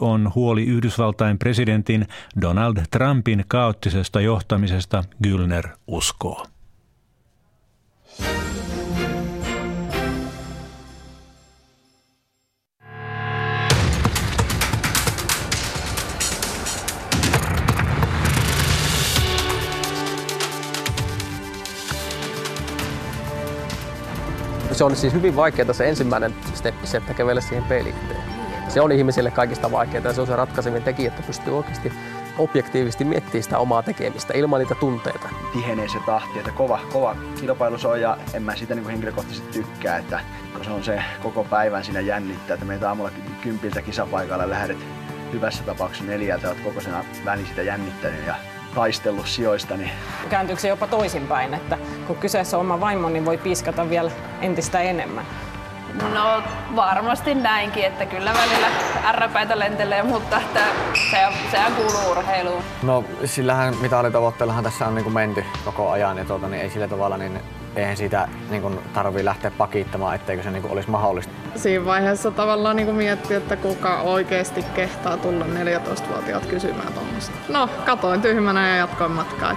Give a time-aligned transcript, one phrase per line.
[0.00, 2.06] on huoli Yhdysvaltain presidentin
[2.40, 6.46] Donald Trumpin kaoottisesta johtamisesta, Gylner uskoo.
[24.72, 27.94] Se on siis hyvin vaikeaa se ensimmäinen steppi, että kävellä siihen peiliin.
[28.70, 31.92] Se on ihmisille kaikista vaikeaa ja se on se ratkaiseminen tekijä, että pystyy oikeasti
[32.38, 35.28] objektiivisesti miettimään sitä omaa tekemistä ilman niitä tunteita.
[35.52, 39.52] Tihenee se tahti, että kova, kova kilpailu se on ja en mä sitä niin henkilökohtaisesti
[39.52, 40.20] tykkää, että
[40.52, 43.10] kun se on se koko päivän siinä jännittää, että meitä aamulla
[43.42, 44.78] kympiltä kisapaikalla lähdet
[45.32, 46.94] hyvässä tapauksessa neljältä, olet koko sen
[47.24, 48.34] välin sitä jännittänyt ja
[48.74, 49.76] taistellut sijoista.
[49.76, 49.90] Niin...
[50.30, 54.80] Kääntyykö se jopa toisinpäin, että kun kyseessä on oma vaimo, niin voi piiskata vielä entistä
[54.80, 55.24] enemmän?
[56.14, 56.42] No
[56.76, 58.66] varmasti näinkin, että kyllä välillä
[59.04, 60.60] ärräpäitä lentelee, mutta että
[61.10, 62.62] se, sehän kuuluu urheiluun.
[62.82, 66.88] No sillähän mitalitavoitteellahan tässä on niin kuin menty koko ajan ja tuota, niin ei sillä
[66.88, 67.40] tavalla niin
[67.76, 71.32] eihän siitä niin kuin, tarvii lähteä pakittamaan, etteikö se niin kuin, olisi mahdollista.
[71.54, 77.36] Siinä vaiheessa tavallaan niin miettiä, että kuka oikeasti kehtaa tulla 14-vuotiaat kysymään tuommoista.
[77.48, 79.56] No, katoin tyhmänä ja jatkoin matkaa.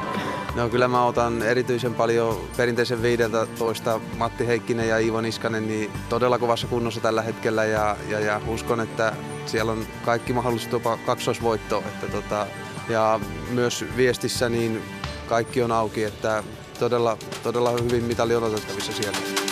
[0.56, 6.40] No kyllä mä otan erityisen paljon perinteisen 15 Matti Heikkinen ja Iivo Niskanen niin todella
[6.40, 9.14] kovassa kunnossa tällä hetkellä ja, ja, ja uskon, että
[9.46, 11.84] siellä on kaikki mahdollisuus jopa kaksoisvoitto.
[11.88, 12.48] Että tota,
[12.90, 14.82] ja myös viestissä niin
[15.30, 16.44] kaikki on auki, että
[16.80, 19.43] todella, todella hyvin mitali on otettavissa siellä.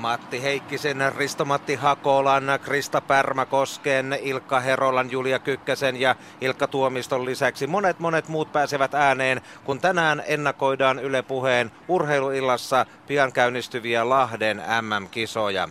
[0.00, 7.98] Matti Heikkisen, Risto-Matti Hakolan, Krista Pärmäkosken, Ilkka Herolan, Julia Kykkäsen ja Ilkka Tuomiston lisäksi monet
[7.98, 15.68] monet muut pääsevät ääneen, kun tänään ennakoidaan Yle Puheen urheiluillassa pian käynnistyviä Lahden MM-kisoja.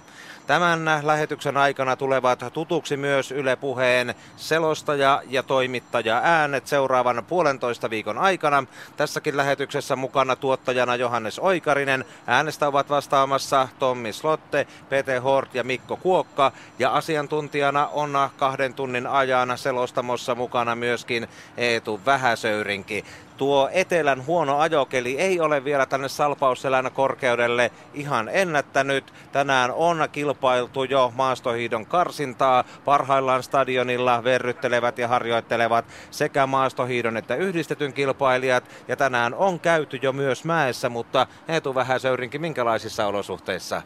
[0.49, 8.17] Tämän lähetyksen aikana tulevat tutuksi myös Yle Puheen selostaja ja toimittaja äänet seuraavan puolentoista viikon
[8.17, 8.63] aikana.
[8.97, 12.05] Tässäkin lähetyksessä mukana tuottajana Johannes Oikarinen.
[12.27, 16.51] Äänestä ovat vastaamassa Tommi Slotte, Pete Hort ja Mikko Kuokka.
[16.79, 21.27] Ja asiantuntijana on kahden tunnin ajan selostamossa mukana myöskin
[21.57, 23.05] Eetu Vähäsöyrinki
[23.39, 29.13] tuo etelän huono ajokeli ei ole vielä tänne Salpausselän korkeudelle ihan ennättänyt.
[29.31, 32.63] Tänään on kilpailtu jo maastohiidon karsintaa.
[32.85, 38.63] Parhaillaan stadionilla verryttelevät ja harjoittelevat sekä maastohiidon että yhdistetyn kilpailijat.
[38.87, 43.81] Ja tänään on käyty jo myös mäessä, mutta Eetu Vähäsöyrinkin minkälaisissa olosuhteissa?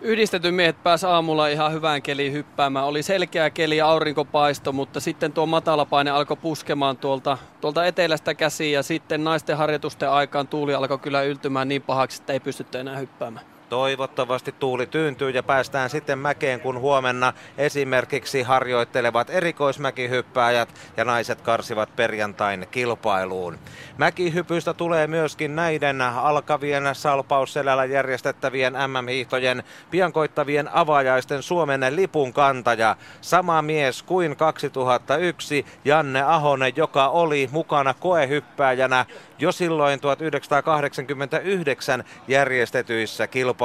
[0.00, 2.84] Yhdistetyn miehet pääsi aamulla ihan hyvään keliin hyppäämään.
[2.86, 8.72] Oli selkeä keli ja aurinkopaisto, mutta sitten tuo matalapaine alkoi puskemaan tuolta, tuolta etelästä käsiin
[8.72, 12.96] ja sitten naisten harjoitusten aikaan tuuli alkoi kyllä yltymään niin pahaksi, että ei pystytty enää
[12.96, 13.57] hyppäämään.
[13.68, 21.96] Toivottavasti tuuli tyyntyy ja päästään sitten mäkeen, kun huomenna esimerkiksi harjoittelevat erikoismäkihyppääjät ja naiset karsivat
[21.96, 23.58] perjantain kilpailuun.
[23.98, 32.96] Mäkihypystä tulee myöskin näiden alkavien salpausselällä järjestettävien MM-hiihtojen piankoittavien avajaisten Suomen lipun kantaja.
[33.20, 39.06] Sama mies kuin 2001 Janne Ahonen, joka oli mukana koehyppääjänä
[39.38, 43.57] jo silloin 1989 järjestetyissä kilpailuissa.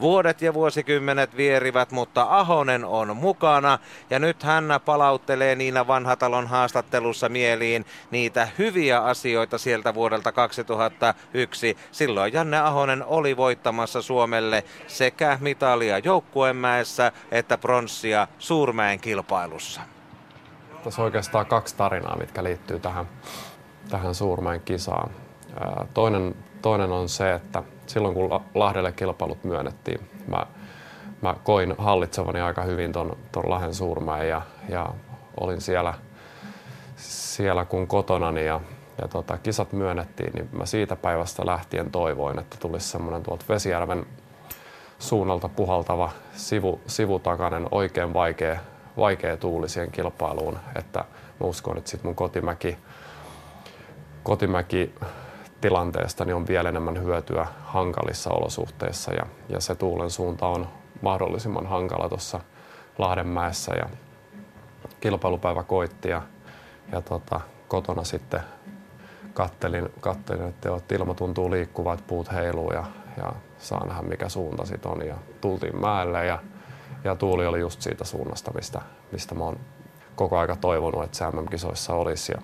[0.00, 3.78] Vuodet ja vuosikymmenet vierivät, mutta Ahonen on mukana
[4.10, 11.76] ja nyt hän palauttelee Niina Vanhatalon haastattelussa mieliin niitä hyviä asioita sieltä vuodelta 2001.
[11.92, 19.80] Silloin Janne Ahonen oli voittamassa Suomelle sekä mitalia joukkuemäessä että pronssia Suurmäen kilpailussa.
[20.84, 23.08] Tässä on oikeastaan kaksi tarinaa, mitkä liittyy tähän
[23.90, 25.10] tähän Suurmäen kisaan.
[25.94, 30.46] Toinen, toinen on se, että silloin kun Lahdelle kilpailut myönnettiin, mä,
[31.22, 34.88] mä koin hallitsevani aika hyvin ton, ton Lahden Suurmäen ja, ja
[35.40, 35.94] olin siellä,
[36.96, 38.60] siellä kun kotonani ja,
[39.02, 44.06] ja tota, kisat myönnettiin, niin mä siitä päivästä lähtien toivoin, että tulisi semmoinen tuolta Vesijärven
[44.98, 48.60] suunnalta puhaltava sivu, sivutakainen oikein vaikea,
[48.96, 51.04] vaikea tuuli siihen kilpailuun, että
[51.40, 52.76] mä uskon, että sit mun kotimäki
[54.22, 54.94] kotimäki
[55.62, 60.68] tilanteesta niin on vielä enemmän hyötyä hankalissa olosuhteissa ja, ja se tuulen suunta on
[61.02, 62.40] mahdollisimman hankala tuossa
[62.98, 63.88] Lahdenmäessä ja
[65.00, 66.22] kilpailupäivä koitti ja,
[66.92, 68.40] ja tota, kotona sitten
[69.34, 72.84] kattelin, kattelin, että jo, ilma tuntuu liikkuva, että puut heiluu ja,
[73.16, 76.38] ja saa nähdä mikä suunta sit on ja tultiin mäelle ja,
[77.04, 78.80] ja tuuli oli just siitä suunnasta, mistä,
[79.12, 79.60] mistä mä oon
[80.14, 82.42] koko aika toivonut, että se MM-kisoissa olisi ja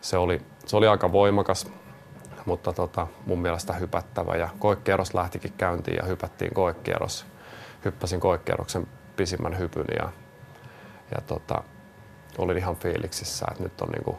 [0.00, 1.72] se oli, se oli aika voimakas.
[2.46, 4.36] Mutta tota, mun mielestä hypättävä.
[4.36, 7.26] Ja koekierros lähtikin käyntiin ja hypättiin koekierros.
[7.84, 10.08] Hyppäsin koekierroksen pisimmän hypyn ja,
[11.10, 11.62] ja tota,
[12.38, 14.18] olin ihan fiiliksissä, että nyt on, niinku,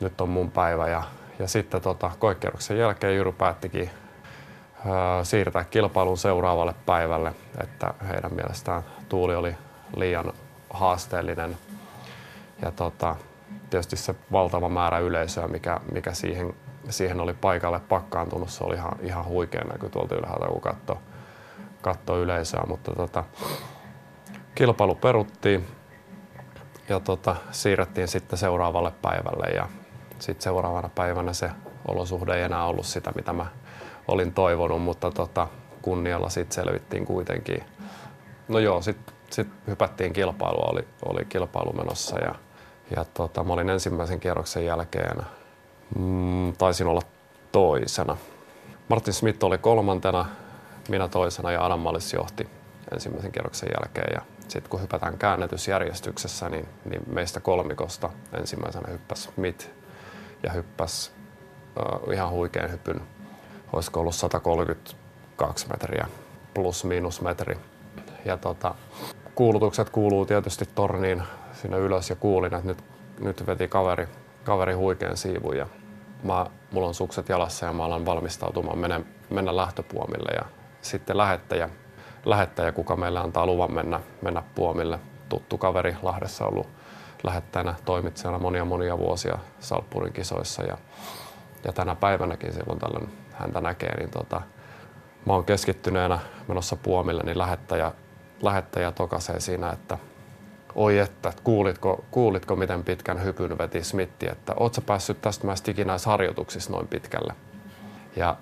[0.00, 0.88] nyt on mun päivä.
[0.88, 1.02] Ja,
[1.38, 8.82] ja sitten tota, koekierroksen jälkeen Jyry päättikin ö, siirtää kilpailun seuraavalle päivälle, että heidän mielestään
[9.08, 9.54] tuuli oli
[9.96, 10.32] liian
[10.70, 11.58] haasteellinen.
[12.62, 13.16] Ja tota,
[13.70, 16.54] tietysti se valtava määrä yleisöä, mikä, mikä siihen,
[16.90, 20.96] siihen oli paikalle pakkaantunut, se oli ihan, ihan huikea näky tuolta ylhäältä, kun katsoi
[21.82, 22.62] katso yleisöä.
[22.66, 23.24] Mutta tota,
[24.54, 25.66] kilpailu peruttiin
[26.88, 29.68] ja tota, siirrettiin sitten seuraavalle päivälle ja
[30.18, 31.50] sitten seuraavana päivänä se
[31.88, 33.46] olosuhde ei enää ollut sitä, mitä mä
[34.08, 35.48] olin toivonut, mutta tota,
[35.82, 37.64] kunnialla sitten selvittiin kuitenkin.
[38.48, 42.34] No joo, sitten sit hypättiin kilpailua, oli, oli kilpailu menossa ja,
[42.96, 45.22] ja tota, mä olin ensimmäisen kierroksen jälkeen,
[45.98, 47.02] mm, taisin olla
[47.52, 48.16] toisena.
[48.88, 50.26] Martin Smith oli kolmantena,
[50.88, 52.48] minä toisena ja Adam Mallis johti
[52.92, 54.10] ensimmäisen kierroksen jälkeen.
[54.14, 59.68] Ja sitten kun hypätään käännetysjärjestyksessä, niin, niin meistä kolmikosta ensimmäisenä hyppäsi Smith
[60.42, 61.10] ja hyppäsi
[62.04, 63.00] uh, ihan huikean hypyn.
[63.72, 66.06] Olisiko ollut 132 metriä
[66.54, 67.58] plus miinus metri.
[68.24, 68.74] Ja tota,
[69.34, 72.84] kuulutukset kuuluu tietysti torniin sinne ylös ja kuulin, että nyt,
[73.20, 74.08] nyt veti kaveri,
[74.44, 75.66] kaveri huikean siivun ja
[76.22, 79.00] mä, mulla on sukset jalassa ja mä alan valmistautumaan mennä,
[79.30, 80.44] mennä lähtöpuomille ja
[80.82, 81.68] sitten lähettäjä,
[82.24, 84.98] lähettäjä, kuka meille antaa luvan mennä, mennä puomille.
[85.28, 86.68] Tuttu kaveri Lahdessa ollut
[87.22, 90.78] lähettäjänä toimitsijana monia monia vuosia Salppurin kisoissa ja,
[91.64, 94.40] ja tänä päivänäkin silloin tällöin häntä näkee, niin tota,
[95.26, 96.18] mä oon keskittyneenä
[96.48, 97.92] menossa puomille, niin lähettäjä,
[98.42, 99.98] lähettäjä tokasee siinä, että
[100.78, 105.70] oi että, kuulitko, kuulitko miten pitkän hypyn veti Smitti, että oot sä päässyt tästä näistä
[105.70, 107.34] ikinä harjoituksissa noin pitkälle.
[108.16, 108.36] Ja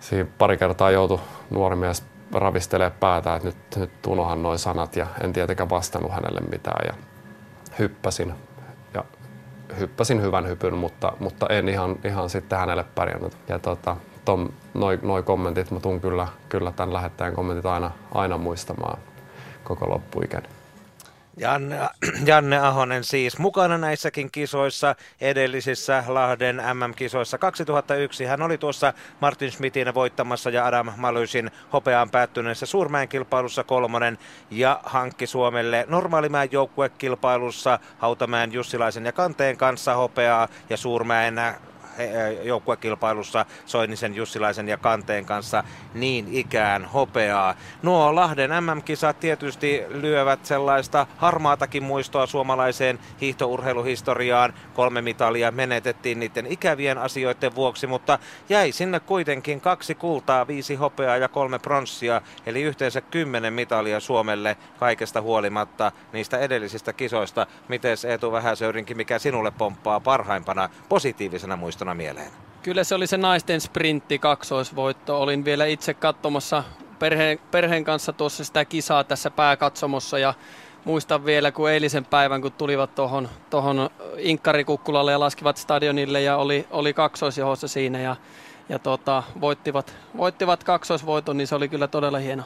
[0.00, 1.20] siinä pari kertaa joutui
[1.50, 6.40] nuori mies ravistelee päätä, että nyt, nyt unohan noin sanat ja en tietenkään vastannut hänelle
[6.40, 6.94] mitään ja
[7.78, 8.34] hyppäsin.
[8.94, 9.04] Ja
[9.78, 13.36] hyppäsin hyvän hypyn, mutta, mutta en ihan, ihan sitten hänelle pärjännyt.
[13.48, 13.96] Ja tota,
[14.74, 18.98] noin noi kommentit mä tuun kyllä, kyllä tämän lähettäjän kommentit aina, aina muistamaan
[19.64, 20.48] koko loppuikäni.
[21.36, 21.76] Janne,
[22.26, 28.24] Janne Ahonen siis mukana näissäkin kisoissa, edellisissä Lahden MM-kisoissa 2001.
[28.24, 34.18] Hän oli tuossa Martin Schmidtin voittamassa ja Adam Malysin hopeaan päättyneessä Suurmäen kilpailussa kolmonen
[34.50, 41.40] ja hankki Suomelle normaalimäen joukkuekilpailussa Hautamäen Jussilaisen ja Kanteen kanssa hopeaa ja Suurmäen
[42.42, 45.64] joukkuekilpailussa Soinisen, Jussilaisen ja Kanteen kanssa
[45.94, 47.54] niin ikään hopeaa.
[47.82, 54.54] Nuo Lahden MM-kisat tietysti lyövät sellaista harmaatakin muistoa suomalaiseen hiihtourheiluhistoriaan.
[54.74, 58.18] Kolme mitalia menetettiin niiden ikävien asioiden vuoksi, mutta
[58.48, 64.56] jäi sinne kuitenkin kaksi kultaa, viisi hopeaa ja kolme pronssia, eli yhteensä kymmenen mitalia Suomelle
[64.78, 67.46] kaikesta huolimatta niistä edellisistä kisoista.
[67.68, 71.83] Miten Eetu Vähäsöyrinkin, mikä sinulle pomppaa parhaimpana positiivisena muistona?
[71.84, 72.32] Muistona mieleen?
[72.62, 75.20] Kyllä se oli se naisten sprintti kaksoisvoitto.
[75.20, 76.64] Olin vielä itse katsomassa
[76.98, 80.34] perheen, perheen kanssa tuossa sitä kisaa tässä pääkatsomossa ja
[80.84, 86.66] muistan vielä, kun eilisen päivän, kun tulivat tuohon tohon Inkkarikukkulalle ja laskivat stadionille ja oli,
[86.70, 88.16] oli kaksoisjohossa siinä ja,
[88.68, 92.42] ja tota, voittivat, voittivat kaksoisvoiton, niin se oli kyllä todella hieno,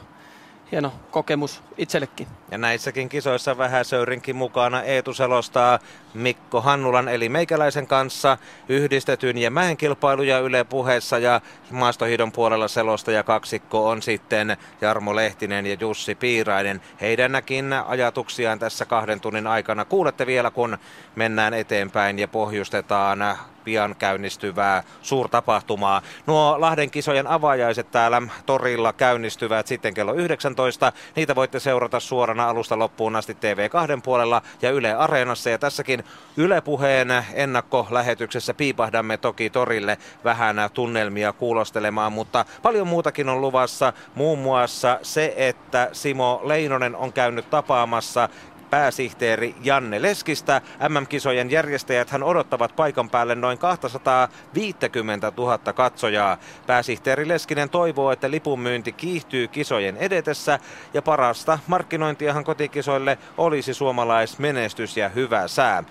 [0.71, 2.27] hieno kokemus itsellekin.
[2.51, 5.79] Ja näissäkin kisoissa Vähäsöyrinkin mukana Eetu selostaa
[6.13, 8.37] Mikko Hannulan eli meikäläisen kanssa
[8.69, 15.65] yhdistetyn ja mäen kilpailuja Yle puheessa ja maastohidon puolella selostaja kaksikko on sitten Jarmo Lehtinen
[15.65, 16.81] ja Jussi Piirainen.
[17.01, 20.77] Heidänkin ajatuksiaan tässä kahden tunnin aikana kuulette vielä kun
[21.15, 23.19] mennään eteenpäin ja pohjustetaan
[23.63, 26.01] pian käynnistyvää suurtapahtumaa.
[26.27, 30.93] Nuo Lahden kisojen avajaiset täällä torilla käynnistyvät sitten kello 19.
[31.15, 35.49] Niitä voitte seurata suorana alusta loppuun asti TV2 puolella ja Yle Areenassa.
[35.49, 36.03] Ja tässäkin
[36.37, 43.93] Yle Puheen ennakkolähetyksessä piipahdamme toki torille vähän tunnelmia kuulostelemaan, mutta paljon muutakin on luvassa.
[44.15, 48.29] Muun muassa se, että Simo Leinonen on käynyt tapaamassa
[48.69, 50.61] pääsihteeri Janne Leskistä.
[50.89, 56.37] MM-kisojen järjestäjät hän odottavat paikan päälle noin 250 000 katsojaa.
[56.67, 60.59] Pääsihteeri Leskinen toivoo, että lipunmyynti kiihtyy kisojen edetessä
[60.93, 65.83] ja parasta markkinointiahan kotikisoille olisi suomalaismenestys ja hyvä sää.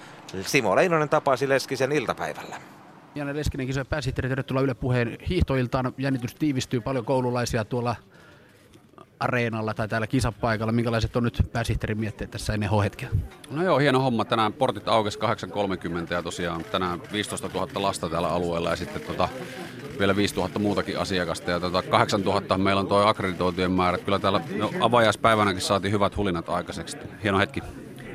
[0.43, 2.57] Simo Leinonen tapasi Leskisen iltapäivällä.
[3.15, 5.93] Janne Leskinen kisojen pääsihteeri, tervetuloa Yle Puheen hiihtoiltaan.
[5.99, 7.97] Jännitys tiivistyy paljon koululaisia tuolla
[9.21, 10.73] areenalla tai täällä kisapaikalla.
[10.73, 13.09] Minkälaiset on nyt pääsihteerin mietteet tässä ennen H-hetkeä?
[13.51, 14.25] No joo, hieno homma.
[14.25, 19.29] Tänään portit aukesi 8.30 ja tosiaan tänään 15 000 lasta täällä alueella ja sitten tota,
[19.99, 23.99] vielä 5000 muutakin asiakasta ja tota 8000 meillä on tuo akkreditointien määrä.
[23.99, 26.97] Kyllä täällä no, avajaispäivänäkin saatiin hyvät hulinat aikaiseksi.
[27.23, 27.61] Hieno hetki.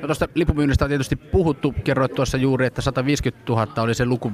[0.01, 1.75] No tuosta lipumyynnistä on tietysti puhuttu.
[1.83, 4.31] Kerroit tuossa juuri, että 150 000 oli se luku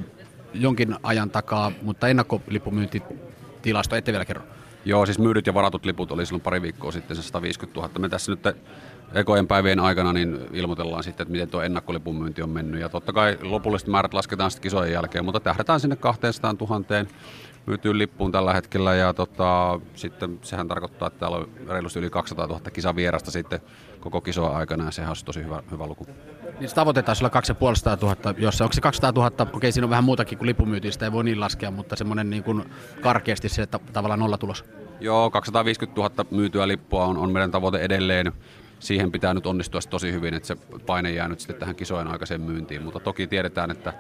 [0.53, 4.43] jonkin ajan takaa, mutta ennakkolipumyyntitilasto ette vielä kerro.
[4.89, 7.99] Joo, siis myydyt ja varatut liput oli silloin pari viikkoa sitten se 150 000.
[7.99, 8.57] Me tässä nyt
[9.13, 12.81] ekojen päivien aikana niin ilmoitellaan sitten, että miten tuo ennakkolipun myynti on mennyt.
[12.81, 17.05] Ja totta kai lopulliset määrät lasketaan sitten kisojen jälkeen, mutta tähdätään sinne 200 000
[17.65, 18.95] myytyyn lippuun tällä hetkellä.
[18.95, 23.59] Ja tota, sitten sehän tarkoittaa, että täällä on reilusti yli 200 000 kisavierasta sitten
[23.99, 26.07] koko kisoa aikana ja sehän olisi tosi hyvä, hyvä luku.
[26.59, 30.37] Niin tavoitetaan sillä 2500 000, jossa onko se 200 000, okei siinä on vähän muutakin
[30.37, 32.63] kuin lipumyynti, sitä ei voi niin laskea, mutta semmoinen niin kuin
[33.01, 34.65] karkeasti se että tavallaan nollatulos.
[34.99, 38.33] Joo, 250 000 myytyä lippua on, on meidän tavoite edelleen
[38.79, 42.41] siihen pitää nyt onnistua tosi hyvin, että se paine jää nyt sitten tähän kisojen aikaiseen
[42.41, 42.83] myyntiin.
[42.83, 43.93] Mutta toki tiedetään, että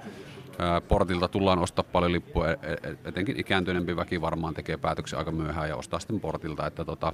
[0.87, 5.69] portilta tullaan ostaa paljon lippuja, e, e, etenkin ikääntyneempi väki varmaan tekee päätöksen aika myöhään
[5.69, 7.13] ja ostaa sitten portilta, että tota,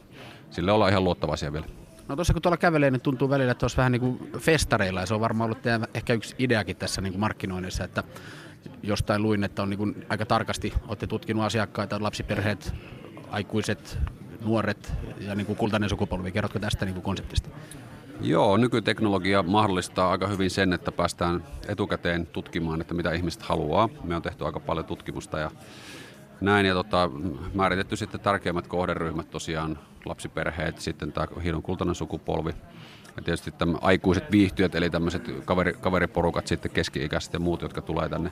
[0.50, 1.65] sille ollaan ihan luottavaisia vielä.
[2.08, 5.06] No tuossa kun tuolla kävelee, niin tuntuu välillä, että olisi vähän niin kuin festareilla ja
[5.06, 5.63] se on varmaan ollut
[5.94, 8.04] ehkä yksi ideakin tässä niin kuin markkinoinnissa, että
[8.84, 12.74] jostain luin, että on niin kuin aika tarkasti, olette tutkinut asiakkaita, lapsiperheet,
[13.29, 14.00] aikuiset,
[14.46, 16.32] nuoret ja niin kuin kultainen sukupolvi.
[16.32, 17.50] Kerrotko tästä niin kuin konseptista?
[18.22, 23.89] Joo, nykyteknologia mahdollistaa aika hyvin sen, että päästään etukäteen tutkimaan, että mitä ihmiset haluaa.
[24.03, 25.51] Me on tehty aika paljon tutkimusta ja
[26.41, 26.65] näin.
[26.65, 27.12] Ja tota,
[27.53, 32.51] määritetty sitten tärkeimmät kohderyhmät tosiaan, lapsiperheet, sitten tämä hiidon kultainen sukupolvi.
[33.15, 38.10] Ja tietysti tämä aikuiset viihtyjät, eli tämmöiset kaveri, kaveriporukat, sitten keski-ikäiset ja muut, jotka tulee
[38.10, 38.32] tänne.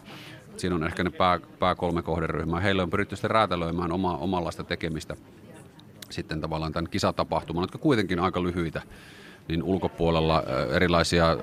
[0.58, 2.60] Siinä on ehkä ne pää, pää kolme kohderyhmää.
[2.60, 5.16] Heillä on pyritty sitten räätälöimään oma, omanlaista tekemistä
[6.10, 8.82] sitten tavallaan tämän kisatapahtuman, jotka kuitenkin aika lyhyitä,
[9.48, 10.44] niin ulkopuolella
[10.76, 11.38] erilaisia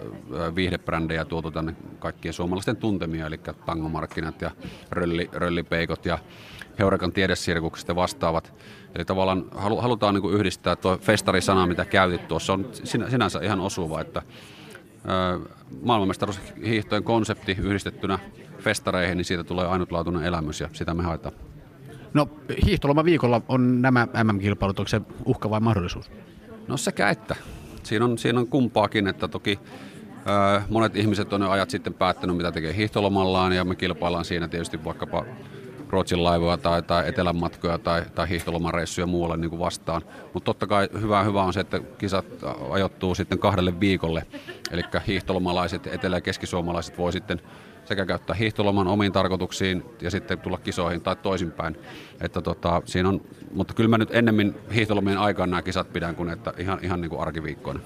[0.55, 4.51] viihdebrändejä tuotu tänne kaikkien suomalaisten tuntemia, eli tangomarkkinat ja
[4.91, 6.19] rölli, röllipeikot ja
[6.79, 8.55] Heurekan tiedesirkukset ja vastaavat.
[8.95, 9.45] Eli tavallaan
[9.81, 14.23] halutaan niin yhdistää tuo festarisana, mitä käytit tuossa, on sinänsä ihan osuva, että
[15.83, 18.19] maailmanmestaruushiihtojen konsepti yhdistettynä
[18.61, 21.35] festareihin, niin siitä tulee ainutlaatuinen elämys ja sitä me haetaan.
[22.15, 22.29] No
[22.67, 26.11] hiihtoloma viikolla on nämä MM-kilpailut, onko se uhka vai mahdollisuus?
[26.69, 27.37] No sekä että.
[27.83, 29.59] Siinä on, siinä on kumpaakin, että toki
[30.57, 34.49] ö, monet ihmiset on jo ajat sitten päättänyt, mitä tekee hiihtolomallaan ja me kilpaillaan siinä
[34.49, 35.25] tietysti vaikkapa
[35.91, 40.03] Ruotsin laivoja tai, tai etelän matkoja tai, tai hiihtolomareissuja muualle niin kuin vastaan.
[40.35, 42.27] Mutta totta kai hyvä, hyvä on se, että kisat
[42.71, 44.27] ajoittuu sitten kahdelle viikolle.
[44.71, 47.41] Eli hiihtolomalaiset, etelä- ja keskisuomalaiset voi sitten
[47.91, 51.77] sekä käyttää hiihtoloman omiin tarkoituksiin ja sitten tulla kisoihin tai toisinpäin.
[52.21, 53.21] Että tota, siinä on,
[53.55, 57.11] mutta kyllä mä nyt ennemmin hiihtolomien aikaan nämä kisat pidän kuin että ihan, ihan niin
[57.11, 57.81] kuin arkiviikkoina.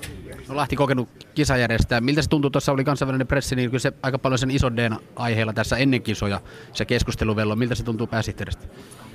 [0.48, 2.00] No Lahti kokenut kisajärjestää.
[2.00, 2.50] Miltä se tuntuu?
[2.50, 6.02] Tuossa oli kansainvälinen pressi, niin kyllä se aika paljon sen ison d aiheella tässä ennen
[6.02, 6.40] kisoja
[6.72, 7.56] se keskusteluvello.
[7.56, 8.66] Miltä se tuntuu pääsihteeristä?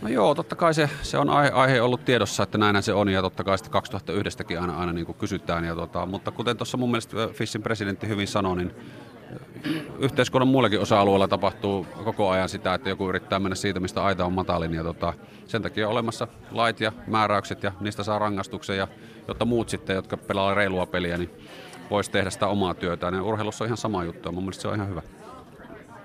[0.02, 3.10] No joo, totta kai se, se on aihe, aihe ollut tiedossa, että näinhän se on
[3.10, 5.66] ja totta kai sitten 2001 aina, aina niin kuin kysytään.
[5.66, 8.72] Ja tota, mutta kuten tuossa mun mielestä Fissin presidentti hyvin sanoi, niin
[10.00, 14.34] yhteiskunnan muillakin osa-alueilla tapahtuu koko ajan sitä, että joku yrittää mennä siitä, mistä aita on
[14.34, 14.74] matalin.
[14.74, 15.14] Ja tota,
[15.48, 18.88] sen takia on olemassa lait ja määräykset ja niistä saa rangaistuksen, ja,
[19.28, 21.30] jotta muut sitten, jotka pelaa reilua peliä, niin
[21.90, 23.14] voisi tehdä sitä omaa työtään.
[23.14, 25.02] Ja urheilussa on ihan sama juttu ja mun mielestä se on ihan hyvä.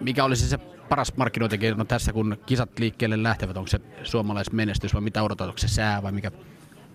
[0.01, 3.57] Mikä olisi se paras markkinointikeino tässä, kun kisat liikkeelle lähtevät?
[3.57, 5.49] Onko se suomalaismenestys vai mitä odotat?
[5.49, 6.31] Onko se sää vai mikä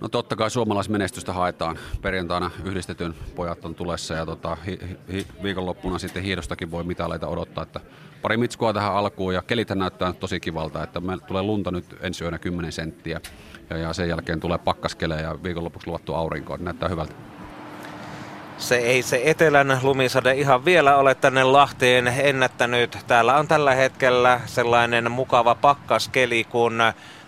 [0.02, 1.80] No totta kai suomalaismenestystä haetaan.
[2.02, 4.80] Perjantaina yhdistetyn pojat on tulessa ja tota, hi,
[5.12, 7.64] hi, viikonloppuna sitten hiidostakin voi mitaleita odottaa.
[7.64, 7.80] Että
[8.22, 12.24] pari mitskua tähän alkuun ja kelithän näyttää tosi kivalta, että meillä tulee lunta nyt ensi
[12.24, 13.22] yönä 10 senttiä
[13.70, 16.58] ja, ja sen jälkeen tulee pakkaskele ja viikonlopuksi luvattu aurinko.
[16.58, 17.14] Näyttää hyvältä.
[18.58, 22.98] Se ei se etelän lumisade ihan vielä ole tänne Lahteen ennättänyt.
[23.08, 26.82] Täällä on tällä hetkellä sellainen mukava pakkaskeli, kun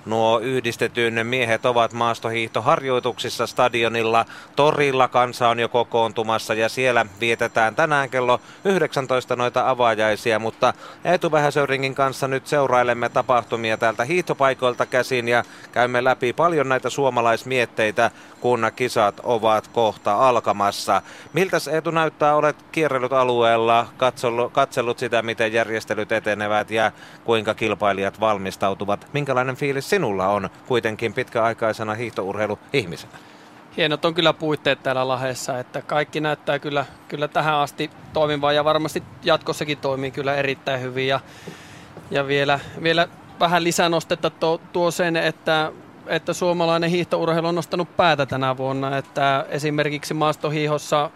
[0.05, 4.25] Nuo yhdistetyn miehet ovat maastohiihtoharjoituksissa stadionilla.
[4.55, 10.73] Torilla kansa on jo kokoontumassa ja siellä vietetään tänään kello 19 noita avaajaisia, mutta
[11.05, 18.11] Eetu Vähäsöringin kanssa nyt seurailemme tapahtumia täältä hiihtopaikoilta käsin ja käymme läpi paljon näitä suomalaismietteitä,
[18.39, 21.01] kun kisat ovat kohta alkamassa.
[21.33, 26.91] Miltä Eetu näyttää, olet kierrellyt alueella, katsellut, katsellut sitä, miten järjestelyt etenevät ja
[27.23, 29.07] kuinka kilpailijat valmistautuvat.
[29.13, 33.13] Minkälainen fiilis sinulla on kuitenkin pitkäaikaisena hiihtourheiluihmisenä?
[33.77, 38.63] Hienot on kyllä puitteet täällä Lahessa, että kaikki näyttää kyllä, kyllä tähän asti toimivaa ja
[38.63, 41.07] varmasti jatkossakin toimii kyllä erittäin hyvin.
[41.07, 41.19] Ja,
[42.11, 43.07] ja vielä, vielä
[43.39, 45.71] vähän lisänostetta tuo, tuo sen, että,
[46.07, 48.97] että suomalainen hiihtourheilu on nostanut päätä tänä vuonna.
[48.97, 51.09] Että esimerkiksi maastohiihossa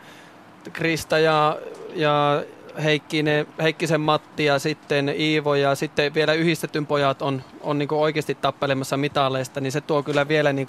[0.74, 1.58] Krista ja,
[1.94, 2.44] ja
[2.84, 8.36] Heikkinen, Heikkisen Matti ja sitten Iivo ja sitten vielä yhdistetyn pojat on, on niin oikeasti
[8.36, 10.68] tappelemassa mitaleista, niin se tuo kyllä vielä niin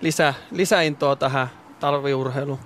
[0.00, 2.58] lisä, lisäintoa tähän talviurheiluun.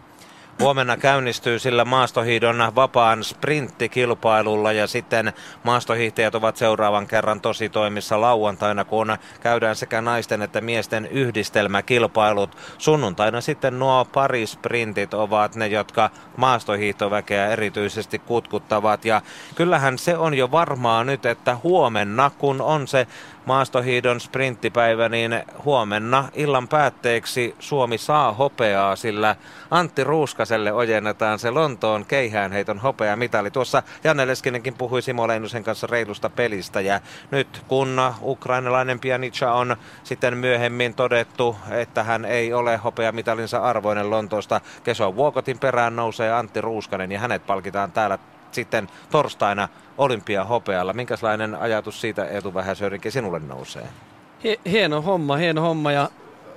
[0.61, 5.33] Huomenna käynnistyy sillä maastohiidon vapaan sprinttikilpailulla ja sitten
[5.63, 12.57] maastohiihtäjät ovat seuraavan kerran tosi toimissa lauantaina, kun käydään sekä naisten että miesten yhdistelmäkilpailut.
[12.79, 19.23] Sunnuntaina sitten nuo pari sprintit ovat ne, jotka maastohiihtoväkeä erityisesti kutkuttavat ja
[19.55, 23.07] kyllähän se on jo varmaa nyt, että huomenna kun on se
[23.45, 29.37] maastohiidon sprinttipäivä, niin huomenna illan päätteeksi Suomi saa hopeaa, sillä
[29.71, 33.51] Antti Ruuskaselle ojennetaan se Lontoon keihäänheiton hopea mitali.
[33.51, 39.77] Tuossa Janne Leskinenkin puhui Simo Leinusen kanssa reilusta pelistä ja nyt kun ukrainalainen Pianica on
[40.05, 46.61] sitten myöhemmin todettu, että hän ei ole hopeamitalinsa arvoinen Lontoosta, Keso Vuokotin perään nousee Antti
[46.61, 48.19] Ruuskanen ja hänet palkitaan täällä
[48.55, 49.69] sitten torstaina
[49.99, 50.93] olympiahopealla.
[50.93, 53.89] Minkälainen ajatus siitä Eetu Vähäsörinkin sinulle nousee?
[54.71, 56.11] Hieno homma, hieno homma ja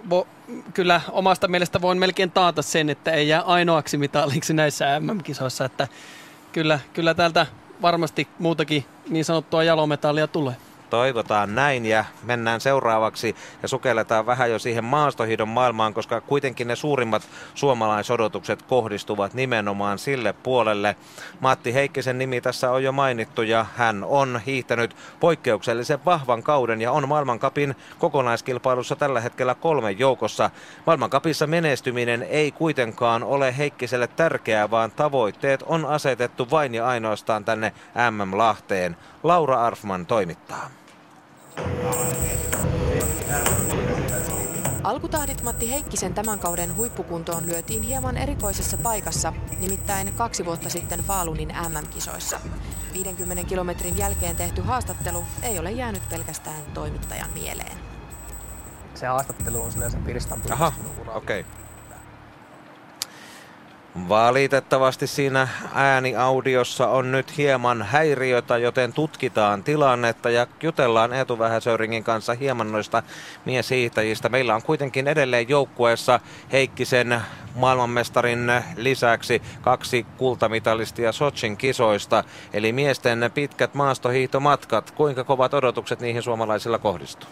[0.10, 0.28] vo,
[0.74, 5.88] kyllä omasta mielestä voin melkein taata sen, että ei jää ainoaksi mitalliksi näissä MM-kisoissa, että
[6.52, 7.46] kyllä, kyllä täältä
[7.82, 10.56] varmasti muutakin niin sanottua jalometallia tulee.
[10.90, 16.76] Toivotaan näin ja mennään seuraavaksi ja sukelletaan vähän jo siihen maastohidon maailmaan, koska kuitenkin ne
[16.76, 17.22] suurimmat
[17.56, 20.96] suomalaisodotukset kohdistuvat nimenomaan sille puolelle.
[21.40, 26.92] Matti Heikkisen nimi tässä on jo mainittu ja hän on hiihtänyt poikkeuksellisen vahvan kauden ja
[26.92, 30.50] on maailmankapin kokonaiskilpailussa tällä hetkellä kolmen joukossa.
[30.86, 37.74] Maailmankapissa menestyminen ei kuitenkaan ole Heikkiselle tärkeää, vaan tavoitteet on asetettu vain ja ainoastaan tänne
[38.12, 38.98] MM-Lahteen.
[39.24, 40.70] Laura Arfman toimittaa.
[44.84, 51.54] Alkutahdit Matti Heikkisen tämän kauden huippukuntoon lyötiin hieman erikoisessa paikassa, nimittäin kaksi vuotta sitten Faalunin
[51.70, 52.40] MM-kisoissa.
[52.94, 57.78] 50 kilometrin jälkeen tehty haastattelu ei ole jäänyt pelkästään toimittajan mieleen.
[58.96, 60.74] Se haastattelu on sinänsä Piristan Aha,
[61.08, 61.40] okei.
[61.40, 61.67] Okay.
[64.10, 72.34] Valitettavasti siinä ääniaudiossa on nyt hieman häiriötä, joten tutkitaan tilannetta ja jutellaan Eetu Vähäsöringin kanssa
[72.34, 73.04] hieman noista
[73.46, 74.30] mieshiihtäjistä.
[74.30, 76.20] Meillä on kuitenkin edelleen joukkueessa
[76.52, 77.22] Heikkisen
[77.56, 84.92] maailmanmestarin lisäksi kaksi kultamitalistia Sochin kisoista, eli miesten pitkät maastohiihtomatkat.
[84.92, 87.30] Kuinka kovat odotukset niihin suomalaisilla kohdistuu?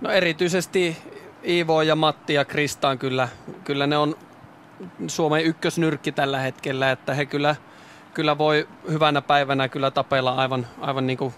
[0.00, 0.96] No erityisesti
[1.44, 3.28] Iivo ja Matti ja Kristaan kyllä,
[3.64, 4.16] kyllä ne on
[5.06, 7.56] Suomen ykkösnyrkki tällä hetkellä, että he kyllä,
[8.14, 11.34] kyllä voi hyvänä päivänä kyllä tapella aivan, aivan niin kuin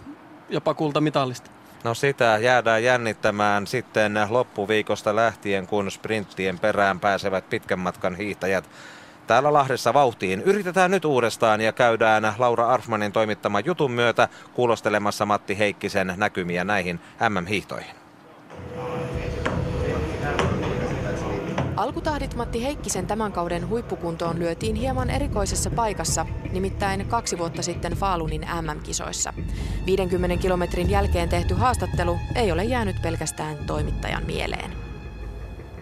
[0.48, 1.50] jopa kultamitallista.
[1.84, 8.70] No sitä jäädään jännittämään sitten loppuviikosta lähtien, kun sprinttien perään pääsevät pitkän matkan hiihtäjät
[9.26, 10.42] täällä Lahdessa vauhtiin.
[10.42, 17.00] Yritetään nyt uudestaan ja käydään Laura Arfmanin toimittaman jutun myötä kuulostelemassa Matti Heikkisen näkymiä näihin
[17.28, 17.94] MM-hiihtoihin.
[21.76, 28.40] Alkutahdit Matti Heikkisen tämän kauden huippukuntoon lyötiin hieman erikoisessa paikassa, nimittäin kaksi vuotta sitten Faalunin
[28.40, 29.32] MM-kisoissa.
[29.86, 34.72] 50 kilometrin jälkeen tehty haastattelu ei ole jäänyt pelkästään toimittajan mieleen.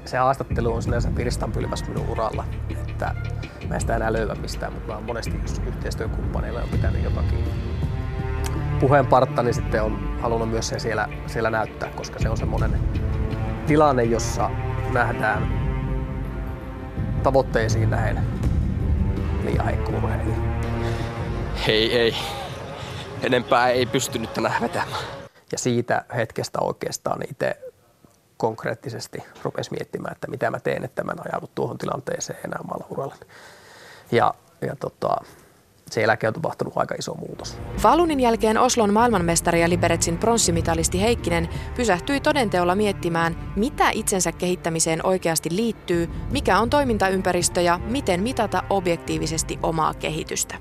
[0.04, 1.10] Se haastattelu on sinänsä
[1.54, 3.14] pylväs minun uralla, että
[3.68, 7.44] mä en sitä enää löyvä mistään, mutta mä oon monesti yhteistyökumppaneilla on pitänyt jotakin
[8.80, 12.80] puheenpartta, niin sitten on halunnut myös sen siellä, siellä näyttää, koska se on semmoinen
[13.66, 14.50] tilanne, jossa
[14.92, 15.59] nähdään
[17.22, 18.26] tavoitteisiin nähen
[19.44, 20.36] liian heikko urheilija?
[21.68, 22.14] Ei, ei.
[23.22, 25.04] Enempää ei pystynyt tänään vetämään.
[25.52, 27.58] Ja siitä hetkestä oikeastaan itse
[28.36, 32.86] konkreettisesti rupesi miettimään, että mitä mä teen, että mä en ajaudu tuohon tilanteeseen enää omalla
[32.90, 33.20] urallani.
[34.12, 35.16] Ja, ja tota,
[35.92, 37.58] sen jälkeen on tapahtunut aika iso muutos.
[37.82, 45.48] Valunin jälkeen Oslon maailmanmestari ja Liberetsin pronssimitalisti Heikkinen pysähtyi todenteolla miettimään, mitä itsensä kehittämiseen oikeasti
[45.52, 50.54] liittyy, mikä on toimintaympäristö ja miten mitata objektiivisesti omaa kehitystä.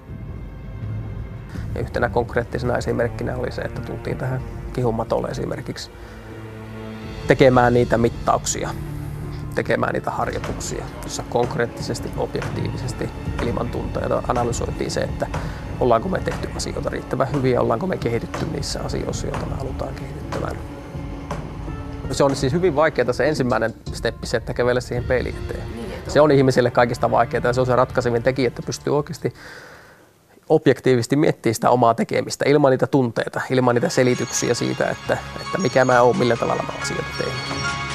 [1.76, 4.42] Ja yhtenä konkreettisena esimerkkinä oli se, että tultiin tähän
[4.74, 5.92] kihumatolle esimerkiksi
[7.28, 8.70] tekemään niitä mittauksia
[9.56, 13.10] tekemään niitä harjoituksia, jossa konkreettisesti, objektiivisesti
[13.46, 15.28] ilman tunteita analysoitiin se, että
[15.80, 19.94] ollaanko me tehty asioita riittävän hyvin ja ollaanko me kehitytty niissä asioissa, joita me halutaan
[19.94, 20.56] kehittyvän.
[22.12, 25.64] Se on siis hyvin vaikeaa se ensimmäinen steppi, se, että kävele siihen peilin eteen.
[26.08, 29.34] Se on ihmisille kaikista vaikeaa ja se on se ratkaisevin tekijä, että pystyy oikeasti
[30.50, 35.86] objektiivisesti miettimään sitä omaa tekemistä ilman niitä tunteita, ilman niitä selityksiä siitä, että, että mikä
[35.86, 37.89] mä oon, millä tavalla mä asioita teen.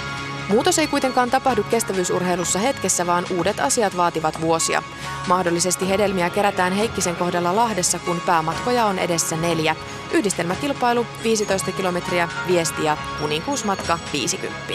[0.48, 4.82] Muutos ei kuitenkaan tapahdu kestävyysurheilussa hetkessä, vaan uudet asiat vaativat vuosia.
[5.28, 9.76] Mahdollisesti hedelmiä kerätään Heikkisen kohdalla Lahdessa, kun päämatkoja on edessä neljä.
[10.12, 14.74] Yhdistelmäkilpailu 15 kilometriä, viesti ja kuninkuusmatka 50.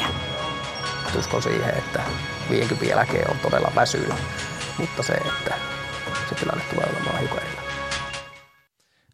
[1.20, 2.02] Uskon siihen, että
[2.50, 4.14] 50 jälkeen on todella väsynyt,
[4.78, 5.54] mutta se, että
[6.30, 7.74] se tilanne tulee olemaan hiukan erilainen.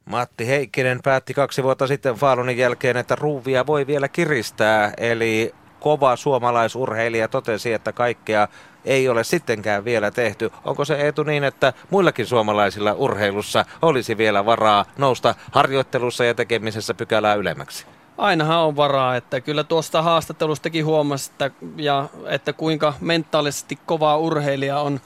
[0.06, 5.54] Matti Heikkinen päätti kaksi vuotta sitten Faalunin jälkeen, että ruuvia voi vielä kiristää, eli
[5.86, 8.48] kova suomalaisurheilija totesi, että kaikkea
[8.86, 10.52] ei ole sittenkään vielä tehty.
[10.64, 16.94] Onko se etu niin, että muillakin suomalaisilla urheilussa olisi vielä varaa nousta harjoittelussa ja tekemisessä
[16.94, 17.86] pykälää ylemmäksi?
[18.18, 24.80] Ainahan on varaa, että kyllä tuosta haastattelustakin huomasi, että, ja, että kuinka mentaalisesti kova urheilija
[24.80, 25.00] on,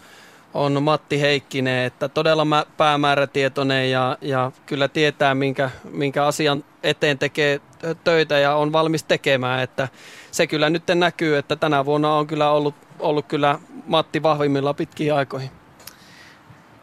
[0.53, 7.61] on Matti Heikkinen, että todella päämäärätietoinen ja, ja kyllä tietää, minkä, minkä asian eteen tekee
[8.03, 9.87] töitä ja on valmis tekemään, että
[10.31, 15.15] se kyllä nyt näkyy, että tänä vuonna on kyllä ollut, ollut kyllä Matti vahvimmilla pitkiä
[15.15, 15.51] aikoihin.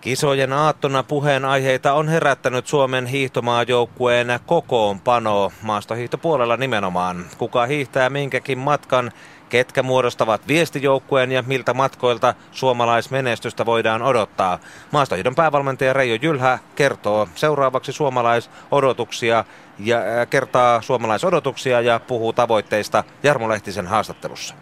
[0.01, 7.25] Kisojen aattona puheenaiheita on herättänyt Suomen hiihtomaajoukkueen kokoonpano maastohiihtopuolella nimenomaan.
[7.39, 9.13] Kuka hiihtää minkäkin matkan,
[9.49, 14.59] ketkä muodostavat viestijoukkueen ja miltä matkoilta suomalaismenestystä voidaan odottaa.
[14.93, 19.45] Maastohiidon päävalmentaja Reijo Jylhä kertoo seuraavaksi suomalaisodotuksia
[19.79, 24.55] ja äh, kertaa suomalaisodotuksia ja puhuu tavoitteista Jarmo Lehtisen haastattelussa.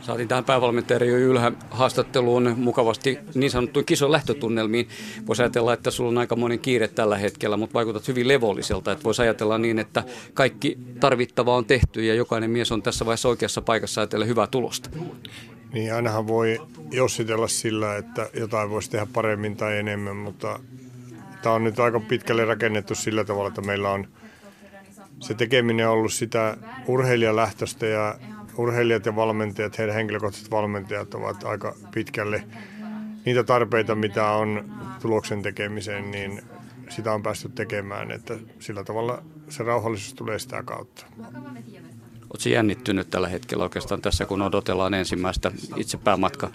[0.00, 4.88] Saatiin tähän päävalmentaja Reijo Ylhä haastatteluun mukavasti niin sanottuun kisojen lähtötunnelmiin.
[5.26, 8.92] Voisi ajatella, että sulla on aika monen kiire tällä hetkellä, mutta vaikutat hyvin levolliselta.
[8.92, 13.28] Että voisi ajatella niin, että kaikki tarvittava on tehty ja jokainen mies on tässä vaiheessa
[13.28, 14.90] oikeassa paikassa ajatellen hyvää tulosta.
[15.72, 20.60] Niin ainahan voi jossitella sillä, että jotain voisi tehdä paremmin tai enemmän, mutta
[21.42, 24.08] tämä on nyt aika pitkälle rakennettu sillä tavalla, että meillä on
[25.20, 26.56] se tekeminen ollut sitä
[26.86, 28.18] urheilijalähtöistä ja
[28.58, 32.44] urheilijat ja valmentajat, heidän henkilökohtaiset valmentajat ovat aika pitkälle
[33.24, 36.42] niitä tarpeita, mitä on tuloksen tekemiseen, niin
[36.88, 41.06] sitä on päästy tekemään, että sillä tavalla se rauhallisuus tulee sitä kautta.
[42.30, 46.50] Oletko jännittynyt tällä hetkellä oikeastaan tässä, kun odotellaan ensimmäistä itse päämatkaa?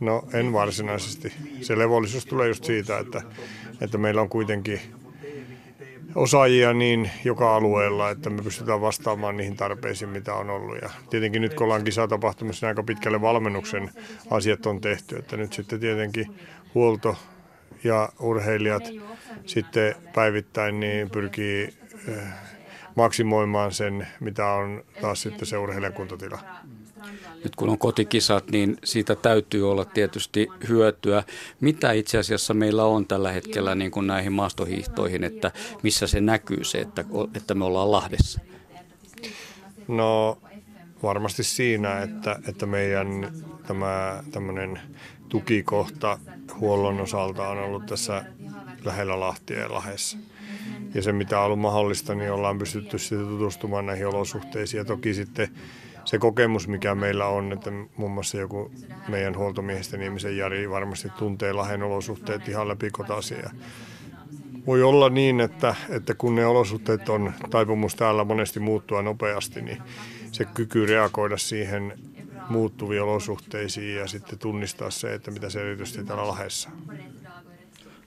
[0.00, 1.32] No en varsinaisesti.
[1.60, 3.22] Se levollisuus tulee just siitä, että,
[3.80, 4.80] että meillä on kuitenkin
[6.16, 10.78] osaajia niin joka alueella, että me pystytään vastaamaan niihin tarpeisiin, mitä on ollut.
[10.82, 13.90] Ja tietenkin nyt kun ollaan kisatapahtumassa, niin aika pitkälle valmennuksen
[14.30, 16.26] asiat on tehty, että nyt sitten tietenkin
[16.74, 17.16] huolto
[17.84, 18.82] ja urheilijat
[19.46, 21.74] sitten päivittäin niin pyrkii
[22.08, 22.18] eh,
[22.94, 26.38] maksimoimaan sen, mitä on taas sitten se urheilijan kuntotila
[27.44, 31.22] nyt kun on kotikisat, niin siitä täytyy olla tietysti hyötyä.
[31.60, 36.64] Mitä itse asiassa meillä on tällä hetkellä niin kuin näihin maastohiihtoihin, että missä se näkyy
[36.64, 38.40] se, että, että me ollaan Lahdessa?
[39.88, 40.38] No
[41.02, 43.32] varmasti siinä, että, että meidän
[43.66, 44.80] tämä tämmöinen
[45.28, 46.18] tukikohta
[46.60, 48.24] huollon osalta on ollut tässä
[48.84, 50.18] lähellä Lahtia ja Lahdessa.
[50.94, 54.78] Ja se, mitä on ollut mahdollista, niin ollaan pystytty sitten tutustumaan näihin olosuhteisiin.
[54.78, 55.48] Ja toki sitten
[56.06, 58.70] se kokemus, mikä meillä on, että muun muassa joku
[59.08, 63.50] meidän huoltomiehestä nimisen Jari varmasti tuntee Lahden olosuhteet ihan läpi kotaisia.
[64.66, 69.82] Voi olla niin, että, että kun ne olosuhteet on taipumus täällä monesti muuttua nopeasti, niin
[70.32, 71.98] se kyky reagoida siihen
[72.48, 76.70] muuttuviin olosuhteisiin ja sitten tunnistaa se, että mitä se erityisesti täällä Lahdessa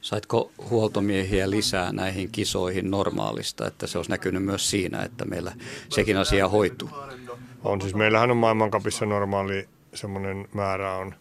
[0.02, 5.52] Saitko huoltomiehiä lisää näihin kisoihin normaalista, että se olisi näkynyt myös siinä, että meillä
[5.90, 6.90] sekin asia hoituu?
[7.64, 11.16] On siis, meillähän on maailmankapissa normaali semmoinen määrä on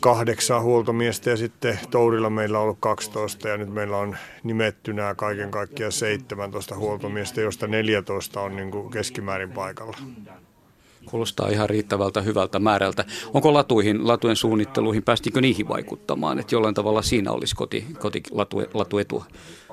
[0.00, 5.50] kahdeksan huoltomiestä ja sitten Tourilla meillä on ollut 12 ja nyt meillä on nimettynä kaiken
[5.50, 9.96] kaikkiaan 17 huoltomiestä, josta 14 on niin kuin keskimäärin paikalla.
[11.04, 13.04] Kuulostaa ihan riittävältä hyvältä määrältä.
[13.34, 18.62] Onko latuihin, latujen suunnitteluihin, päästikö niihin vaikuttamaan, että jollain tavalla siinä olisi koti, koti latu,
[18.74, 19.24] latuetua?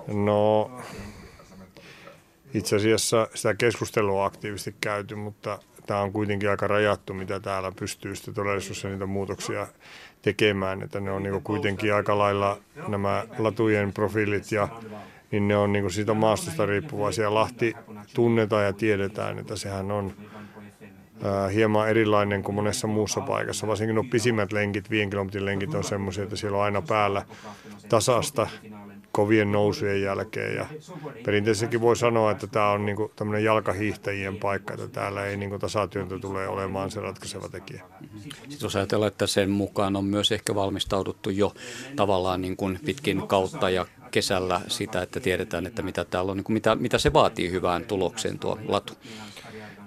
[0.08, 0.72] No
[2.54, 8.16] itse asiassa sitä keskustelua aktiivisesti käyty, mutta tämä on kuitenkin aika rajattu, mitä täällä pystyy
[8.16, 9.68] sitten todellisuudessa niitä muutoksia
[10.22, 14.68] tekemään, että ne on niin kuitenkin aika lailla nämä latujen profiilit ja
[15.32, 17.34] niin ne on niin siitä maastosta riippuvaisia.
[17.34, 17.74] Lahti
[18.14, 20.14] tunnetaan ja tiedetään, että sehän on
[21.54, 23.68] hieman erilainen kuin monessa muussa paikassa.
[23.68, 27.26] Varsinkin nuo pisimmät lenkit, 5 kilometrin lenkit on semmoisia, että siellä on aina päällä
[27.90, 28.48] tasasta
[29.14, 30.56] kovien nousujen jälkeen.
[30.56, 30.66] Ja
[31.26, 36.20] perinteisestikin voi sanoa, että tämä on niin tämmöinen jalkahiihtäjien paikka, että täällä ei niin tasatyöntö
[36.20, 37.84] tule olemaan se ratkaiseva tekijä.
[38.34, 41.54] Sitten jos ajatellaan, että sen mukaan on myös ehkä valmistauduttu jo
[41.96, 46.46] tavallaan niin kuin pitkin kautta ja kesällä sitä, että tiedetään, että mitä täällä on, niin
[46.46, 48.94] kuin mitä, mitä se vaatii hyvään tulokseen tuo latu.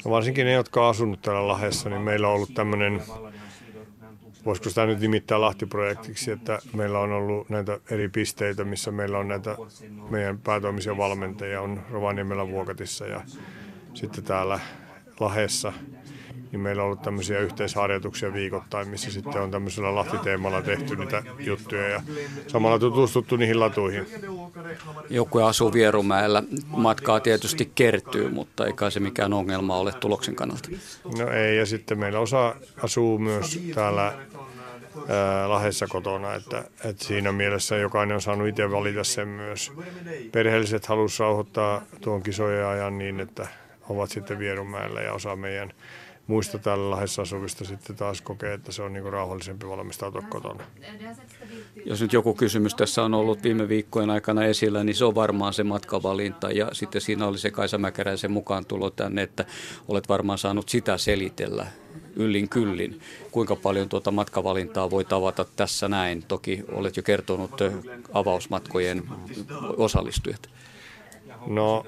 [0.05, 3.03] No varsinkin ne, jotka on asunut täällä Lahdessa, niin meillä on ollut tämmöinen,
[4.47, 9.29] voisiko sitä nyt nimittää Lahti-projektiksi, että meillä on ollut näitä eri pisteitä, missä meillä on
[9.29, 9.57] näitä
[10.11, 13.21] meidän päätoimisia valmentajia, on Rovaniemellä Vuokatissa ja
[13.95, 14.61] sitten täällä
[15.21, 15.73] Lahessa
[16.57, 21.89] niin meillä on ollut tämmöisiä yhteisharjoituksia viikoittain, missä sitten on tämmöisellä Lahti-teemalla tehty niitä juttuja
[21.89, 22.03] ja
[22.47, 24.07] samalla tutustuttu niihin latuihin.
[25.11, 26.43] Joku asuu Vierumäellä.
[26.67, 30.69] Matkaa tietysti kertyy, mutta ei kai se mikään ongelma ole tuloksen kannalta.
[31.19, 34.13] No ei, ja sitten meillä osa asuu myös täällä
[35.09, 39.73] ää, Lahessa kotona, että, että siinä mielessä jokainen on saanut itse valita sen myös.
[40.33, 43.49] Perheelliset halusivat rauhoittaa tuon kisojen ajan niin, että
[43.89, 45.73] ovat sitten Vierumäellä ja osa meidän
[46.27, 50.65] muista täällä Lahdessa asuvista sitten taas kokee, että se on niin rauhallisempi valmistautua kotona.
[51.85, 55.53] Jos nyt joku kysymys tässä on ollut viime viikkojen aikana esillä, niin se on varmaan
[55.53, 56.51] se matkavalinta.
[56.51, 59.45] Ja sitten siinä oli se Kaisa Mäkäräisen mukaan tulo tänne, että
[59.89, 61.67] olet varmaan saanut sitä selitellä
[62.17, 63.01] yllin kyllin.
[63.31, 66.23] Kuinka paljon tuota matkavalintaa voi tavata tässä näin?
[66.23, 67.53] Toki olet jo kertonut
[68.13, 69.03] avausmatkojen
[69.77, 70.49] osallistujat.
[71.47, 71.87] No,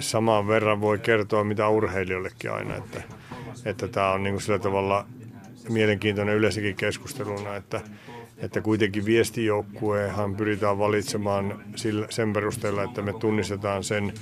[0.00, 3.02] saman verran voi kertoa mitä urheilijoillekin aina, että,
[3.64, 5.06] että tämä on niin kuin sillä tavalla
[5.68, 7.80] mielenkiintoinen yleensäkin keskusteluna, että,
[8.38, 14.12] että kuitenkin viestijoukkuehan pyritään valitsemaan sillä, sen perusteella, että me tunnistetaan sen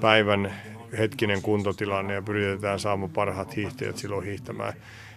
[0.00, 0.52] päivän
[0.98, 4.72] hetkinen kuntotilanne ja pyritetään saamaan parhaat hiihtäjät silloin hiihtämään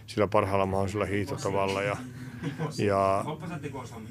[0.07, 1.81] sillä parhaalla mahdollisella hiihtotavalla.
[1.81, 1.97] Ja,
[2.77, 3.25] ja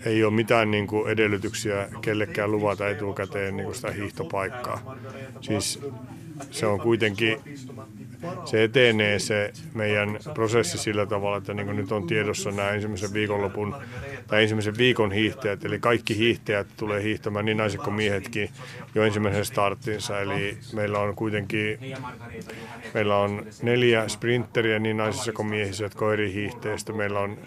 [0.07, 4.97] ei ole mitään niin kuin edellytyksiä kellekään luvata etukäteen niin kuin sitä hiihtopaikkaa.
[5.41, 5.81] Siis
[6.51, 7.39] se on kuitenkin,
[8.45, 13.13] se etenee se meidän prosessi sillä tavalla, että niin kuin nyt on tiedossa nämä ensimmäisen
[13.13, 13.75] viikonlopun
[14.27, 18.51] tai ensimmäisen viikon hiihtäjät, eli kaikki hiihtäjät tulee hiihtämään, niin naiset kuin miehetkin,
[18.95, 20.21] jo ensimmäisen starttinsa.
[20.21, 21.79] Eli meillä on kuitenkin
[22.95, 26.93] meillä on neljä sprinteriä niin naisissa kuin miehissä, jotka on eri hiihteistä.
[26.93, 27.39] Meillä on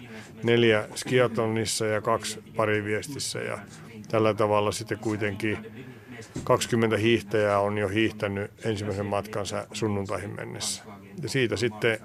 [0.42, 3.58] neljä skiatonissa ja kaksi pariviestissä ja
[4.08, 5.58] tällä tavalla sitten kuitenkin
[6.44, 10.82] 20 hiihtäjää on jo hiihtänyt ensimmäisen matkansa sunnuntaihin mennessä.
[11.22, 11.98] Ja siitä sitten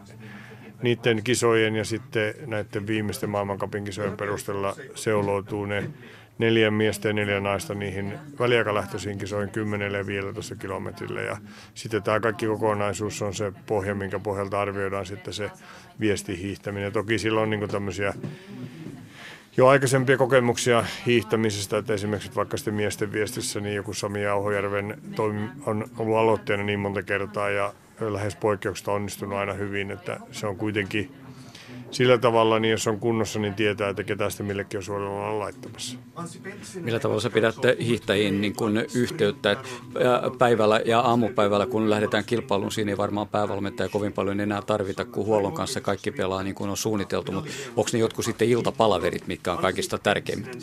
[0.81, 5.89] niiden kisojen ja sitten näiden viimeisten maailmankapin kisojen perusteella seuloutuu ne
[6.37, 11.23] neljä miestä ja neljä naista niihin väliaikalähtöisiin kisoihin 10 ja 15 kilometrille.
[11.23, 11.37] Ja
[11.73, 15.51] sitten tämä kaikki kokonaisuus on se pohja, minkä pohjalta arvioidaan sitten se
[15.99, 16.93] viestihiihtäminen.
[16.93, 18.13] Toki silloin niin tämmöisiä
[19.57, 25.49] jo aikaisempia kokemuksia hiihtämisestä, että esimerkiksi vaikka sitten miesten viestissä, niin joku Sami Auhojärven toimi
[25.65, 30.57] on ollut aloitteena niin monta kertaa ja lähes poikkeuksesta onnistunut aina hyvin, että se on
[30.57, 31.11] kuitenkin
[31.93, 35.97] sillä tavalla, niin jos on kunnossa, niin tietää, että ketä sitä millekin on suoralla laittamassa.
[36.81, 39.57] Millä tavalla sä pidät hiihtäjiin niin kun yhteyttä?
[40.37, 45.25] Päivällä ja aamupäivällä, kun lähdetään kilpailuun, siinä ei varmaan päävalmentaja kovin paljon enää tarvita, kun
[45.25, 47.31] huollon kanssa kaikki pelaa niin kuin on suunniteltu.
[47.31, 50.57] Mutta onko ne jotkut sitten iltapalaverit, mitkä on kaikista tärkeimmät?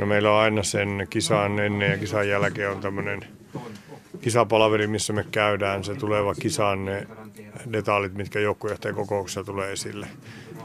[0.00, 3.20] No meillä on aina sen kisan ennen ja kisan jälkeen on tämmöinen
[4.20, 7.06] kisapalaveri, missä me käydään se tuleva kisan ne
[7.72, 10.06] detailit, mitkä joukkuejohtajan kokouksessa tulee esille.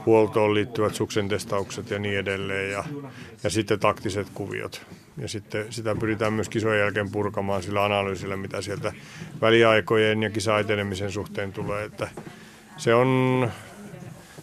[0.06, 2.84] Huoltoon liittyvät suksen testaukset ja niin edelleen ja,
[3.44, 4.86] ja sitten taktiset kuviot.
[5.16, 8.92] Ja sitten sitä pyritään myös kisojen jälkeen purkamaan sillä analyysillä, mitä sieltä
[9.40, 11.84] väliaikojen ja kisa-etenemisen suhteen tulee.
[11.84, 12.08] Että
[12.76, 13.50] se on,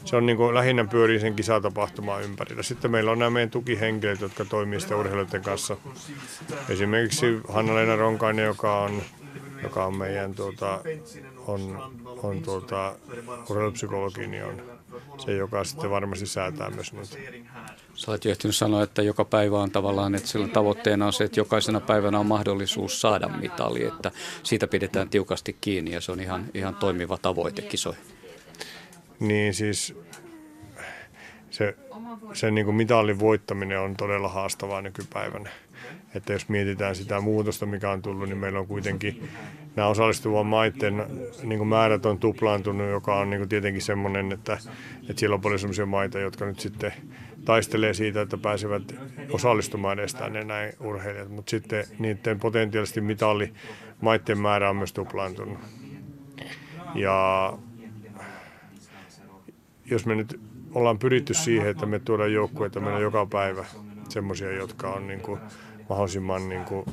[0.05, 2.63] se on niin kuin lähinnä pyörii sen kisatapahtumaan ympärillä.
[2.63, 5.77] Sitten meillä on nämä meidän tukihenkilöt, jotka toimii sitten urheilijoiden kanssa.
[6.69, 9.01] Esimerkiksi Hanna-Leena Ronkainen, joka on
[9.63, 10.81] joka on meidän tuota,
[11.47, 11.91] on,
[12.23, 12.95] on tuota,
[13.49, 14.61] urheilupsykologi, niin on
[15.25, 17.17] se, joka sitten varmasti säätää myös niitä.
[17.93, 21.39] Sä olet ehtinyt sanoa, että joka päivä on tavallaan, että sillä tavoitteena on se, että
[21.39, 24.11] jokaisena päivänä on mahdollisuus saada mitali, että
[24.43, 28.03] siitä pidetään tiukasti kiinni ja se on ihan, ihan toimiva tavoite kisoihin.
[29.19, 29.95] Niin siis
[31.49, 31.75] se,
[32.33, 35.49] se niin kuin mitalin voittaminen on todella haastavaa nykypäivänä.
[36.15, 39.29] Että jos mietitään sitä muutosta, mikä on tullut, niin meillä on kuitenkin
[39.75, 41.05] nämä osallistuvan maiden
[41.43, 44.57] niin määrät on tuplaantunut, joka on niin tietenkin semmoinen, että,
[45.09, 46.93] että siellä on paljon sellaisia maita, jotka nyt sitten
[47.45, 48.95] taistelee siitä, että pääsevät
[49.31, 51.29] osallistumaan edes tänne näin urheilijat.
[51.29, 53.53] Mutta sitten niiden potentiaalisesti mitalli
[54.01, 55.57] maiden määrä on myös tuplaantunut.
[56.95, 57.53] Ja
[59.85, 60.39] jos me nyt
[60.73, 63.65] ollaan pyritty siihen, että me tuodaan joukkueita meillä joka päivä
[64.09, 65.39] semmoisia, jotka on niin kuin
[65.89, 66.85] mahdollisimman niin kuin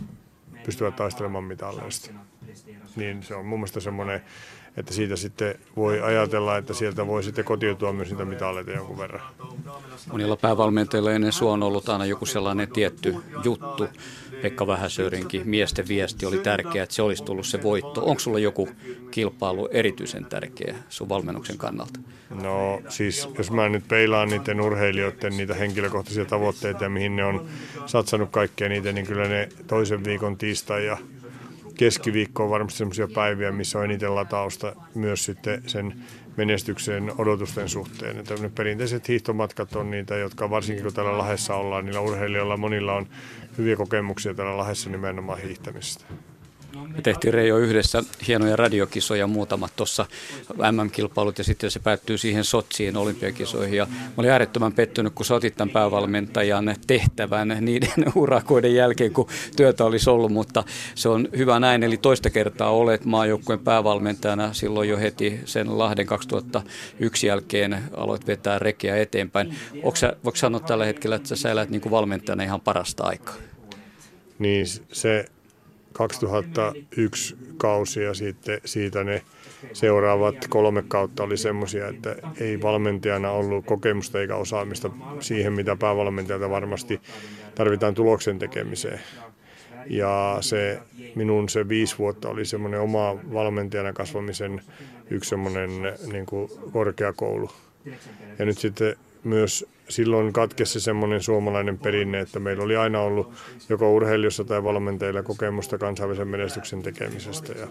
[0.64, 2.11] pystyvät taistelemaan mitalleista.
[2.96, 4.20] Niin se on mun mielestä semmoinen,
[4.76, 9.22] että siitä sitten voi ajatella, että sieltä voi sitten kotiutua myös niitä mitalleita jonkun verran.
[10.12, 13.88] Monilla päävalmentajilla ennen sua on ollut aina joku sellainen tietty juttu,
[14.42, 18.05] Pekka Vähäsörinkin miesten viesti oli tärkeä, että se olisi tullut se voitto.
[18.05, 18.68] Onko sulla joku
[19.11, 22.01] kilpailu erityisen tärkeä sun valmennuksen kannalta?
[22.42, 27.49] No siis jos mä nyt peilaan niiden urheilijoiden niitä henkilökohtaisia tavoitteita ja mihin ne on
[27.87, 30.96] satsannut kaikkea niitä, niin kyllä ne toisen viikon tiistai ja
[31.75, 35.94] keskiviikko on varmasti sellaisia päiviä, missä on eniten latausta myös sitten sen
[36.37, 38.18] menestyksen odotusten suhteen.
[38.18, 42.92] Että ne perinteiset hiihtomatkat on niitä, jotka varsinkin kun täällä Lahessa ollaan, niillä urheilijoilla monilla
[42.92, 43.07] on
[43.58, 46.04] hyviä kokemuksia täällä Lahessa nimenomaan hiihtämisestä.
[46.76, 50.06] Me tehtiin Reijo yhdessä hienoja radiokisoja, muutamat tuossa
[50.72, 53.76] MM-kilpailut ja sitten se päättyy siihen Sotsiin olympiakisoihin.
[53.76, 59.28] Ja mä olin äärettömän pettynyt, kun sä otit tämän päävalmentajan tehtävän niiden urakoiden jälkeen, kun
[59.56, 61.82] työtä olisi ollut, mutta se on hyvä näin.
[61.82, 68.58] Eli toista kertaa olet maajoukkueen päävalmentajana silloin jo heti sen Lahden 2001 jälkeen aloit vetää
[68.58, 69.54] rekeä eteenpäin.
[69.94, 73.34] Sä, voiko sanoa tällä hetkellä, että sä elät niin kuin valmentajana ihan parasta aikaa?
[74.38, 75.24] Niin se
[75.96, 79.22] 2001 kausi ja sitten siitä ne
[79.72, 86.50] seuraavat kolme kautta oli semmoisia, että ei valmentajana ollut kokemusta eikä osaamista siihen, mitä päävalmentajalta
[86.50, 87.00] varmasti
[87.54, 89.00] tarvitaan tuloksen tekemiseen.
[89.87, 90.78] Ja se
[91.14, 94.62] minun se viisi vuotta oli semmoinen oma valmentajana kasvamisen
[95.11, 95.70] yksi semmoinen
[96.12, 96.26] niin
[96.72, 97.50] korkeakoulu.
[98.38, 103.33] Ja nyt sitten myös silloin katkesi semmoinen suomalainen perinne, että meillä oli aina ollut
[103.68, 107.53] joko urheilijossa tai valmentajilla kokemusta kansainvälisen menestyksen tekemisestä.
[107.53, 107.66] Ja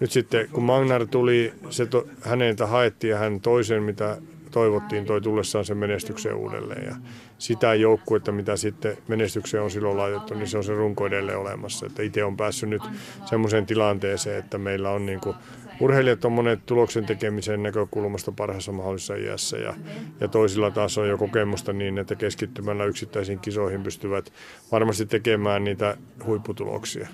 [0.00, 4.18] nyt sitten kun Magnar tuli, se to, häneltä haettiin ja hän toisen, mitä
[4.50, 6.86] toivottiin, toi tullessaan sen menestyksen uudelleen.
[6.86, 6.96] Ja
[7.38, 11.86] sitä joukkuetta, mitä sitten menestykseen on silloin laitettu, niin se on se runko edelleen olemassa.
[11.86, 12.82] Että itse on päässyt nyt
[13.24, 15.36] semmoiseen tilanteeseen, että meillä on niin kuin
[15.80, 19.74] urheilijat on monet tuloksen tekemisen näkökulmasta parhaassa mahdollisessa iässä ja,
[20.20, 24.32] ja toisilla taas on jo kokemusta niin, että keskittymällä yksittäisiin kisoihin pystyvät
[24.72, 27.08] varmasti tekemään niitä huipputuloksia.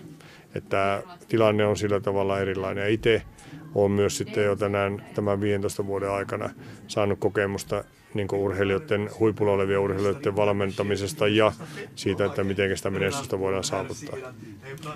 [0.54, 2.90] Että tilanne on sillä tavalla erilainen.
[2.90, 3.22] Itse
[3.74, 6.50] olen myös sitten jo tänään tämän 15 vuoden aikana
[6.86, 11.52] saanut kokemusta niin urheilijoiden, huipulla olevien urheilijoiden valmentamisesta ja
[11.94, 14.18] siitä, että miten sitä menestystä voidaan saavuttaa.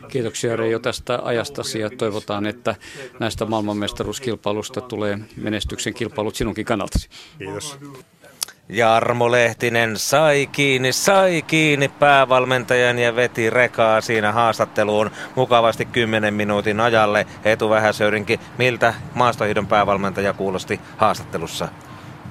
[0.09, 2.75] Kiitoksia Reijo tästä ajastasi ja toivotaan, että
[3.21, 7.09] näistä maailmanmestaruuskilpailusta tulee menestyksen kilpailut sinunkin kannaltasi.
[7.39, 7.79] Kiitos.
[8.69, 16.81] Jarmo Lehtinen sai kiinni, sai kiinni päävalmentajan ja veti rekaa siinä haastatteluun mukavasti 10 minuutin
[16.81, 17.27] ajalle.
[17.45, 21.69] Etu Vähäsöyrinkin, miltä maastohiidon päävalmentaja kuulosti haastattelussa?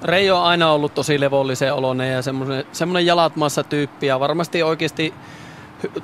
[0.04, 2.22] Reijo on aina ollut tosi levollisen oloinen ja
[2.72, 5.13] semmoinen, jalat maassa tyyppi ja varmasti oikeasti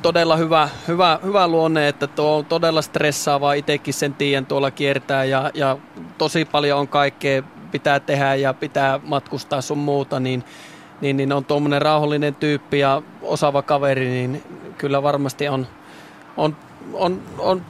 [0.01, 5.23] todella hyvä, hyvä, hyvä luonne, että tuo on todella stressaavaa, itsekin sen tiedän tuolla kiertää
[5.23, 5.77] ja, ja
[6.17, 10.43] tosi paljon on kaikkea pitää tehdä ja pitää matkustaa sun muuta, niin,
[11.01, 14.43] niin, niin on tuommoinen rauhallinen tyyppi ja osaava kaveri, niin
[14.77, 15.67] kyllä varmasti on,
[16.37, 16.55] on,
[16.93, 17.65] on, on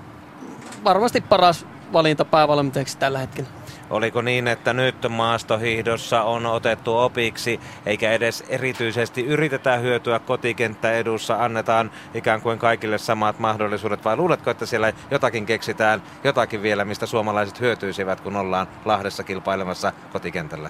[0.84, 3.59] varmasti paras valinta päävalmentajaksi tällä hetkellä.
[3.89, 11.91] Oliko niin, että nyt maastohiihdossa on otettu opiksi, eikä edes erityisesti yritetä hyötyä kotikenttäedussa, annetaan
[12.13, 17.60] ikään kuin kaikille samat mahdollisuudet, vai luuletko, että siellä jotakin keksitään, jotakin vielä, mistä suomalaiset
[17.60, 20.69] hyötyisivät, kun ollaan Lahdessa kilpailemassa kotikentällä?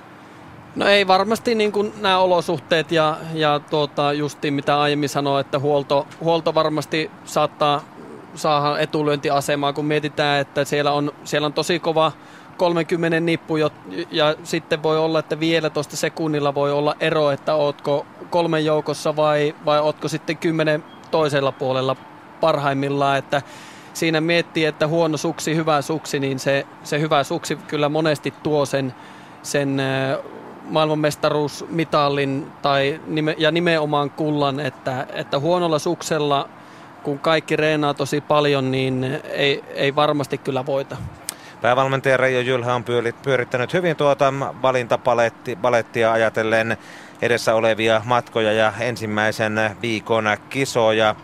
[0.75, 5.59] No ei varmasti niin kuin nämä olosuhteet ja, ja tuota, justiin mitä aiemmin sanoin, että
[5.59, 7.81] huolto, huolto varmasti saattaa
[8.35, 12.11] saada etulyöntiasemaa, kun mietitään, että siellä on, siellä on tosi kova
[12.59, 13.57] 30 nippu
[14.11, 19.15] ja sitten voi olla, että vielä tuosta sekunnilla voi olla ero, että ootko kolmen joukossa
[19.15, 21.95] vai, vai ootko sitten kymmenen toisella puolella
[22.41, 23.41] parhaimmillaan, että
[23.93, 28.65] siinä miettii, että huono suksi, hyvä suksi, niin se, se hyvä suksi kyllä monesti tuo
[28.65, 28.93] sen,
[29.43, 29.81] sen
[30.69, 33.01] maailmanmestaruusmitallin tai
[33.37, 36.49] ja nimenomaan kullan, että, että huonolla suksella,
[37.03, 40.97] kun kaikki reenaa tosi paljon, niin ei, ei varmasti kyllä voita.
[41.61, 42.83] Päävalmentaja Reijo Jylhä on
[43.23, 46.77] pyörittänyt hyvin tuota valintapalettia ajatellen
[47.21, 51.15] edessä olevia matkoja ja ensimmäisen viikon kisoja.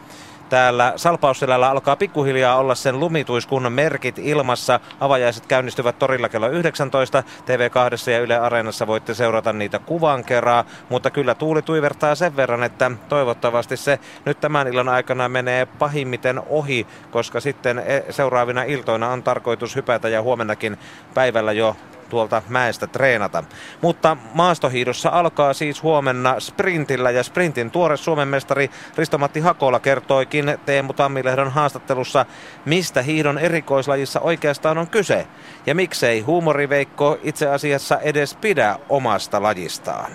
[0.56, 4.80] Täällä Salpausselällä alkaa pikkuhiljaa olla sen lumituiskunnan merkit ilmassa.
[5.00, 7.24] Avajaiset käynnistyvät torilla kello 19.
[7.46, 10.65] TV2 ja Yle Areenassa voitte seurata niitä kuvan kerran.
[10.89, 16.42] Mutta kyllä tuuli tuivertaa sen verran, että toivottavasti se nyt tämän illan aikana menee pahimmiten
[16.50, 20.77] ohi, koska sitten e- seuraavina iltoina on tarkoitus hypätä ja huomennakin
[21.13, 21.75] päivällä jo
[22.16, 23.44] tuolta mäestä treenata.
[23.82, 30.94] Mutta maastohiidossa alkaa siis huomenna sprintillä ja sprintin tuore Suomen mestari Risto-Matti Hakola kertoikin Teemu
[30.94, 32.26] Tammilehdon haastattelussa,
[32.66, 35.28] mistä hiidon erikoislajissa oikeastaan on kyse
[35.66, 40.12] ja miksei huumoriveikko itse asiassa edes pidä omasta lajistaan.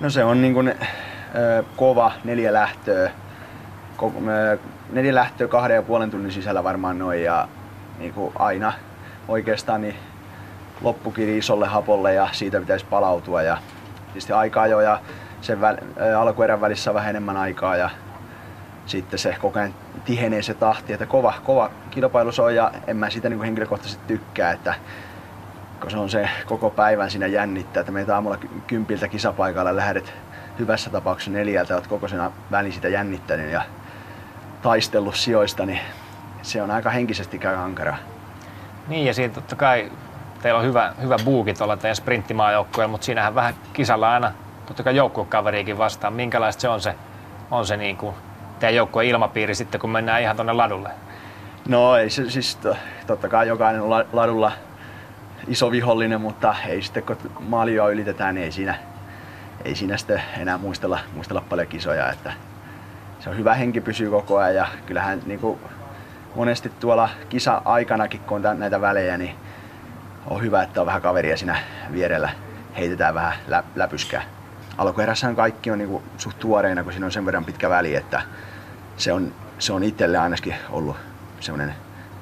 [0.00, 3.10] No se on niin kuin, äh, kova neljä lähtöä
[3.96, 4.58] koko, me,
[4.92, 7.48] neljä lähtöä kahden ja puolen tunnin sisällä varmaan noin ja
[7.98, 8.72] niin kuin aina
[9.28, 9.94] oikeastaan niin
[10.80, 13.58] loppukiri isolle hapolle ja siitä pitäisi palautua ja
[14.06, 15.00] tietysti aikaa jo ja
[15.40, 15.76] sen väl,
[16.18, 17.90] alkuerän välissä vähän enemmän aikaa ja
[18.86, 19.74] sitten se koko ajan
[20.04, 24.04] tihenee se tahti, että kova, kova kilpailu se on ja en mä sitä niin henkilökohtaisesti
[24.06, 24.74] tykkää, että
[25.80, 30.14] kun se on se koko päivän siinä jännittää, että meitä aamulla kympiltä kisapaikalla lähdet
[30.58, 32.20] hyvässä tapauksessa neljältä, olet koko sen
[32.50, 33.62] välin sitä jännittänyt ja
[34.62, 35.80] taistellut sijoista, niin
[36.42, 37.96] se on aika henkisesti käy ankaraa.
[38.88, 39.92] Niin ja siitä totta kai
[40.42, 44.32] teillä on hyvä, hyvä buuki tuolla teidän sprinttimaajoukkueella, mutta siinähän vähän kisalla aina
[44.66, 46.12] totta kai joukkuekaveriikin vastaan.
[46.12, 46.94] Minkälaista se on se,
[47.50, 48.14] on se niin kuin
[48.58, 50.90] teidän joukkueen ilmapiiri sitten, kun mennään ihan tuonne ladulle?
[51.68, 52.58] No ei se siis,
[53.06, 54.52] totta kai jokainen on ladulla
[55.48, 58.74] iso vihollinen, mutta ei sitten kun maalioa ylitetään, niin ei siinä,
[59.64, 62.10] ei siinä sitten enää muistella, muistella paljon kisoja.
[62.10, 62.32] Että
[63.20, 65.58] se on hyvä henki pysyy koko ajan ja kyllähän niin kuin
[66.34, 69.34] monesti tuolla kisa-aikanakin, kun on näitä välejä, niin
[70.26, 71.58] on hyvä, että on vähän kaveria siinä
[71.92, 72.30] vierellä.
[72.76, 74.22] Heitetään vähän lä- läpyskää.
[74.78, 78.22] Alkuerässähän kaikki on niin kuin suht tuoreina, kun siinä on sen verran pitkä väli, että
[78.96, 80.96] se on, se on itselle ainakin ollut
[81.40, 81.74] semmoinen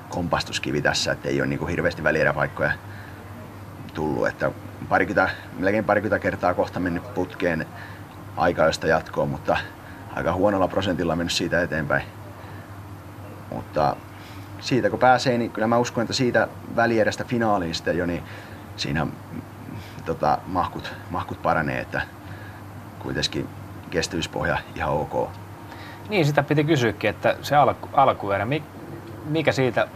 [0.08, 2.72] kompastuskivi tässä, että ei ole niin kuin hirveästi välieräpaikkoja
[3.94, 4.28] tullut.
[4.28, 4.50] Että
[4.88, 7.66] parikymmentä, melkein parikymmentä kertaa kohta mennyt putkeen
[8.36, 9.56] aikaa, josta jatkoon, mutta
[10.14, 12.02] aika huonolla prosentilla mennyt siitä eteenpäin.
[13.50, 13.96] Mutta
[14.64, 18.22] siitä kun pääsee, niin kyllä mä uskon, että siitä välierästä finaaliin sitten jo, niin
[18.76, 19.06] siinä
[20.04, 22.02] tota, mahkut, mahkut paranee, että
[22.98, 23.48] kuitenkin
[23.90, 25.30] kestävyyspohja ihan ok.
[26.08, 28.46] Niin, sitä piti kysyäkin, että se alku, alkuerä,
[29.24, 29.88] mikä siitä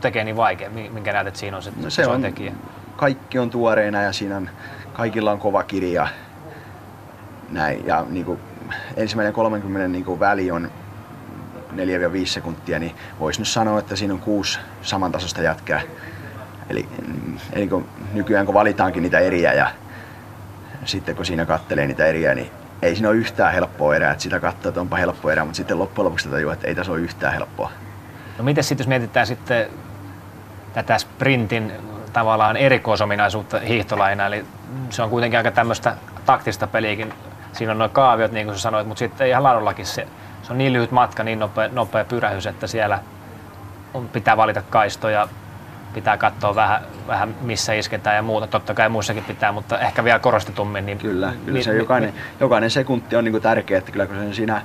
[0.00, 2.52] tekee niin vaikea, minkä näet, että siinä on se, no se on, tekijä?
[2.96, 4.50] Kaikki on tuoreina ja siinä on,
[4.92, 6.08] kaikilla on kova kirja.
[7.50, 8.38] Näin, ja niin kuin,
[8.96, 10.70] ensimmäinen 30 niin kuin väli on
[11.76, 15.80] 4-5 sekuntia, niin voisi nyt sanoa, että siinä on kuusi samantasosta jätkää.
[16.70, 16.88] Eli,
[17.52, 19.70] eli kun nykyään kun valitaankin niitä eriä ja
[20.84, 22.50] sitten kun siinä kattelee niitä eriä, niin
[22.82, 24.12] ei siinä ole yhtään helppoa erää.
[24.12, 26.92] Että sitä katsoo, että onpa helppo erä, mutta sitten loppujen lopuksi tajua, että ei tässä
[26.92, 27.70] ole yhtään helppoa.
[28.38, 29.66] No miten sitten jos mietitään sitten
[30.72, 31.72] tätä sprintin
[32.12, 34.44] tavallaan erikoisominaisuutta hiihtolaina, eli
[34.90, 35.96] se on kuitenkin aika tämmöistä
[36.26, 37.14] taktista peliäkin.
[37.52, 40.06] Siinä on noin kaaviot, niin kuin sä sanoit, mutta sitten ihan laadullakin se,
[40.42, 42.98] se on niin lyhyt matka, niin nopea, nopea pyrähys, että siellä
[43.94, 45.28] on, pitää valita kaistoja,
[45.94, 48.46] pitää katsoa vähän, vähän missä isketään ja muuta.
[48.46, 50.86] Totta kai muissakin pitää, mutta ehkä vielä korostetummin.
[50.86, 53.92] Niin, kyllä, kyllä mi, se mi, jokainen, mi, jokainen sekunti on niin kuin tärkeä, että
[53.92, 54.62] kyllä kun sen siinä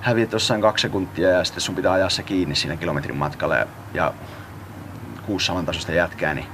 [0.00, 3.66] häviät jossain kaksi sekuntia ja sitten sun pitää ajaa se kiinni siinä kilometrin matkalla ja,
[3.94, 4.12] ja
[5.26, 6.46] kuusi samantasoista jätkää, niin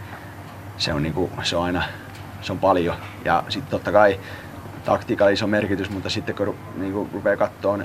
[0.76, 1.82] se on, niin kuin, se on aina
[2.42, 2.96] se on paljon.
[3.24, 4.20] Ja sitten totta kai
[4.84, 7.78] taktiikalla iso merkitys, mutta sitten kun niin kuin rupeaa katsoa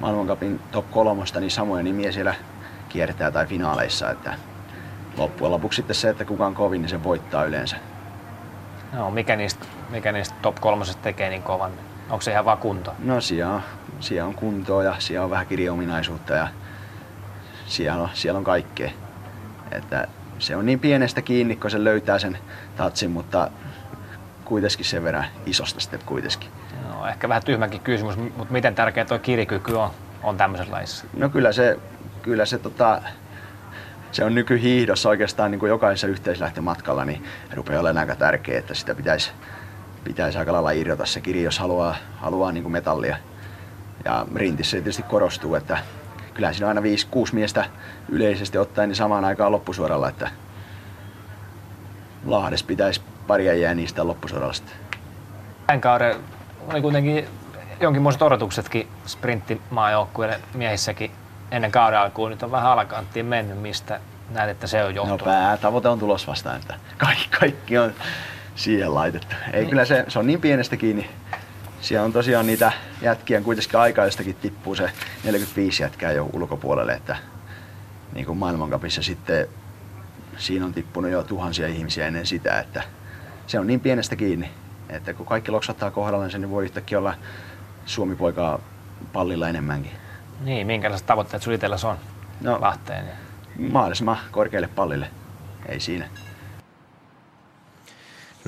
[0.00, 2.34] maailmankapin top kolmosta, niin samoja nimiä siellä
[2.88, 4.10] kiertää tai finaaleissa.
[4.10, 4.34] Että
[5.16, 7.76] loppujen lopuksi sitten se, että kuka on kovin, niin se voittaa yleensä.
[8.92, 11.72] No, mikä niistä, mikä niistä top kolmosesta tekee niin kovan?
[12.10, 12.94] Onko se ihan vaan kunto?
[12.98, 13.62] No siellä on,
[14.00, 16.48] siellä on kuntoa ja siellä on vähän kirjaominaisuutta ja
[17.66, 18.90] siellä on, siellä on kaikkea.
[19.72, 22.38] Että se on niin pienestä kiinni, kun se löytää sen
[22.76, 23.50] tatsin, mutta
[24.44, 26.50] kuitenkin sen verran isosta sitten kuitenkin.
[26.90, 29.90] No, ehkä vähän tyhmäkin kysymys, mutta miten tärkeä tuo kirikyky on,
[30.22, 31.04] on tämmöisessä laissa?
[31.16, 31.78] No kyllä se,
[32.22, 33.02] kyllä se, tota,
[34.12, 37.24] se on nykyhiihdossa oikeastaan niin kuin jokaisessa yhteislähtömatkalla, niin
[37.54, 39.30] rupeaa olemaan aika tärkeää, että sitä pitäisi,
[40.04, 43.16] pitäisi aika lailla irrota se kiri, jos haluaa, haluaa niin kuin metallia.
[44.04, 45.78] Ja rintissä se tietysti korostuu, että
[46.34, 46.84] kyllä siinä on aina 5-6
[47.32, 47.64] miestä
[48.08, 50.30] yleisesti ottaen niin samaan aikaan loppusuoralla, että
[52.26, 54.74] Lahdes pitäisi paria jää niistä loppusuoralla sitten.
[55.66, 56.16] Tämän kauden
[56.72, 57.28] oli kuitenkin
[57.80, 61.10] jonkinmoiset odotuksetkin sprinttimaajoukkueille miehissäkin
[61.50, 62.30] ennen kauden alkuun.
[62.30, 64.00] Nyt on vähän alakanttiin mennyt, mistä
[64.30, 65.20] näet, että se on johtunut?
[65.20, 67.92] No päätavoite on tulos vastaan, että kaikki, kaikki on
[68.54, 69.36] siihen laitettu.
[69.52, 69.70] Ei niin.
[69.70, 71.10] kyllä se, se on niin pienestä kiinni.
[71.80, 74.90] Siellä on tosiaan niitä jätkiä kuitenkin aikaa, jostakin tippuu se
[75.24, 77.16] 45 jätkää jo ulkopuolelle, että
[78.12, 79.48] niin kuin maailmankapissa sitten
[80.36, 82.82] siinä on tippunut jo tuhansia ihmisiä ennen sitä, että
[83.46, 84.50] se on niin pienestä kiinni,
[84.92, 87.14] että kun kaikki loksattaa kohdallaan niin voi yhtäkkiä olla
[87.86, 88.58] Suomi-poikaa
[89.12, 89.92] pallilla enemmänkin.
[90.40, 91.96] Niin, minkälaiset tavoitteet sinulla on
[92.40, 93.04] no, Lahteen?
[93.70, 95.10] Mahdollisimman korkealle pallille,
[95.68, 96.08] ei siinä.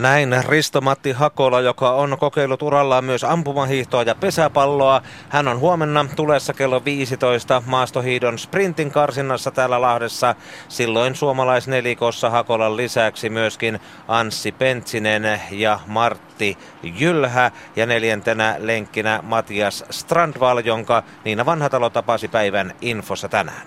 [0.03, 5.03] Näin Risto-Matti Hakola, joka on kokeillut urallaan myös ampumahiihtoa ja pesäpalloa.
[5.29, 10.35] Hän on huomenna tulessa kello 15 maastohiidon sprintin karsinnassa täällä Lahdessa.
[10.69, 17.51] Silloin suomalaisnelikossa Hakolan lisäksi myöskin Anssi Pentsinen ja Martti Jylhä.
[17.77, 23.67] Ja neljäntenä lenkkinä Matias Strandval, jonka Niina Vanhatalo tapasi päivän infossa tänään.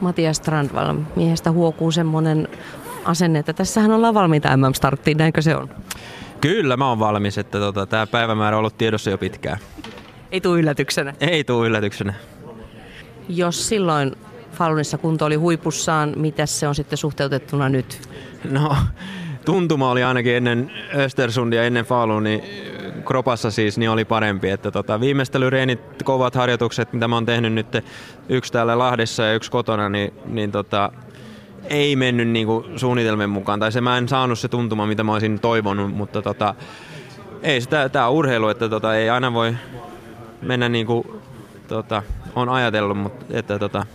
[0.00, 2.48] Matias Strandval, miehestä huokuu semmoinen
[3.06, 5.68] asenne, että tässähän ollaan valmiita MM-starttiin, näinkö se on?
[6.40, 9.58] Kyllä, mä oon valmis, että tota, tämä päivämäärä on ollut tiedossa jo pitkään.
[10.32, 11.14] Ei tule yllätyksenä?
[11.20, 12.14] Ei tule yllätyksenä.
[13.28, 14.16] Jos silloin
[14.52, 18.08] Falunissa kunto oli huipussaan, mitä se on sitten suhteutettuna nyt?
[18.50, 18.76] No,
[19.44, 22.38] tuntuma oli ainakin ennen Östersundia, ennen Falunia
[23.04, 24.50] kropassa siis, niin oli parempi.
[24.50, 27.66] Että tota, viimeistelyreenit, kovat harjoitukset, mitä mä oon tehnyt nyt,
[28.28, 30.92] yksi täällä Lahdessa ja yksi kotona, niin, niin tota,
[31.70, 33.60] ei mennyt niinku suunnitelmien mukaan.
[33.60, 36.54] Tai se mä en saanut se tuntuma, mitä mä olisin toivonut, mutta tota,
[37.42, 39.54] ei sitä, tää on urheilu, että tota, ei aina voi
[40.42, 41.08] mennä niin kuin
[41.68, 42.02] tota,
[42.34, 43.86] on ajatellut, mutta että tota,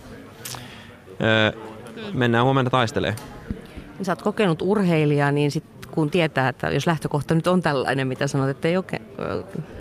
[1.22, 1.52] öö,
[2.14, 3.24] mennään huomenna taistelemaan.
[4.02, 8.28] Sä oot kokenut urheilija, niin sit kun tietää, että jos lähtökohta nyt on tällainen, mitä
[8.28, 8.86] sanot, että ei ole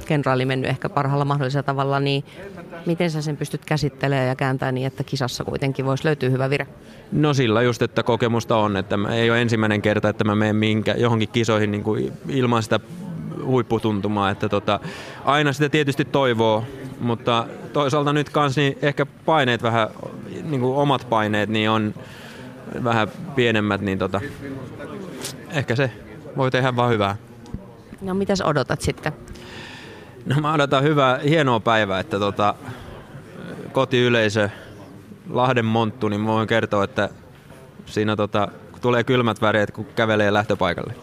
[0.07, 2.25] kenraali mennyt ehkä parhaalla mahdollisella tavalla, niin
[2.87, 6.67] miten sä sen pystyt käsittelemään ja kääntämään niin, että kisassa kuitenkin voisi löytyä hyvä vire?
[7.13, 10.95] No sillä just, että kokemusta on, että ei ole ensimmäinen kerta, että mä menen minkä,
[10.99, 12.81] johonkin kisoihin niin kuin ilman sitä
[13.45, 14.81] huipputuntumaa, että tota,
[15.25, 16.65] aina sitä tietysti toivoo,
[17.01, 19.89] mutta toisaalta nyt kans niin ehkä paineet vähän,
[20.43, 21.95] niin kuin omat paineet, niin on
[22.85, 24.21] vähän pienemmät, niin tota,
[25.53, 25.90] ehkä se
[26.36, 27.16] voi tehdä vaan hyvää.
[28.01, 29.12] No mitäs odotat sitten?
[30.26, 32.55] No mä odotan hyvää, hienoa päivää, että tota,
[33.72, 34.48] kotiyleisö,
[35.30, 37.09] Lahden monttu, niin voin kertoa, että
[37.86, 38.48] siinä tota,
[38.80, 40.94] tulee kylmät väreet, kun kävelee lähtöpaikalle.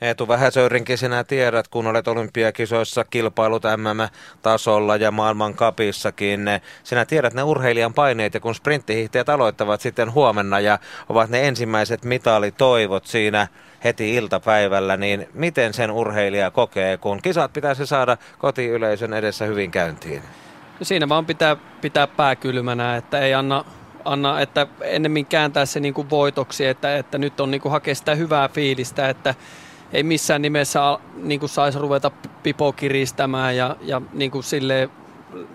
[0.00, 6.40] Eetu Vähäsöyrinkin sinä tiedät, kun olet olympiakisoissa kilpailut MM-tasolla ja maailman kapissakin.
[6.84, 10.78] Sinä tiedät ne urheilijan paineet ja kun sprinttihiihtäjät aloittavat sitten huomenna ja
[11.08, 13.48] ovat ne ensimmäiset mitalitoivot siinä
[13.84, 20.22] heti iltapäivällä, niin miten sen urheilija kokee, kun kisat pitäisi saada kotiyleisön edessä hyvin käyntiin?
[20.80, 23.64] No siinä vaan pitää pitää pää kylmänä, että ei anna,
[24.04, 27.94] anna että ennemmin kääntää se niin kuin voitoksi, että, että nyt on niin kuin hakea
[27.94, 29.34] sitä hyvää fiilistä, että
[29.96, 32.10] ei missään nimessä niin kuin saisi ruveta
[32.42, 34.90] pipo kiristämään ja, ja niin kuin silleen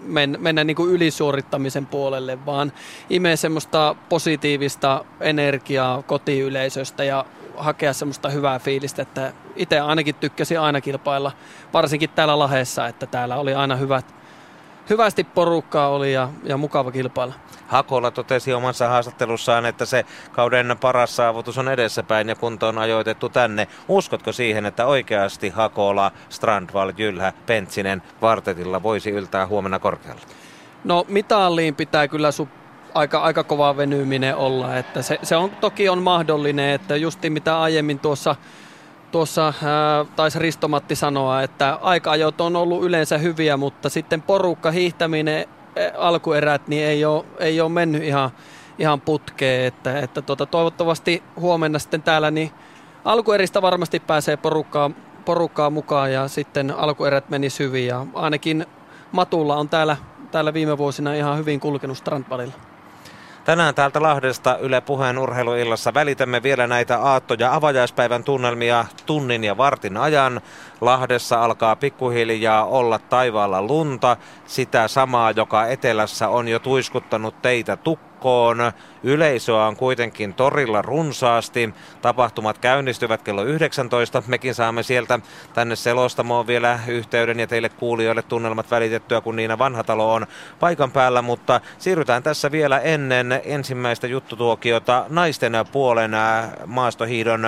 [0.01, 2.71] men, mennä niin kuin ylisuorittamisen puolelle, vaan
[3.09, 7.25] imee semmoista positiivista energiaa kotiyleisöstä ja
[7.57, 11.31] hakea semmoista hyvää fiilistä, että itse ainakin tykkäsin aina kilpailla,
[11.73, 14.20] varsinkin täällä Lahessa, että täällä oli aina hyvät,
[14.91, 17.33] hyvästi porukkaa oli ja, ja mukava kilpailla.
[17.67, 23.29] Hakola totesi omassa haastattelussaan, että se kauden paras saavutus on edessäpäin ja kunto on ajoitettu
[23.29, 23.67] tänne.
[23.87, 30.21] Uskotko siihen, että oikeasti Hakola, Strandval, Jylhä, Pentsinen vartetilla voisi yltää huomenna korkealle?
[30.83, 32.47] No mitalliin pitää kyllä su-
[32.93, 34.77] aika, aika kova venyminen olla.
[34.77, 38.35] Että se, se on, toki on mahdollinen, että justi mitä aiemmin tuossa
[39.11, 45.45] tuossa ää, taisi Ristomatti sanoa, että aika-ajot on ollut yleensä hyviä, mutta sitten porukka hiihtäminen
[45.97, 48.29] alkuerät niin ei ole, ei ole mennyt ihan,
[48.79, 52.51] ihan putkeen, että, että tuota, toivottavasti huomenna sitten täällä niin
[53.05, 54.91] alkueristä varmasti pääsee porukkaa,
[55.25, 58.65] porukkaa mukaan ja sitten alkuerät meni hyvin ja ainakin
[59.11, 59.97] Matulla on täällä,
[60.31, 62.70] täällä viime vuosina ihan hyvin kulkenut Strandvalilla.
[63.45, 69.57] Tänään täältä Lahdesta Yle Puheen urheiluillassa välitämme vielä näitä aatto- ja avajaispäivän tunnelmia tunnin ja
[69.57, 70.41] vartin ajan.
[70.81, 78.10] Lahdessa alkaa pikkuhiljaa olla taivaalla lunta, sitä samaa, joka etelässä on jo tuiskuttanut teitä tukkaan
[78.21, 78.71] joukkoon.
[79.03, 81.73] Yleisöä on kuitenkin torilla runsaasti.
[82.01, 84.23] Tapahtumat käynnistyvät kello 19.
[84.27, 85.19] Mekin saamme sieltä
[85.53, 90.27] tänne selostamoon vielä yhteyden ja teille kuulijoille tunnelmat välitettyä, kun Niina Vanhatalo on
[90.59, 91.21] paikan päällä.
[91.21, 96.11] Mutta siirrytään tässä vielä ennen ensimmäistä juttutuokiota naisten puolen
[96.65, 97.45] maastohiidon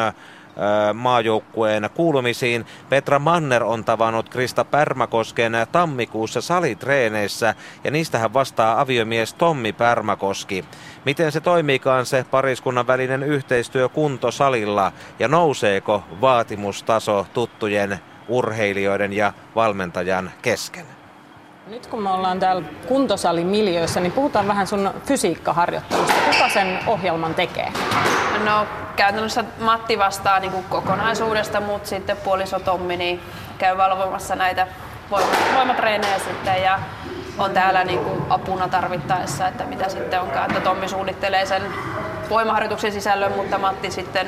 [0.93, 2.65] maajoukkueen kuulumisiin.
[2.89, 10.65] Petra Manner on tavannut Krista Pärmäkosken tammikuussa salitreeneissä ja niistä hän vastaa aviomies Tommi Pärmäkoski.
[11.05, 20.31] Miten se toimiikaan se pariskunnan välinen yhteistyö kuntosalilla ja nouseeko vaatimustaso tuttujen urheilijoiden ja valmentajan
[20.41, 21.02] kesken?
[21.67, 26.13] Nyt kun me ollaan täällä kuntosalimiljöissä, niin puhutaan vähän sun fysiikkaharjoittelusta.
[26.31, 27.73] Kuka sen ohjelman tekee?
[28.43, 33.21] No käytännössä Matti vastaa niin kuin kokonaisuudesta, mutta sitten puoliso Tommi niin
[33.57, 34.67] käy valvomassa näitä
[35.55, 36.79] voimatreenejä sitten ja
[37.37, 40.51] on täällä niin kuin apuna tarvittaessa, että mitä sitten onkaan.
[40.51, 41.61] Että Tommi suunnittelee sen
[42.29, 44.27] voimaharjoituksen sisällön, mutta Matti sitten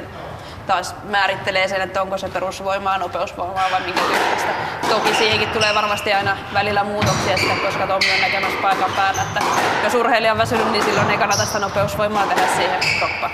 [0.67, 4.51] taas määrittelee sen, että onko se perusvoimaa, nopeusvoimaa vai minkä tyyppistä.
[4.89, 9.39] Toki siihenkin tulee varmasti aina välillä muutoksia sitten, koska Tommi on näkemässä paikan päällä, että
[9.83, 13.31] jos urheilija on väsynyt, niin silloin ei kannata sitä nopeusvoimaa tehdä siihen kroppaan.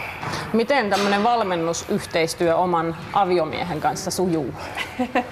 [0.54, 4.54] Miten tämmöinen valmennusyhteistyö oman aviomiehen kanssa sujuu?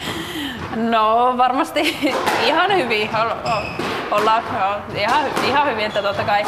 [0.75, 1.97] No varmasti
[2.45, 3.09] ihan hyvin.
[4.11, 4.43] Ollaan
[4.95, 6.45] ihan, ihan hyvin, että totta kai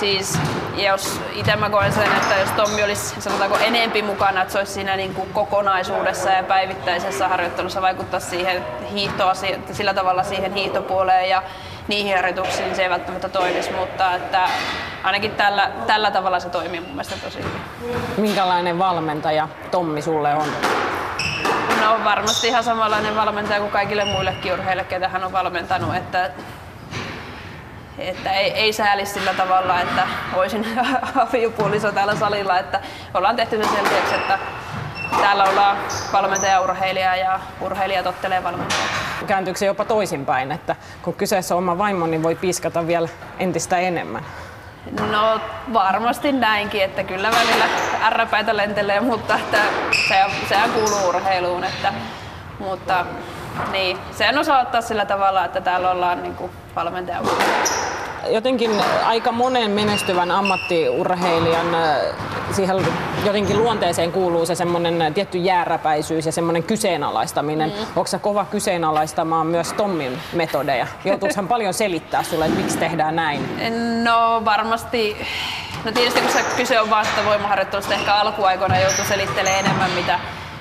[0.00, 0.38] siis
[0.78, 4.72] jos itse mä koen sen, että jos Tommi olisi sanotaanko enempi mukana, että se olisi
[4.72, 8.64] siinä niin kuin kokonaisuudessa ja päivittäisessä harjoittelussa vaikuttaa siihen
[8.94, 11.42] hiihtoasi- sillä tavalla siihen hiihtopuoleen ja
[11.88, 14.48] niihin harjoituksiin, se ei välttämättä toimisi, mutta että
[15.04, 18.00] ainakin tällä, tällä tavalla se toimii mun mielestä tosi hyvin.
[18.16, 20.48] Minkälainen valmentaja Tommi sulle on?
[21.80, 26.30] No varmasti ihan samanlainen valmentaja kuin kaikille muillekin urheille, ketä hän on valmentanut, että
[27.98, 30.66] että ei, ei sääli sillä tavalla, että olisin
[31.28, 32.80] aviopuoliso täällä salilla, että
[33.14, 34.38] ollaan tehty se selkeäksi, että
[35.20, 35.76] täällä ollaan
[36.12, 38.80] valmentaja urheilija ja urheilija tottelee valmentaja.
[39.26, 43.78] Kääntyykö se jopa toisinpäin, että kun kyseessä on oma vaimo, niin voi piiskata vielä entistä
[43.78, 44.22] enemmän?
[45.10, 45.40] No
[45.72, 47.64] varmasti näinkin, että kyllä välillä
[48.02, 49.58] ärräpäitä lentelee, mutta että
[50.08, 51.64] se, sehän kuuluu urheiluun.
[51.64, 51.92] Että,
[52.58, 53.06] mutta
[53.72, 57.20] niin, sen osaa ottaa sillä tavalla, että täällä ollaan niin kuin valmentaja
[58.30, 58.70] jotenkin
[59.04, 61.96] aika monen menestyvän ammattiurheilijan äh,
[62.52, 62.76] siihen
[63.24, 67.70] jotenkin luonteeseen kuuluu se semmoinen tietty jääräpäisyys ja semmoinen kyseenalaistaminen.
[67.70, 67.86] Mm.
[67.96, 70.86] Onko se kova kyseenalaistamaan myös Tommin metodeja?
[71.04, 73.58] Joutuuko hän paljon selittää sulle, että miksi tehdään näin?
[74.04, 75.16] No varmasti
[75.84, 80.20] No tietysti kun se kyse on vasta voimaharjoittelusta, ehkä alkuaikoina joutuu selittelemään enemmän, mitä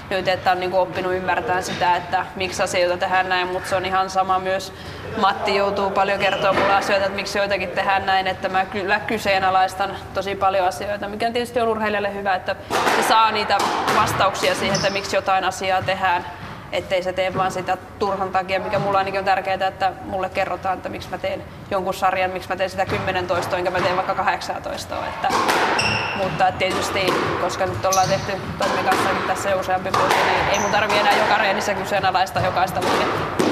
[0.09, 3.75] nyt, että on niin kuin oppinut ymmärtämään sitä, että miksi asioita tehdään näin, mutta se
[3.75, 4.73] on ihan sama myös.
[5.17, 9.95] Matti joutuu paljon kertoa mulle asioita, että miksi joitakin tehdään näin, että mä kyllä kyseenalaistan
[10.13, 12.55] tosi paljon asioita, mikä tietysti on urheilijalle hyvä, että
[12.95, 13.57] se saa niitä
[13.95, 16.25] vastauksia siihen, että miksi jotain asiaa tehdään
[16.71, 20.77] ettei se tee vaan sitä turhan takia, mikä mulla ainakin on tärkeää, että mulle kerrotaan,
[20.77, 23.95] että miksi mä teen jonkun sarjan, miksi mä teen sitä 10 toistoa, enkä mä teen
[23.95, 24.95] vaikka 18.
[25.07, 25.29] Että,
[26.17, 30.71] mutta tietysti, koska nyt ollaan tehty Tommi kanssa tässä jo useampi vuosi, niin ei mun
[30.71, 33.47] tarvi enää joka reenissä kyseenalaista jokaista liikettä.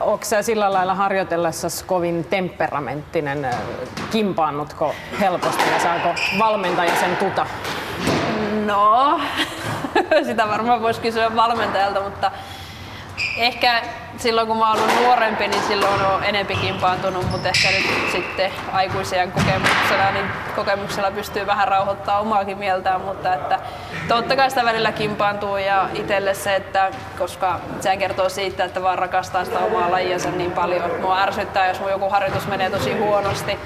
[0.00, 3.46] Onko sä sillä lailla harjoitellessa kovin temperamenttinen?
[4.10, 6.08] Kimpaannutko helposti ja saako
[6.38, 7.46] valmentaja sen tuta?
[8.66, 9.20] No,
[10.26, 12.30] sitä varmaan voisi kysyä valmentajalta, mutta
[13.36, 13.82] ehkä
[14.16, 18.52] silloin kun mä oon ollut nuorempi, niin silloin on enempi kimpaantunut, mutta ehkä nyt sitten
[18.72, 20.26] aikuisien kokemuksella, niin
[20.56, 23.58] kokemuksella pystyy vähän rauhoittamaan omaakin mieltään, mutta että
[24.08, 28.98] totta kai sitä välillä kimpaantuu ja itselle se, että koska sehän kertoo siitä, että vaan
[28.98, 30.90] rakastaa sitä omaa lajiansa niin paljon.
[31.00, 33.58] Mua ärsyttää, jos mun joku harjoitus menee tosi huonosti,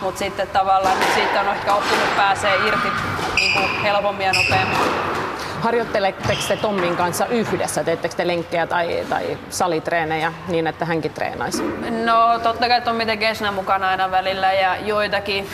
[0.00, 2.88] mutta sitten tavallaan nyt siitä on ehkä oppinut pääsee irti
[3.36, 5.23] niin kuin helpommin ja nopeammin.
[5.64, 7.84] Harjoitteletteko te Tommin kanssa yhdessä?
[7.84, 11.62] Teettekö te lenkkejä tai, tai salitreenejä niin, että hänkin treenaisi?
[12.04, 15.48] No totta kai Tommi tekee siinä mukana aina välillä ja joitakin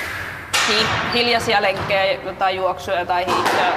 [0.68, 3.72] hi- hiljaisia lenkkejä tai juoksuja tai hiihtoja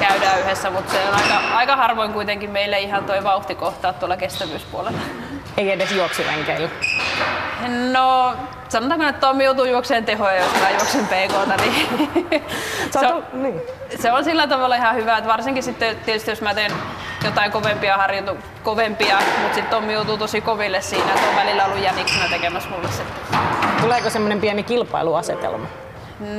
[0.00, 4.16] käydään yhdessä, mutta se on aika, aika harvoin kuitenkin meille ihan toi vauhti kohtaa tuolla
[4.16, 4.98] kestävyyspuolella.
[5.56, 6.68] Ei edes juoksulenkeillä?
[7.92, 8.34] No
[8.68, 12.44] sanotaanko, että Tommi joutuu juokseen tehoja, jos mä juoksen pk niin
[13.00, 13.60] se, on, niin.
[14.00, 16.72] se on sillä tavalla ihan hyvä, että varsinkin sitten tietysti jos mä teen
[17.24, 21.82] jotain kovempia harjoitu, kovempia, mutta sitten Tommi joutuu tosi koville siinä, että on välillä ollut
[21.82, 23.38] jäniksenä tekemässä mulle sitten.
[23.80, 25.66] Tuleeko semmoinen pieni kilpailuasetelma?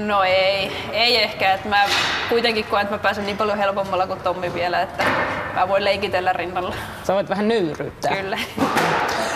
[0.06, 1.54] No ei, ei ehkä.
[1.54, 1.86] Että mä
[2.30, 5.04] kuitenkin koen, että mä pääsen niin paljon helpommalla kuin Tommi vielä, että
[5.56, 6.76] mä voin leikitellä rinnalla.
[7.04, 8.16] Sä voit vähän nöyryyttää.
[8.16, 8.38] Kyllä.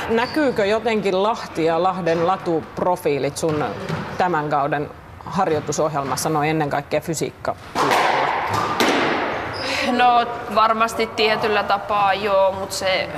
[0.09, 3.65] Näkyykö jotenkin Lahti ja Lahden latuprofiilit sun
[4.17, 4.89] tämän kauden
[5.25, 7.55] harjoitusohjelmassa, noin ennen kaikkea fysiikka
[9.91, 10.25] No
[10.55, 13.09] varmasti tietyllä tapaa joo, mutta se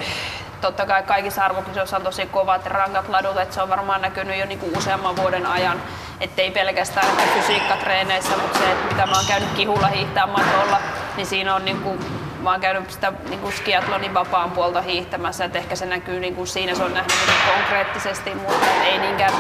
[0.62, 4.45] totta kai kaikissa arvokisoissa on tosi kovat rankat ladut, että se on varmaan näkynyt jo
[4.45, 5.82] niinku useamman vuoden ajan,
[6.22, 10.78] ettei pelkästään että fysiikkatreeneissä, mutta se, että mitä mä oon käynyt kihulla hiihtää matolla,
[11.18, 11.97] niin siinä on niinku
[12.41, 16.36] mä oon käynyt sitä niin kuin skiatlonin vapaan puolta hiihtämässä, että ehkä se näkyy niin
[16.36, 19.34] kuin siinä, se on nähnyt niin konkreettisesti, mutta ei niinkään,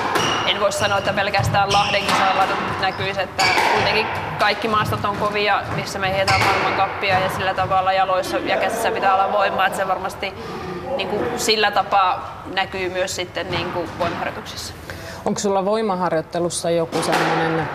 [0.47, 2.47] en voi sanoa, että pelkästään Lahden kisalla
[2.81, 3.43] näkyisi, että
[3.73, 4.07] kuitenkin
[4.39, 9.13] kaikki maastot on kovia, missä me hietään maailmankappia ja sillä tavalla jaloissa ja käsissä pitää
[9.13, 10.33] olla voimaa, että se varmasti
[10.99, 14.73] niin kuin sillä tapaa näkyy myös sitten niin kuin voimaharjoituksissa.
[15.25, 17.69] Onko sulla voimaharjoittelussa joku sellainen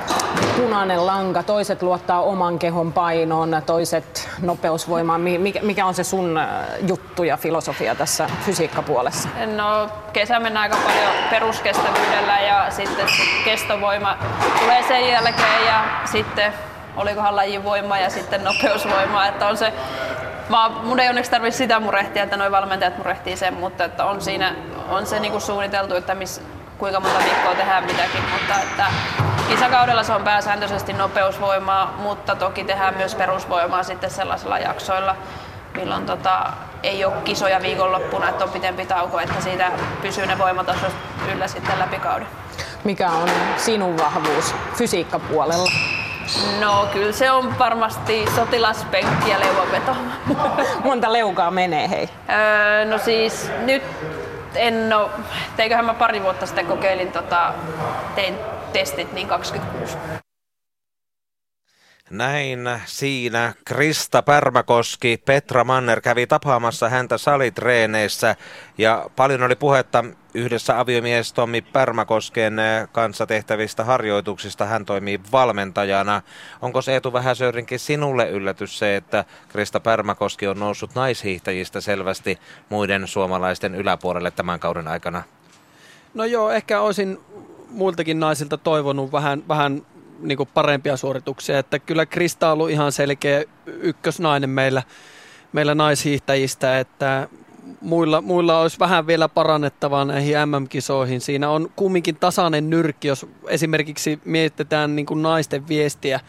[0.57, 1.43] punainen lanka?
[1.43, 5.21] Toiset luottaa oman kehon painoon, toiset nopeusvoimaan.
[5.63, 6.49] Mikä on se sun äh,
[6.87, 9.29] juttu ja filosofia tässä fysiikkapuolessa?
[9.57, 13.07] No kesä mennään aika paljon peruskestävyydellä ja sitten
[13.45, 14.17] kestovoima
[14.61, 16.53] tulee sen jälkeen ja sitten
[16.97, 19.73] olikohan lajin voima ja sitten nopeusvoima, että on se
[20.49, 24.21] Mä, mun ei onneksi tarvitse sitä murehtia, että noin valmentajat murehtii sen, mutta että on
[24.21, 24.55] siinä
[24.89, 26.41] on se niinku suunniteltu, että miss,
[26.79, 28.87] kuinka monta viikkoa tehdään mitäkin, mutta että
[29.49, 35.17] kisakaudella se on pääsääntöisesti nopeusvoimaa, mutta toki tehdään myös perusvoimaa sitten sellaisilla jaksoilla,
[35.75, 39.71] milloin tota, ei ole kisoja viikonloppuna, että on pitempi tauko, että siitä
[40.03, 40.93] pysyy ne voimatasot
[41.33, 42.27] yllä sitten läpi kauden.
[42.85, 45.71] Mikä on sinun vahvuus fysiikkapuolella?
[46.61, 49.97] No kyllä se on varmasti sotilaspenkki ja leuanveto.
[50.85, 52.09] Monta leukaa menee hei?
[52.31, 53.83] Öö, no siis nyt
[54.55, 55.11] en oo,
[55.57, 57.53] teiköhän mä pari vuotta sitten kokeilin, tota,
[58.15, 58.35] tein
[58.73, 59.97] testit, niin 26.
[62.11, 68.37] Näin siinä Krista Pärmäkoski, Petra Manner kävi tapaamassa häntä salitreeneissä
[68.79, 72.57] ja paljon oli puhetta yhdessä aviomies Tommi Pärmäkosken
[72.93, 74.65] kanssa tehtävistä harjoituksista.
[74.65, 76.23] Hän toimii valmentajana.
[76.63, 82.39] Onko se Eetu Vähäsöyrinkin sinulle yllätys se, että Krista Pärmäkoski on noussut naishiihtäjistä selvästi
[82.69, 85.23] muiden suomalaisten yläpuolelle tämän kauden aikana?
[86.15, 87.19] No joo, ehkä olisin
[87.69, 89.83] muiltakin naisilta toivonut vähän, vähän
[90.21, 91.59] niin kuin parempia suorituksia.
[91.59, 94.83] Että kyllä Krista on ollut ihan selkeä ykkösnainen meillä,
[95.53, 97.29] meillä naishiihtäjistä, että
[97.81, 101.21] muilla, muilla olisi vähän vielä parannettavaa näihin MM-kisoihin.
[101.21, 106.21] Siinä on kumminkin tasainen nyrkki, jos esimerkiksi mietitään niin kuin naisten viestiä.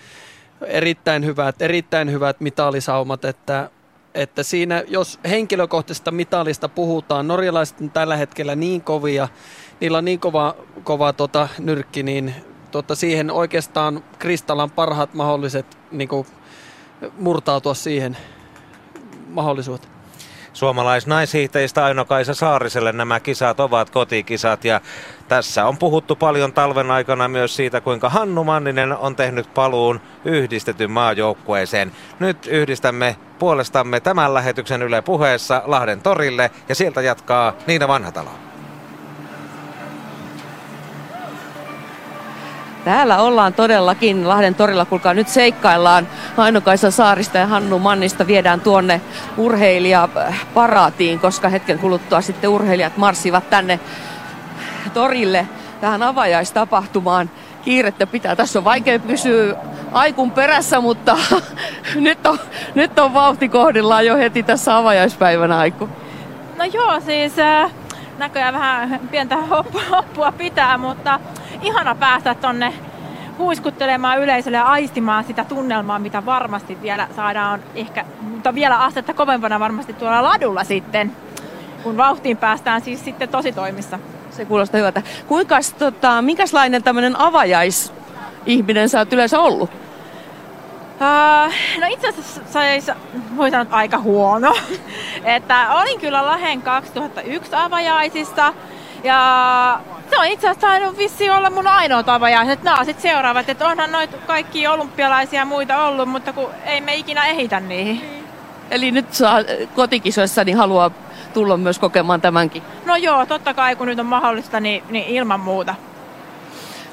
[0.61, 3.69] Erittäin hyvät, erittäin hyvät mitalisaumat, että,
[4.13, 9.27] että siinä, jos henkilökohtaisesta mitalista puhutaan, norjalaiset on tällä hetkellä niin kovia,
[9.81, 12.35] niillä on niin kova, kova tota, nyrkki, niin
[12.75, 16.27] tota, siihen oikeastaan Kristallan parhaat mahdolliset niin kuin,
[17.17, 18.17] murtautua siihen
[19.27, 19.93] mahdollisuuteen.
[20.53, 24.81] Suomalaisnaishiihtäjistä Aino-Kaisa Saariselle nämä kisat ovat kotikisat ja
[25.27, 30.91] tässä on puhuttu paljon talven aikana myös siitä, kuinka Hannu Manninen on tehnyt paluun yhdistetyn
[30.91, 31.91] maajoukkueeseen.
[32.19, 38.31] Nyt yhdistämme puolestamme tämän lähetyksen Yle puheessa Lahden torille ja sieltä jatkaa Niina Vanhatalo.
[42.85, 46.07] Täällä ollaan todellakin Lahden torilla, kuulkaa nyt seikkaillaan
[46.37, 49.01] Aino-Kaisa Saarista ja Hannu Mannista viedään tuonne
[49.37, 53.79] urheilijaparaatiin, koska hetken kuluttua sitten urheilijat marssivat tänne
[54.93, 55.47] torille
[55.81, 57.29] tähän avajaistapahtumaan.
[57.63, 58.35] Kiirettä pitää.
[58.35, 59.55] Tässä on vaikea pysyä
[59.91, 61.17] aikun perässä, mutta
[61.95, 62.39] nyt on,
[62.75, 65.89] nyt on vauhti kohdillaan jo heti tässä avajaispäivän aiku.
[66.57, 67.71] No joo, siis äh,
[68.17, 69.37] näköjään vähän pientä
[69.89, 71.19] hoppua pitää, mutta
[71.65, 72.73] ihana päästä tonne
[73.37, 79.59] huiskuttelemaan yleisölle ja aistimaan sitä tunnelmaa, mitä varmasti vielä saadaan ehkä, mutta vielä astetta kovempana
[79.59, 81.11] varmasti tuolla ladulla sitten,
[81.83, 83.99] kun vauhtiin päästään siis sitten tosi toimissa.
[84.29, 85.01] Se kuulostaa hyvältä.
[85.27, 87.93] Kuinka, tota, minkälainen tämmöinen avajais
[88.45, 89.69] ihminen sä oot yleensä ollut?
[90.95, 92.95] Uh, no itse asiassa
[93.37, 94.55] voi sanoa aika huono.
[95.23, 98.53] että olin kyllä Lahen 2001 avajaisissa
[99.05, 99.79] ja
[100.09, 102.63] se on itse asiassa tainnut vissi olla mun ainoa avajaiset.
[102.63, 106.95] Nämä sitten seuraavat, että onhan noita kaikki olympialaisia ja muita ollut, mutta kun ei me
[106.95, 108.25] ikinä ehitä niihin.
[108.71, 109.39] Eli nyt saa
[109.75, 110.91] kotikisoissa niin haluaa
[111.33, 112.63] tulla myös kokemaan tämänkin?
[112.85, 115.75] No joo, totta kai kun nyt on mahdollista, niin, niin ilman muuta.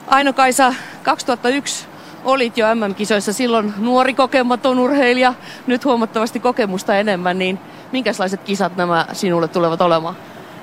[0.06, 1.86] Aino-Kaisa, 2001
[2.24, 5.34] olit jo MM-kisoissa silloin nuori kokematon urheilija,
[5.66, 7.58] nyt huomattavasti kokemusta enemmän, niin
[7.92, 10.16] minkälaiset kisat nämä sinulle tulevat olemaan?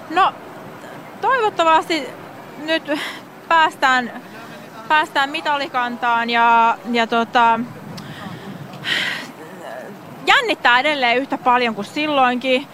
[0.10, 0.34] No
[1.22, 2.08] toivottavasti
[2.66, 2.92] nyt
[3.48, 4.12] päästään,
[4.88, 7.60] päästään mitalikantaan ja, ja tota,
[10.28, 12.68] jännittää edelleen yhtä paljon kuin silloinkin,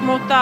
[0.00, 0.38] mutta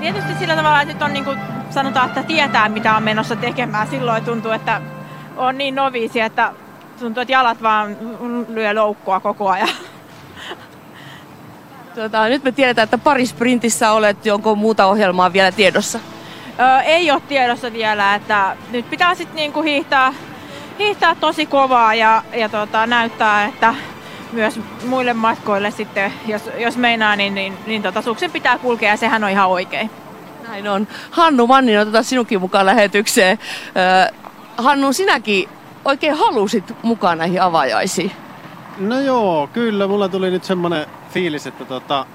[0.00, 1.38] tietysti sillä tavalla, että nyt on niin kuin
[1.70, 3.88] sanotaan, että tietää mitä on menossa tekemään.
[3.88, 4.80] Silloin tuntuu, että
[5.36, 6.52] on niin noviisi, että
[6.98, 7.96] tuntuu, että jalat vaan
[8.48, 9.68] lyö loukkua koko ajan.
[11.98, 16.00] Tota, nyt me tiedetään, että sprintissä olet, onko muuta ohjelmaa vielä tiedossa?
[16.60, 20.14] Öö, ei ole tiedossa vielä, että nyt pitää sitten niinku hiihtää,
[20.78, 23.74] hiihtää tosi kovaa ja, ja tota, näyttää, että
[24.32, 28.96] myös muille matkoille sitten, jos, jos meinaa, niin, niin, niin tota, suksen pitää kulkea ja
[28.96, 29.90] sehän on ihan oikein.
[30.48, 30.88] Näin on.
[31.10, 33.38] Hannu Mannin, otetaan sinunkin mukaan lähetykseen.
[33.76, 34.14] Öö,
[34.56, 35.48] Hannu, sinäkin
[35.84, 38.12] oikein halusit mukaan näihin avajaisiin.
[38.78, 39.86] No joo, kyllä.
[39.86, 42.06] Mulla tuli nyt semmoinen fiilis, että tota,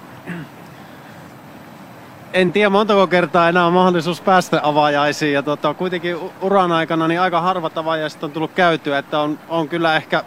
[2.34, 5.34] en tiedä montako kertaa enää on mahdollisuus päästä avajaisiin.
[5.34, 9.70] Ja tota, kuitenkin uran aikana niin aika harvat avajaiset on tullut käytyä, että on, on
[9.70, 10.24] kyllä ehkä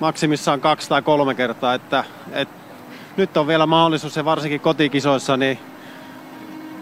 [0.00, 1.74] maksimissaan kaksi tai kolme kertaa.
[1.74, 2.48] Että, et,
[3.16, 5.58] nyt on vielä mahdollisuus ja varsinkin kotikisoissa, niin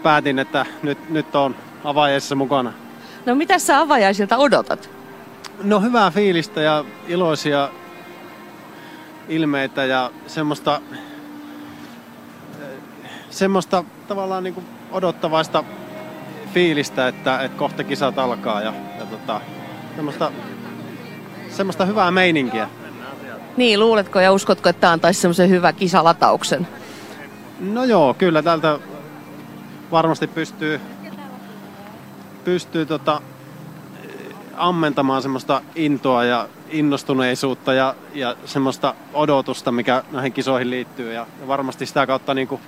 [0.03, 2.73] päätin, että nyt, nyt on avajaisissa mukana.
[3.25, 4.99] No mitä sä avajaisilta odotat?
[5.63, 7.69] no hyvää fiilistä ja iloisia
[9.29, 10.81] ilmeitä ja semmoista,
[13.29, 15.63] semmoista tavallaan niin kuin odottavaista
[16.53, 19.41] fiilistä, että, että kohta kisat alkaa ja, ja tota,
[19.95, 20.31] semmoista,
[21.49, 22.69] semmoista hyvää meininkiä.
[23.57, 26.67] Niin, luuletko ja uskotko, että tämä antaisi semmoisen hyvän kisalatauksen?
[27.59, 28.79] No joo, kyllä täältä
[29.91, 30.81] varmasti pystyy,
[32.43, 33.21] pystyy tota,
[34.57, 41.13] ammentamaan semmoista intoa ja innostuneisuutta ja, ja semmoista odotusta, mikä näihin kisoihin liittyy.
[41.13, 42.61] Ja, ja varmasti sitä kautta niin kuin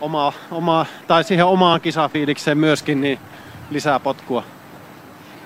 [0.00, 3.18] oma, oma, tai siihen omaan kisafiilikseen myöskin niin
[3.70, 4.44] lisää potkua.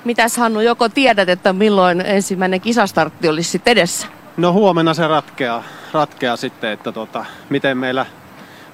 [0.05, 4.07] Mitäs Hannu, joko tiedät, että milloin ensimmäinen kisastartti olisi sitten edessä?
[4.37, 5.62] No huomenna se ratkeaa,
[5.93, 8.07] ratkeaa sitten, että tota, miten meillä,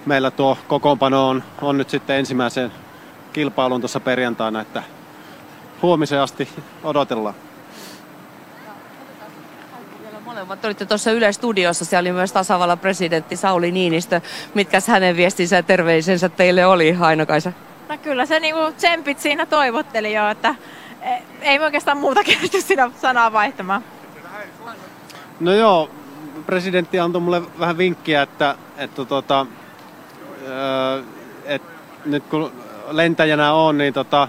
[0.06, 2.72] meillä tuo kokoonpano on, on nyt sitten ensimmäisen
[3.32, 4.82] kilpailun tuossa perjantaina, että
[5.82, 6.48] huomiseen asti
[6.84, 7.34] odotellaan.
[10.34, 14.20] Molemmat olitte tuossa Yle Studiossa, siellä oli myös tasavallan presidentti Sauli Niinistö.
[14.54, 17.52] Mitkä hänen viestinsä ja terveisensä teille oli, Aino-Kaisa?
[17.88, 20.54] No kyllä se niinku tsempit siinä toivotteli jo, että
[21.02, 23.84] e- ei me oikeastaan muuta kehity siinä sanaa vaihtamaan.
[25.40, 25.90] No joo,
[26.46, 29.46] presidentti antoi mulle vähän vinkkiä, että, että tota,
[31.44, 31.72] että
[32.04, 32.52] nyt kun
[32.90, 34.28] lentäjänä on, niin tota,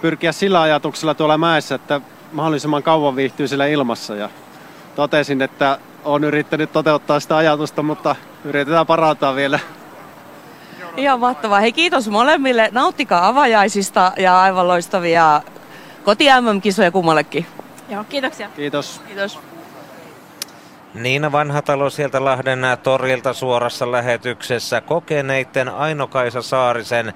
[0.00, 2.00] pyrkiä sillä ajatuksella tuolla mäessä, että
[2.32, 4.16] mahdollisimman kauan viihtyy sillä ilmassa.
[4.16, 4.30] Ja
[5.00, 9.58] totesin, että olen yrittänyt toteuttaa sitä ajatusta, mutta yritetään parantaa vielä.
[10.96, 11.60] Ihan mahtavaa.
[11.60, 12.68] Hei kiitos molemmille.
[12.72, 15.42] Nauttikaa avajaisista ja aivan loistavia
[16.04, 17.46] koti MM-kisoja kummallekin.
[17.88, 18.48] Joo, kiitoksia.
[18.56, 19.00] Kiitos.
[19.06, 19.38] Kiitos.
[20.94, 27.12] Niina Vanhatalo sieltä Lahden torilta suorassa lähetyksessä kokeneitten Aino-Kaisa Saarisen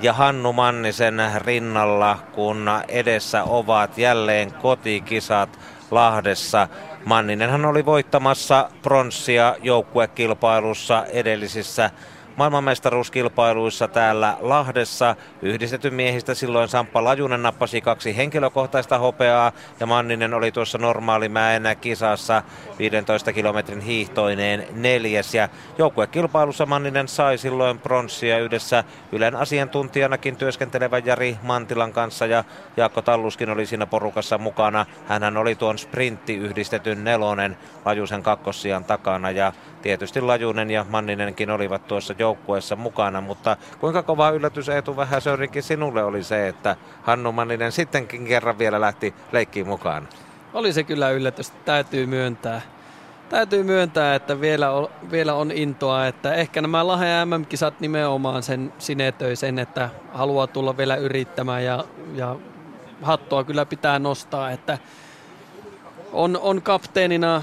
[0.00, 5.58] ja Hannu Mannisen rinnalla, kun edessä ovat jälleen kotikisat
[5.90, 6.68] Lahdessa.
[7.06, 11.90] Manninenhan oli voittamassa pronssia joukkuekilpailussa edellisissä
[12.36, 15.16] maailmanmestaruuskilpailuissa täällä Lahdessa.
[15.42, 22.42] Yhdistetty miehistä silloin Samppa Lajunen nappasi kaksi henkilökohtaista hopeaa ja Manninen oli tuossa normaalimäen kisassa
[22.78, 25.34] 15 kilometrin hiihtoineen neljäs.
[25.34, 32.44] Ja joukkuekilpailussa Manninen sai silloin pronssia yhdessä Ylen asiantuntijanakin työskentelevän Jari Mantilan kanssa ja
[32.76, 34.86] Jaakko Talluskin oli siinä porukassa mukana.
[35.06, 39.52] Hänhän oli tuon sprintti yhdistetyn nelonen Lajusen kakkossian takana ja
[39.82, 46.04] tietysti Lajunen ja Manninenkin olivat tuossa joukkueessa mukana, mutta kuinka kova yllätys Eetu Vähäsörinkin sinulle
[46.04, 50.08] oli se, että Hannu Manninen sittenkin kerran vielä lähti leikkiin mukaan?
[50.54, 52.60] Oli se kyllä yllätys, täytyy myöntää.
[53.28, 58.72] Täytyy myöntää, että vielä on, vielä on intoa, että ehkä nämä Lahden MM-kisat nimenomaan sen
[58.78, 62.36] sinetöi sen, että haluaa tulla vielä yrittämään ja, ja
[63.02, 64.78] hattua kyllä pitää nostaa, että
[66.12, 67.42] on, on kapteenina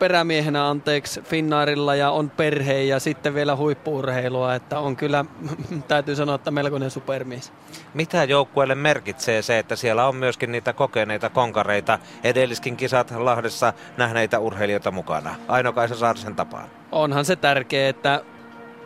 [0.00, 5.24] perämiehenä anteeksi Finnairilla ja on perhe ja sitten vielä huippuurheilua, että on kyllä,
[5.88, 7.52] täytyy sanoa, että melkoinen supermies.
[7.94, 14.38] Mitä joukkueelle merkitsee se, että siellä on myöskin niitä kokeneita konkareita, edelliskin kisat Lahdessa nähneitä
[14.38, 15.34] urheilijoita mukana?
[15.48, 16.68] Aino-Kaisa Saarisen tapaan.
[16.92, 18.22] Onhan se tärkeää, että,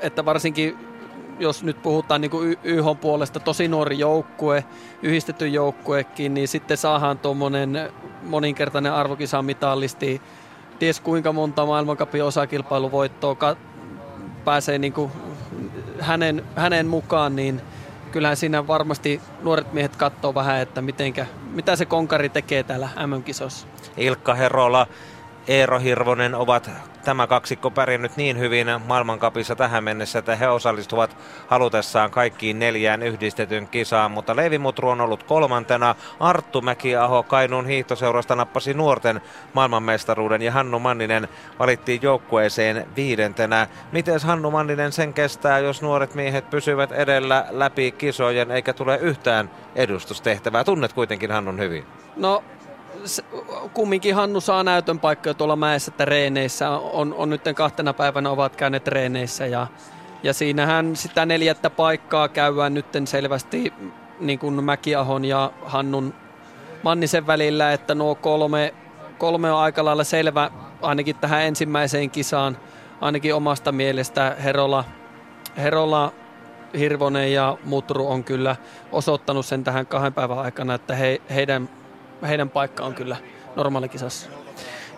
[0.00, 0.78] että varsinkin
[1.38, 4.64] jos nyt puhutaan niin kuin YH puolesta tosi nuori joukkue,
[5.02, 7.90] yhdistetty joukkuekin, niin sitten saadaan tuommoinen
[8.22, 10.22] moninkertainen arvokisamitallisti
[10.78, 13.56] ties kuinka monta maailmankapin osakilpailuvoittoa ka-
[14.44, 15.12] pääsee niin kuin
[16.00, 17.60] hänen, hänen mukaan, niin
[18.12, 23.66] kyllähän siinä varmasti nuoret miehet katsoo vähän, että mitenkä, mitä se konkari tekee täällä MM-kisossa.
[23.96, 24.86] Ilkka Herola
[25.48, 26.70] Eero Hirvonen ovat
[27.04, 31.16] tämä kaksikko pärjännyt niin hyvin maailmankapissa tähän mennessä, että he osallistuvat
[31.46, 35.94] halutessaan kaikkiin neljään yhdistetyn kisaan, mutta Leevi Mutru on ollut kolmantena.
[36.20, 39.20] Arttu Mäkiaho Kainuun hiihtoseurasta nappasi nuorten
[39.52, 41.28] maailmanmestaruuden ja Hannu Manninen
[41.58, 43.66] valittiin joukkueeseen viidentenä.
[43.92, 49.50] Miten Hannu Manninen sen kestää, jos nuoret miehet pysyvät edellä läpi kisojen eikä tule yhtään
[49.74, 50.64] edustustehtävää?
[50.64, 51.84] Tunnet kuitenkin Hannun hyvin.
[52.16, 52.44] No
[53.74, 56.70] kumminkin Hannu saa näytön paikkoja tuolla mäessä treeneissä.
[56.70, 59.66] On, on nyt kahtena päivänä ovat käyneet treeneissä ja,
[60.22, 63.72] ja siinähän sitä neljättä paikkaa käydään nyt selvästi
[64.20, 66.14] niin kuin Mäkiahon ja Hannun
[66.82, 68.74] Mannisen välillä, että nuo kolme,
[69.18, 70.50] kolme on aika lailla selvä
[70.82, 72.58] ainakin tähän ensimmäiseen kisaan,
[73.00, 74.84] ainakin omasta mielestä Herola,
[75.56, 76.12] Herola
[76.78, 78.56] Hirvonen ja Mutru on kyllä
[78.92, 81.68] osoittanut sen tähän kahden päivän aikana, että he, heidän
[82.28, 83.16] heidän paikka on kyllä
[83.56, 84.28] normaalikisassa.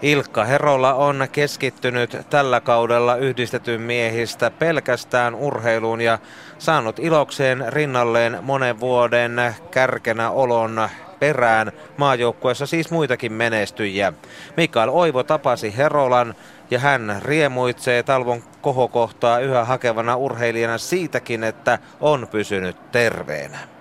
[0.03, 6.19] Ilkka Herola on keskittynyt tällä kaudella yhdistetyn miehistä pelkästään urheiluun ja
[6.59, 11.73] saanut ilokseen rinnalleen monen vuoden kärkenä olon perään.
[11.97, 14.13] Maajoukkueessa siis muitakin menestyjiä.
[14.57, 16.35] Mikael Oivo tapasi Herolan
[16.71, 23.76] ja hän riemuitsee talvon kohokohtaa yhä hakevana urheilijana siitäkin, että on pysynyt terveenä.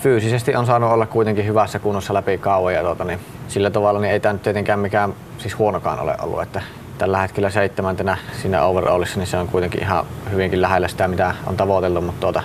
[0.00, 4.12] Fyysisesti on saanut olla kuitenkin hyvässä kunnossa läpi kauan ja tuota, niin sillä tavalla niin
[4.12, 6.42] ei tämä nyt tietenkään mikään siis huonokaan ole ollut.
[6.42, 6.62] Että
[6.98, 11.56] tällä hetkellä seitsemäntenä siinä overallissa, niin se on kuitenkin ihan hyvinkin lähellä sitä, mitä on
[11.56, 12.42] tavoiteltu, mutta tuota,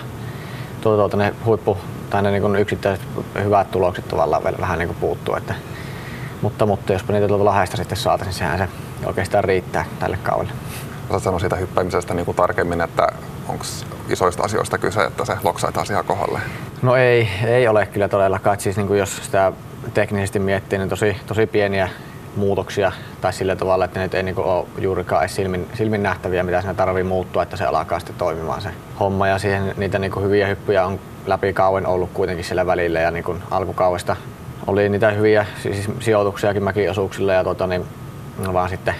[0.80, 1.78] tuota, tuota ne huippu
[2.10, 3.06] tai ne niin yksittäiset
[3.42, 5.34] hyvät tulokset tavallaan vielä vähän niin puuttuu.
[5.34, 5.54] Että,
[6.42, 8.68] mutta, mutta jospa niitä tuolta Lahdesta sitten saataisiin, sehän se
[9.06, 10.52] oikeastaan riittää tälle kaudelle.
[11.10, 13.08] Osaat sanoa siitä hyppäämisestä niin kuin tarkemmin, että
[13.48, 13.64] onko
[14.08, 16.40] isoista asioista kyse, että se loksaa taas ihan kohdalle?
[16.82, 18.60] No ei, ei ole kyllä todellakaan.
[18.60, 19.52] Siis niin kuin jos sitä
[19.94, 21.88] teknisesti miettii, niin tosi, tosi pieniä
[22.36, 26.74] muutoksia tai sillä tavalla, että ne ei niin ole juurikaan silmin, silmin nähtäviä, mitä siinä
[26.74, 29.28] tarvii muuttua, että se alkaa sitten toimimaan se homma.
[29.28, 33.10] Ja siihen niitä niin kuin hyviä hyppyjä on läpi kauen ollut kuitenkin sillä välillä ja
[33.10, 34.16] niin kuin alkukaudesta
[34.66, 37.84] oli niitä hyviä siis sijoituksiakin mäkiosuuksilla ja tota, niin,
[38.52, 38.94] vaan sitten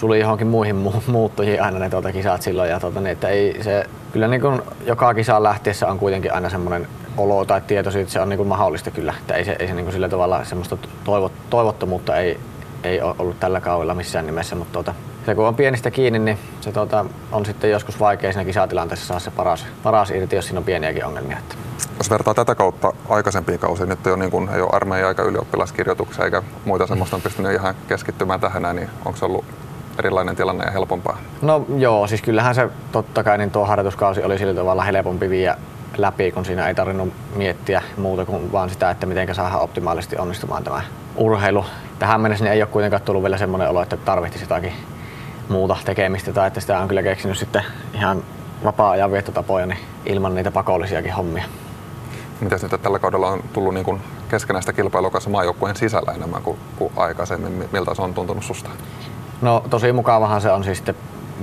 [0.00, 2.70] suli johonkin muihin mu- muuttujiin aina ne tuota kisat silloin.
[2.70, 6.50] Ja tuota, niin, että ei se, kyllä niin kuin joka kisaan lähtiessä on kuitenkin aina
[6.50, 9.14] semmoinen olo tai tieto siitä, että se on niin kuin mahdollista kyllä.
[9.20, 12.40] Että ei se, ei se niin kuin sillä tavalla semmoista toivot, toivottomuutta ei,
[12.84, 14.94] ei ole ollut tällä kaudella missään nimessä, mutta tuota,
[15.26, 19.20] se kun on pienistä kiinni, niin se tuota, on sitten joskus vaikea siinä kisatilanteessa saada
[19.20, 21.38] se paras, paras irti, jos siinä on pieniäkin ongelmia.
[21.38, 21.54] Että.
[21.98, 25.22] Jos vertaa tätä kautta aikaisempiin kausiin, nyt ei ole, niin kuin, ei ole armeija eikä
[25.22, 29.44] ylioppilaskirjoituksia eikä muita semmoista on pystynyt ihan keskittymään tähän, niin onko se ollut
[30.00, 31.18] erilainen tilanne ja helpompaa?
[31.42, 35.56] No joo, siis kyllähän se totta kai niin tuo harjoituskausi oli sillä tavalla helpompi viiä
[35.98, 40.64] läpi, kun siinä ei tarvinnut miettiä muuta kuin vaan sitä, että miten saadaan optimaalisesti onnistumaan
[40.64, 40.82] tämä
[41.16, 41.64] urheilu.
[41.98, 44.72] Tähän mennessä niin ei ole kuitenkaan tullut vielä semmoinen olo, että tarvitsisi jotakin
[45.48, 47.62] muuta tekemistä tai että sitä on kyllä keksinyt sitten
[47.94, 48.22] ihan
[48.64, 51.44] vapaa-ajan viettotapoja niin ilman niitä pakollisiakin hommia.
[52.40, 56.58] Miten nyt tällä kaudella on tullut niin kuin keskenäistä kilpailua kanssa maajoukkueen sisällä enemmän kuin,
[56.76, 57.68] kuin aikaisemmin?
[57.72, 58.70] Miltä se on tuntunut susta?
[59.40, 60.94] No tosi mukavahan se on siis sitten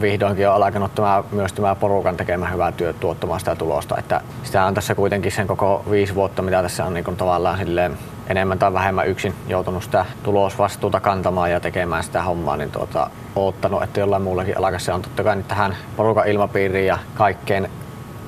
[0.02, 3.96] vihdoinkin on alkanut tämä, myös tämä porukan tekemä hyvää työ tuottamaan sitä tulosta.
[3.98, 7.98] Että sitä on tässä kuitenkin sen koko viisi vuotta, mitä tässä on niin tavallaan silleen
[8.28, 13.84] enemmän tai vähemmän yksin joutunut sitä tulosvastuuta kantamaan ja tekemään sitä hommaa, niin tuota, oottanut,
[13.84, 17.70] että jollain muullakin alkaa se on totta kai nyt tähän porukan ilmapiiriin ja kaikkeen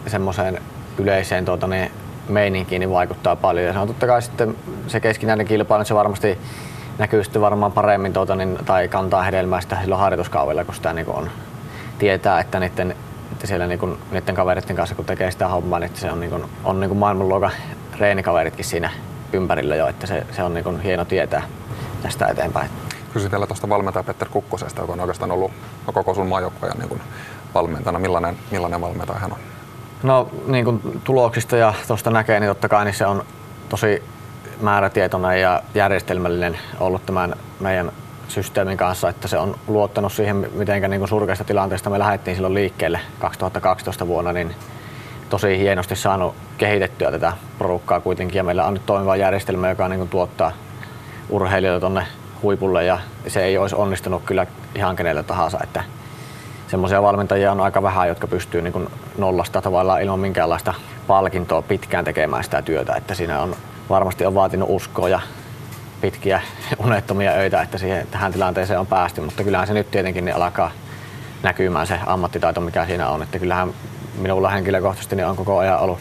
[0.08, 0.62] semmoiseen
[0.98, 1.92] yleiseen tuota, niin
[2.30, 3.66] meininkiin niin vaikuttaa paljon.
[3.66, 4.56] Ja se on totta kai sitten
[4.88, 6.38] se keskinäinen kilpailu, se varmasti
[7.00, 11.10] näkyy sitten varmaan paremmin tuota, niin, tai kantaa hedelmää sitä silloin harjoituskaudella, kun sitä niin
[11.10, 11.30] on,
[12.00, 12.96] tietää, että niiden,
[13.32, 16.30] että siellä niin kuin, niiden kaveritten kanssa kun tekee sitä hommaa, niin se on, niin
[16.30, 17.52] kuin, on niin kuin maailmanluokan
[18.00, 18.90] reenikaveritkin siinä
[19.34, 21.44] ympärillä jo, että se, se on niin kuin hieno tietää
[22.04, 22.70] tästä eteenpäin.
[23.14, 25.52] Kysyn vielä tuosta valmentaja Petter Kukkosesta, joka on oikeastaan ollut
[25.94, 27.02] koko sun maajoukkojen niin
[27.54, 28.00] valmentajana.
[28.00, 29.38] Millainen, millainen valmentaja hän on?
[30.04, 33.26] No niin kuin tuloksista ja tuosta näkee, niin totta kai niin se on
[33.70, 34.04] tosi
[34.60, 37.92] määrätietoinen ja järjestelmällinen ollut tämän meidän
[38.28, 43.00] systeemin kanssa, että se on luottanut siihen, miten niin surkeasta tilanteesta me lähdettiin silloin liikkeelle
[43.20, 44.56] 2012 vuonna, niin
[45.30, 48.38] tosi hienosti saanut kehitettyä tätä porukkaa kuitenkin.
[48.38, 50.52] Ja meillä on nyt toimiva järjestelmä, joka niin kuin tuottaa
[51.30, 52.08] urheilijoita tuonne
[52.42, 52.86] huipulle.
[52.86, 54.46] Ja se ei olisi onnistunut kyllä
[54.76, 55.84] ihan kenelle tahansa, että
[56.68, 60.74] semmoisia valmentajia on aika vähän, jotka pystyy niin nollasta tavallaan ilman minkäänlaista
[61.08, 63.56] palkintoa pitkään tekemään sitä työtä, että siinä on
[63.90, 65.20] varmasti on vaatinut uskoa ja
[66.02, 66.42] pitkiä
[66.86, 70.72] unettomia öitä, että siihen, tähän tilanteeseen on päästy, mutta kyllähän se nyt tietenkin niin alkaa
[71.44, 73.24] näkymään se ammattitaito, mikä siinä on.
[73.24, 73.74] Että kyllähän
[74.18, 76.00] minulla henkilökohtaisesti niin on koko ajan ollut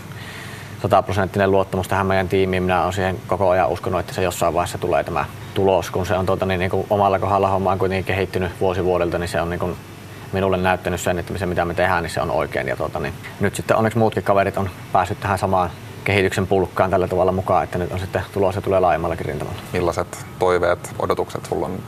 [0.82, 2.62] sataprosenttinen luottamus tähän meidän tiimiin.
[2.62, 5.24] Minä olen siihen koko ajan uskonut, että se jossain vaiheessa tulee tämä
[5.54, 8.84] tulos, kun se on tuota, niin, niin kuin omalla kohdalla homma on kuitenkin kehittynyt vuosi
[8.84, 9.76] vuodelta, niin se on niin kuin
[10.32, 12.68] minulle näyttänyt sen, että se mitä me tehdään, niin se on oikein.
[12.68, 15.70] Ja tuota, niin nyt sitten onneksi muutkin kaverit on päässyt tähän samaan
[16.08, 19.60] kehityksen pulkkaan tällä tavalla mukaan, että nyt on sitten tulos ja tulee laajemmallakin rintamalla.
[19.72, 21.78] Millaiset toiveet, odotukset sulla on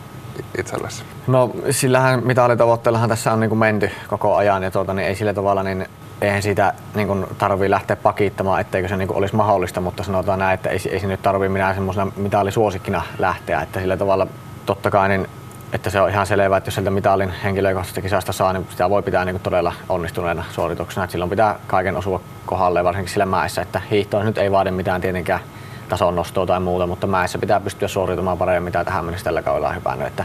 [0.58, 1.02] itsellesi?
[1.26, 5.34] No sillähän mitalitavoitteellahan tässä on niin kuin menty koko ajan ja tuota, niin ei sillä
[5.34, 5.86] tavalla niin
[6.20, 10.38] eihän siitä niin kuin tarvii lähteä pakittamaan, etteikö se niin kuin olisi mahdollista, mutta sanotaan
[10.38, 14.26] näin, että ei, ei se nyt tarvii minä semmoisena mitalisuosikkina lähteä, että sillä tavalla
[14.66, 15.28] totta kai niin
[15.72, 19.02] että se on ihan selvää, että jos sieltä mitalin henkilökohtaisesta kisasta saa, niin sitä voi
[19.02, 21.04] pitää niin kuin todella onnistuneena suorituksena.
[21.04, 25.00] Että silloin pitää kaiken osua kohdalle, varsinkin sillä mäessä, että hiihto nyt ei vaadi mitään
[25.00, 25.40] tietenkään
[25.88, 29.68] tason nostoa tai muuta, mutta mäessä pitää pystyä suoritumaan paremmin, mitä tähän mennessä tällä kaudella
[29.68, 30.06] on hypännyt.
[30.06, 30.24] Että,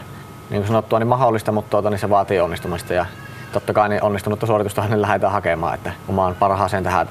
[0.50, 3.06] niin kuin sanottua, niin mahdollista, mutta tuota, niin se vaatii onnistumista ja
[3.52, 7.08] totta kai niin onnistunutta suoritusta niin lähdetään hakemaan, että omaan parhaaseen tähän.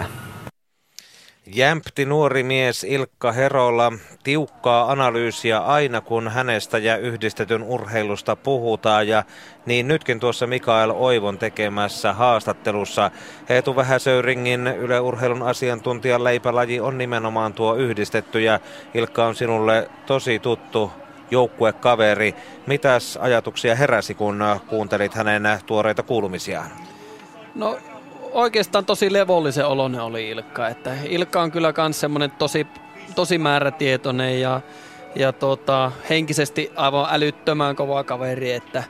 [1.47, 3.93] Jämpti nuori mies Ilkka Herola,
[4.23, 9.23] tiukkaa analyysiä aina kun hänestä ja yhdistetyn urheilusta puhutaan ja
[9.67, 13.11] niin nytkin tuossa Mikael Oivon tekemässä haastattelussa.
[13.49, 18.61] Eetu Vähäsöyringin Yle Urheilun asiantuntijan leipälaji on nimenomaan tuo yhdistetty ja
[18.95, 20.93] Ilkka on sinulle tosi tuttu
[21.31, 22.35] joukkuekaveri.
[22.67, 26.71] Mitäs ajatuksia heräsi kun kuuntelit hänen tuoreita kuulumisiaan?
[27.55, 27.79] No
[28.35, 30.69] oikeastaan tosi levollisen oloinen oli Ilkka.
[30.69, 32.67] Että Ilkka on kyllä myös semmoinen tosi,
[33.15, 34.61] tosi määrätietoinen ja,
[35.15, 38.85] ja tota, henkisesti aivan älyttömän kova kaveri, että,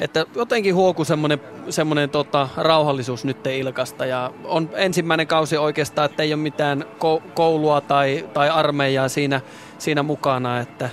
[0.00, 6.22] että jotenkin huoku semmoinen, semmoinen tota, rauhallisuus nyt Ilkasta ja on ensimmäinen kausi oikeastaan, että
[6.22, 6.84] ei ole mitään
[7.34, 9.40] koulua tai, tai armeijaa siinä,
[9.78, 10.90] siinä mukana, että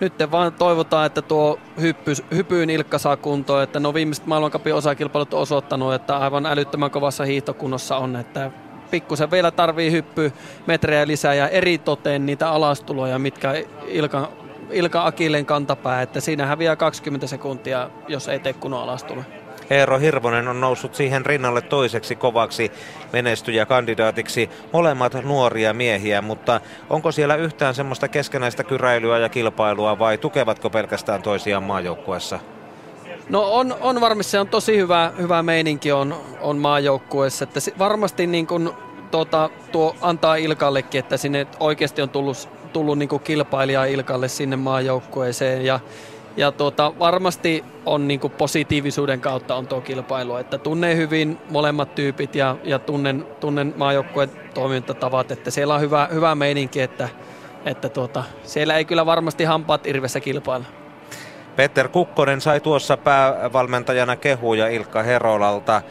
[0.00, 5.34] nyt vaan toivotaan, että tuo hyppy, hypyyn Ilkka saa kuntoon, että no viimeiset maailmankapin osakilpailut
[5.34, 8.50] on osoittanut, että aivan älyttömän kovassa hiihtokunnossa on, että
[8.90, 10.32] pikkusen vielä tarvii hyppy
[10.66, 13.54] metrejä lisää ja eri toteen niitä alastuloja, mitkä
[13.86, 14.28] Ilkan,
[14.70, 19.39] Ilka Akilleen kantapää, että siinä häviää 20 sekuntia, jos ei tee kunnon alastuloja.
[19.70, 22.72] Eero Hirvonen on noussut siihen rinnalle toiseksi kovaksi
[23.12, 24.50] menestyjäkandidaatiksi.
[24.72, 26.60] Molemmat nuoria miehiä, mutta
[26.90, 32.38] onko siellä yhtään semmoista keskenäistä kyräilyä ja kilpailua vai tukevatko pelkästään toisiaan maajoukkueessa?
[33.28, 37.44] No on, on varmasti, se on tosi hyvä, hyvä meininki on, on maajoukkueessa.
[37.44, 38.74] Että varmasti niin kun,
[39.10, 45.64] tota, tuo antaa Ilkallekin, että sinne oikeasti on tullut, tullut niin kilpailija Ilkalle sinne maajoukkueeseen.
[45.64, 45.80] Ja
[46.36, 51.94] ja tuota, varmasti on niin kuin positiivisuuden kautta on tuo kilpailu, että tunnen hyvin molemmat
[51.94, 57.08] tyypit ja, ja tunnen, tunnen maajoukkueen toimintatavat, että siellä on hyvä, hyvä meininki, että,
[57.64, 60.66] että tuota, siellä ei kyllä varmasti hampaat irvessä kilpailla.
[61.56, 65.82] Peter Kukkonen sai tuossa päävalmentajana kehuja Ilkka Herolalta.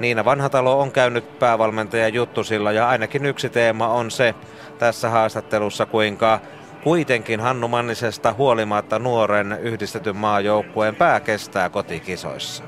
[0.00, 4.34] Niina Vanhatalo on käynyt päävalmentaja Juttusilla ja ainakin yksi teema on se
[4.78, 6.40] tässä haastattelussa, kuinka
[6.84, 12.64] Kuitenkin Hannu Mannisesta huolimatta nuoren yhdistetyn maajoukkueen pää kestää kotikisoissa.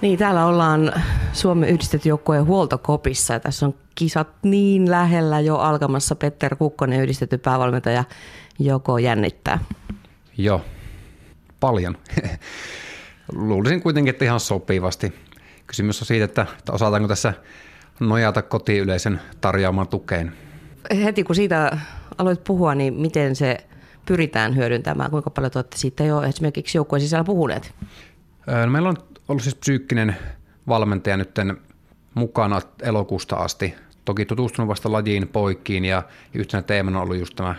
[0.00, 0.92] Niin, täällä ollaan
[1.32, 6.14] Suomen yhdistetty joukkueen huoltokopissa ja tässä on kisat niin lähellä jo alkamassa.
[6.14, 8.04] Petter Kukkonen yhdistetty päävalmentaja
[8.58, 9.58] joko jännittää?
[10.38, 10.60] Joo,
[11.60, 11.96] paljon.
[13.32, 15.12] Luulisin kuitenkin, että ihan sopivasti.
[15.66, 17.34] Kysymys on siitä, että osataanko tässä
[18.00, 20.32] nojata kotiyleisön tarjoamaan tukeen.
[21.04, 21.78] Heti kun siitä
[22.20, 23.56] aloit puhua, niin miten se
[24.06, 25.10] pyritään hyödyntämään?
[25.10, 27.74] Kuinka paljon olette siitä jo esimerkiksi joukkueen sisällä puhuneet?
[28.46, 28.96] No meillä on
[29.28, 30.16] ollut siis psyykkinen
[30.68, 31.30] valmentaja nyt
[32.14, 33.74] mukana elokuusta asti.
[34.04, 36.02] Toki tutustunut vasta lajiin, poikkiin ja
[36.34, 37.54] yhtenä teemana on ollut just tämä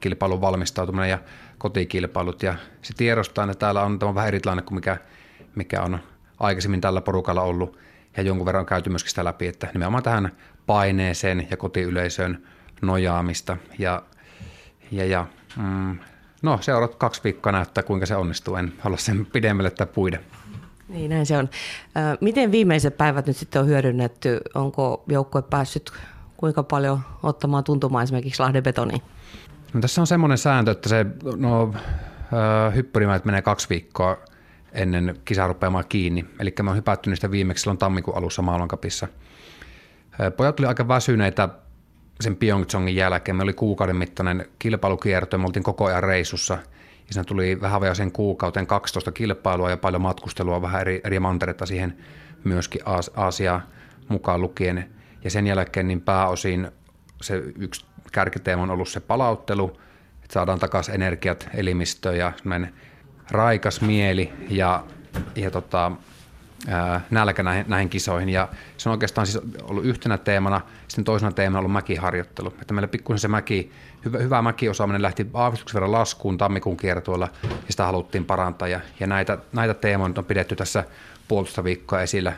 [0.00, 1.18] kilpailun valmistautuminen ja
[1.58, 2.42] kotikilpailut.
[2.42, 4.96] Ja se tiedostaa, että täällä on tämä vähän erilainen kuin mikä,
[5.54, 5.98] mikä on
[6.40, 7.78] aikaisemmin tällä porukalla ollut.
[8.16, 10.32] Ja jonkun verran on käyty myöskin sitä läpi, että nimenomaan tähän
[10.66, 12.42] paineeseen ja kotiyleisöön
[12.82, 13.56] nojaamista.
[13.78, 14.02] Ja,
[14.90, 15.26] ja, ja
[15.56, 15.98] mm,
[16.42, 18.56] no seuraavat kaksi viikkoa näyttää, kuinka se onnistuu.
[18.56, 20.18] En halua sen pidemmälle tai puida.
[20.88, 21.48] Niin, näin se on.
[22.20, 24.40] Miten viimeiset päivät nyt sitten on hyödynnetty?
[24.54, 25.92] Onko joukkue päässyt
[26.36, 29.02] kuinka paljon ottamaan tuntumaan esimerkiksi Lahden betoniin?
[29.74, 31.06] No, tässä on semmoinen sääntö, että se
[31.36, 31.74] no,
[32.74, 34.16] hyppyrimäät menee kaksi viikkoa
[34.72, 36.24] ennen kisaa rupeamaan kiinni.
[36.38, 39.08] Eli mä oon hypätty niistä viimeksi silloin tammikuun alussa maailmankapissa.
[40.36, 41.48] Pojat tuli aika väsyneitä
[42.20, 43.36] sen Pyeongchangin jälkeen.
[43.36, 46.54] Me oli kuukauden mittainen kilpailukierto ja me oltiin koko ajan reissussa.
[46.54, 51.66] Ja siinä tuli vähän sen kuukauteen 12 kilpailua ja paljon matkustelua, vähän eri, eri mantereita
[51.66, 51.96] siihen
[52.44, 52.82] myöskin
[53.16, 53.62] Aasiaa
[54.08, 54.90] mukaan lukien.
[55.24, 56.70] Ja sen jälkeen niin pääosin
[57.22, 59.80] se yksi kärkiteema on ollut se palauttelu,
[60.14, 62.32] että saadaan takaisin energiat elimistöön ja
[63.30, 64.84] raikas mieli ja,
[65.36, 65.92] ja tota,
[67.10, 68.28] nälkä näihin, näihin kisoihin.
[68.28, 72.54] Ja se on oikeastaan siis ollut yhtenä teemana, sitten toisena teemana ollut mäkiharjoittelu.
[72.60, 73.72] Että meillä pikkusen se mäki,
[74.04, 78.68] hyvä, hyvä mäkiosaaminen lähti aavistuksen verran laskuun tammikuun kiertueella ja sitä haluttiin parantaa.
[78.68, 80.84] Ja, ja näitä, näitä teemoja on pidetty tässä
[81.28, 82.32] puolitoista viikkoa esillä.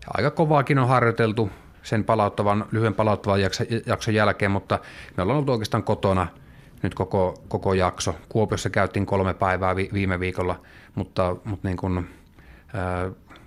[0.00, 1.50] Ja aika kovaakin on harjoiteltu
[1.82, 3.40] sen palauttavan, lyhyen palauttavan
[3.86, 4.78] jakson, jälkeen, mutta
[5.16, 6.26] me ollaan ollut oikeastaan kotona
[6.82, 8.14] nyt koko, koko jakso.
[8.28, 10.60] Kuopiossa käytiin kolme päivää vi, viime viikolla,
[10.94, 12.08] mutta, mutta niin kuin,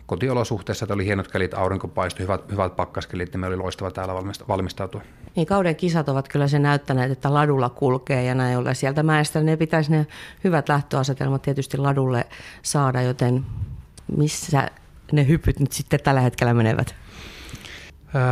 [0.10, 4.14] kotiolosuhteissa, että oli hienot kelit, aurinko paistui, hyvät, hyvät pakkaskelit, niin me oli loistava täällä
[4.48, 5.02] valmistautua.
[5.36, 9.42] Niin kauden kisat ovat kyllä se näyttäneet, että ladulla kulkee ja näin ollen sieltä mäestä
[9.42, 10.08] ne pitäisi ne
[10.44, 12.26] hyvät lähtöasetelmat tietysti ladulle
[12.62, 13.46] saada, joten
[14.18, 14.70] missä
[15.12, 16.96] ne hypyt nyt sitten tällä hetkellä menevät?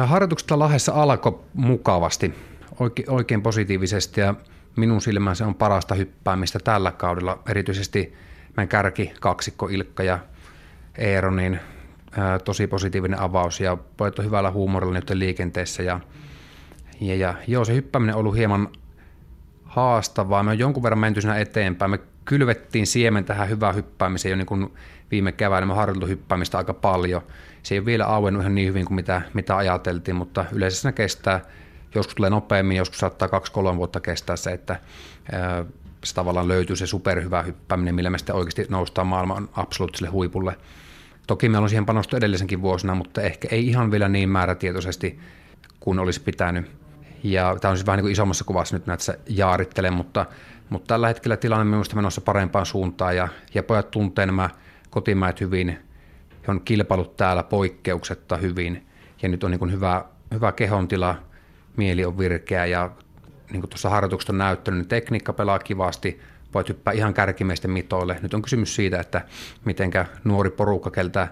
[0.06, 2.34] Harjoitukset Lahdessa alkoi mukavasti,
[3.08, 4.36] oikein positiivisesti ja
[4.76, 8.14] minun silmään se on parasta hyppäämistä tällä kaudella, erityisesti
[8.58, 10.20] meidän kärki kaksikko Ilkka ja
[10.98, 11.60] Eero, niin
[12.18, 15.99] ää, tosi positiivinen avaus ja pojat on hyvällä huumorilla nyt liikenteessä ja,
[17.02, 18.69] Ja, ja joo, se hyppääminen on ollut hieman
[19.64, 20.44] haastavaa.
[20.44, 21.91] Me on jonkun verran menty siinä eteenpäin.
[21.91, 24.74] Me kylvettiin siemen tähän hyvään hyppäämiseen jo niin kuin
[25.11, 25.65] viime keväänä.
[25.65, 27.22] Me harjoiteltu hyppäämistä aika paljon.
[27.64, 30.91] Se ei ole vielä auennut ihan niin hyvin kuin mitä, mitä ajateltiin, mutta yleensä se
[30.91, 31.41] kestää.
[31.95, 33.30] Joskus tulee nopeammin, joskus saattaa
[33.74, 34.80] 2-3 vuotta kestää se, että
[36.03, 40.57] se tavallaan löytyy se superhyvä hyppääminen, millä me sitten oikeasti noustaan maailman absoluuttiselle huipulle.
[41.28, 45.20] Toki meillä on siihen panostu edellisenkin vuosina, mutta ehkä ei ihan vielä niin määrätietoisesti
[45.80, 46.72] kuin olisi pitänyt.
[47.24, 50.26] Ja tämä on siis vähän niin kuin isommassa kuvassa nyt näitä jaarittelen, mutta,
[50.70, 53.16] mutta tällä hetkellä tilanne on minusta menossa parempaan suuntaan.
[53.16, 54.49] Ja, ja pojat tuntee nämä
[54.90, 55.80] kotimaat hyvin,
[56.48, 58.88] on kilpailut täällä poikkeuksetta hyvin.
[59.22, 61.16] Ja nyt on niin kuin hyvä, hyvä kehontila,
[61.78, 62.91] mieli on virkeä ja
[63.52, 66.20] niin kuin tuossa harjoituksessa on näyttänyt, niin tekniikka pelaa kivasti,
[66.58, 68.20] voit hyppää ihan kärkimiesten mitoille.
[68.22, 69.22] Nyt on kysymys siitä, että
[69.66, 71.28] mitenkä nuori porukka, keltä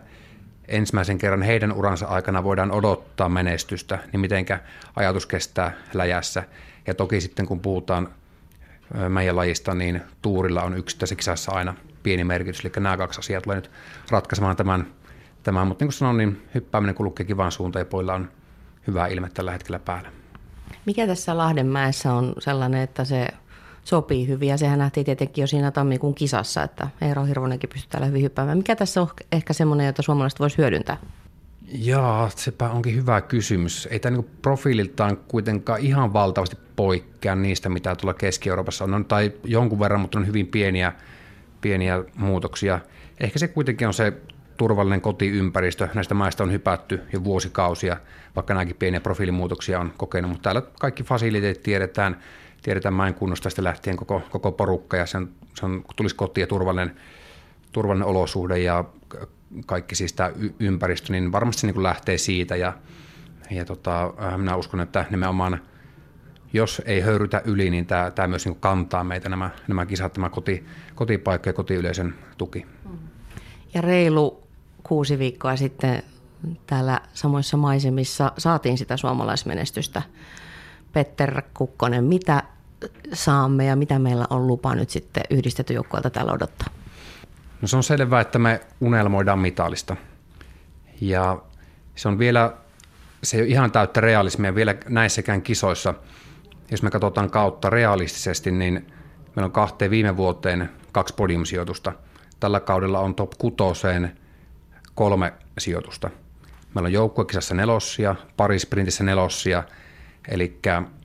[0.67, 4.59] ensimmäisen kerran heidän uransa aikana voidaan odottaa menestystä, niin mitenkä
[4.95, 6.43] ajatus kestää läjässä.
[6.87, 8.09] Ja toki sitten kun puhutaan
[9.09, 12.65] meidän lajista, niin tuurilla on yksittäisessä kisassa aina pieni merkitys.
[12.65, 13.71] Eli nämä kaksi asiaa tulee nyt
[14.11, 14.87] ratkaisemaan tämän.
[15.43, 15.67] tämän.
[15.67, 18.31] Mutta niin kuin sanoin, niin hyppääminen kulkee kivaan suuntaan ja poilla on
[18.87, 20.09] hyvää ilme tällä hetkellä päällä.
[20.85, 23.27] Mikä tässä Lahdenmäessä on sellainen, että se
[23.85, 28.07] sopii hyvin ja sehän nähtiin tietenkin jo siinä tammikuun kisassa, että Eero Hirvonenkin pystyy täällä
[28.07, 28.57] hyvin hyppäämään.
[28.57, 30.97] Mikä tässä on ehkä semmoinen, jota suomalaiset voisi hyödyntää?
[31.67, 33.87] Jaa, sepä onkin hyvä kysymys.
[33.91, 39.79] Ei tämä niin profiililtaan kuitenkaan ihan valtavasti poikkea niistä, mitä tuolla Keski-Euroopassa on, tai jonkun
[39.79, 40.93] verran, mutta on hyvin pieniä,
[41.61, 42.79] pieniä muutoksia.
[43.19, 44.13] Ehkä se kuitenkin on se
[44.57, 45.87] turvallinen kotiympäristö.
[45.93, 47.97] Näistä maista on hypätty jo vuosikausia,
[48.35, 52.19] vaikka nämäkin pieniä profiilimuutoksia on kokenut, mutta täällä kaikki fasiliteetit tiedetään,
[52.65, 56.47] tiedetään mäen kunnosta sitten lähtien koko, koko porukka ja sen, se on, tulisi kotiin ja
[56.47, 56.95] turvallinen,
[57.71, 58.83] turvallinen olosuhde ja
[59.65, 62.73] kaikki siis tämä ympäristö, niin varmasti se niin lähtee siitä ja,
[63.51, 65.61] ja tota, äh, minä uskon, että nimenomaan
[66.53, 70.29] jos ei höyrytä yli, niin tämä, tämä myös niin kantaa meitä nämä, nämä kisat, tämä
[70.29, 70.65] koti,
[70.95, 72.65] kotipaikka ja kotiyleisön tuki.
[73.73, 74.43] Ja reilu
[74.83, 76.03] kuusi viikkoa sitten
[76.67, 80.01] täällä samoissa maisemissa saatiin sitä suomalaismenestystä.
[80.93, 82.43] Petter Kukkonen, mitä
[83.13, 86.67] saamme ja mitä meillä on lupa nyt sitten yhdistetty joukkueelta täällä odottaa?
[87.61, 89.95] No se on selvää, että me unelmoidaan mitalista.
[91.01, 91.41] Ja
[91.95, 92.53] se on vielä,
[93.23, 95.93] se ei ole ihan täyttä realismia vielä näissäkään kisoissa.
[96.71, 98.73] Jos me katsotaan kautta realistisesti, niin
[99.35, 101.93] meillä on kahteen viime vuoteen kaksi podiumsijoitusta.
[102.39, 104.17] Tällä kaudella on top kutoseen
[104.95, 106.09] kolme sijoitusta.
[106.73, 109.63] Meillä on joukkuekisassa nelossia, parisprintissä nelossia,
[110.27, 110.59] eli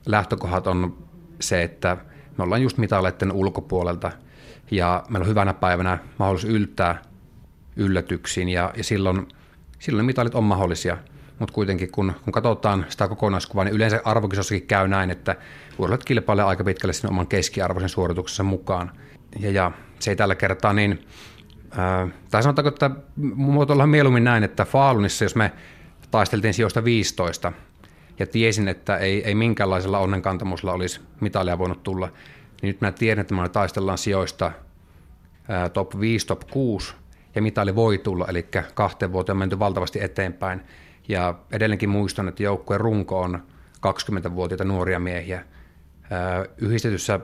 [0.05, 0.97] lähtökohdat on
[1.41, 1.97] se, että
[2.37, 4.11] me ollaan just mitaleiden ulkopuolelta
[4.71, 7.01] ja meillä on hyvänä päivänä mahdollisuus yltää
[7.75, 9.27] yllätyksiin ja, ja silloin,
[9.79, 10.97] silloin mitalit on mahdollisia.
[11.39, 15.35] Mutta kuitenkin kun, kun katsotaan sitä kokonaiskuvaa, niin yleensä arvokisossakin käy näin, että
[15.77, 18.91] urheilijat kilpailee aika pitkälle sinne oman keskiarvoisen suorituksensa mukaan.
[19.39, 21.05] Ja, ja se ei tällä kertaa niin,
[21.71, 22.91] ää, tai sanotaanko, että
[23.35, 25.51] muotoillaan mieluummin näin, että Faalunissa, jos me
[26.11, 27.51] taisteltiin sijoista 15,
[28.21, 32.07] ja tiesin, että ei, ei minkäänlaisella onnenkantamusella olisi mitalia voinut tulla,
[32.61, 34.51] niin nyt mä tiedän, että me taistellaan sijoista
[35.49, 36.93] ää, top 5, top 6,
[37.35, 40.61] ja mitali voi tulla, eli kahteen vuoteen on menty valtavasti eteenpäin.
[41.07, 43.43] Ja edelleenkin muistan, että joukkueen runko on
[43.87, 45.45] 20-vuotiaita nuoria miehiä.
[46.09, 47.19] Ää, yhdistetyssä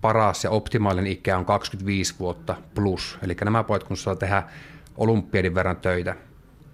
[0.00, 3.18] paras ja optimaalinen ikä on 25 vuotta plus.
[3.22, 4.42] Eli nämä pojat, kun saa tehdä
[4.96, 6.16] olympiadin verran töitä,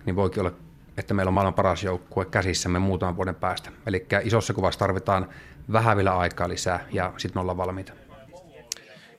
[0.06, 0.52] niin voikin olla,
[0.98, 3.70] että meillä on maailman paras joukkue käsissämme muutaman vuoden päästä.
[3.86, 5.28] Eli isossa kuvassa tarvitaan
[5.72, 7.92] vähän vielä aikaa lisää ja sitten ollaan valmiita.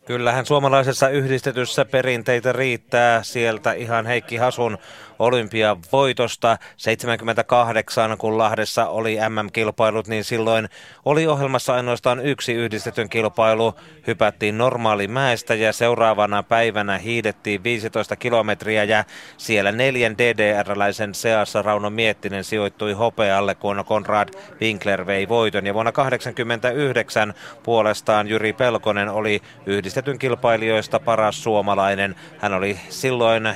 [0.06, 4.78] Kyllähän suomalaisessa yhdistetyssä perinteitä riittää sieltä ihan Heikki Hasun
[5.20, 10.70] olympiavoitosta 78, kun Lahdessa oli MM-kilpailut, niin silloin
[11.06, 13.74] oli ohjelmassa ainoastaan yksi yhdistetyn kilpailu.
[14.08, 19.04] Hypättiin normaalimäestä ja seuraavana päivänä hiidettiin 15 kilometriä ja
[19.38, 24.30] siellä neljän DDR-läisen seassa Rauno Miettinen sijoittui hopealle, kun Konrad
[24.62, 25.66] Winkler vei voiton.
[25.66, 27.34] Ja vuonna 1989
[27.64, 32.16] puolestaan Jyri Pelkonen oli yhdistetyn kilpailijoista paras suomalainen.
[32.38, 33.50] Hän oli silloin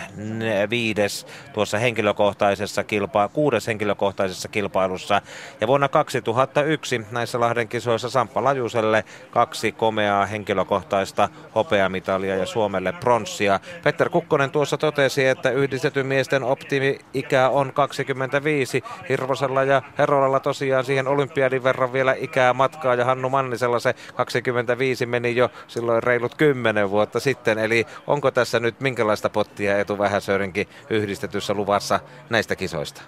[0.69, 5.21] viides tuossa henkilökohtaisessa kilpa, kuudes henkilökohtaisessa kilpailussa.
[5.61, 13.59] Ja vuonna 2001 näissä Lahden kisoissa Samppa Lajuselle kaksi komeaa henkilökohtaista hopeamitalia ja Suomelle pronssia.
[13.83, 18.83] Petter Kukkonen tuossa totesi, että yhdistetyn miesten optimi-ikä on 25.
[19.09, 25.05] Hirvosella ja Herolalla tosiaan siihen olympiadin verran vielä ikää matkaa ja Hannu Mannisella se 25
[25.05, 27.57] meni jo silloin reilut 10 vuotta sitten.
[27.57, 31.99] Eli onko tässä nyt minkälaista pottia Etu Vähäsöyrinkin yhdistetty yhdistetyssä luvassa
[32.29, 33.01] näistä kisoista?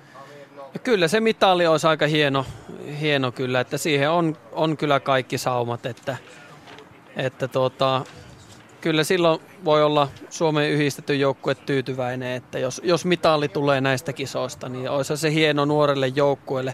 [0.84, 2.46] Kyllä se mitali olisi aika hieno,
[3.00, 6.18] hieno kyllä, että siihen on, on kyllä kaikki saumat, että,
[7.16, 8.06] että tuota,
[8.82, 14.70] kyllä silloin voi olla Suomen yhdistetty joukkue tyytyväinen, että jos, jos mitalli tulee näistä kisoista,
[14.70, 16.74] niin olisi se hieno nuorelle joukkueelle.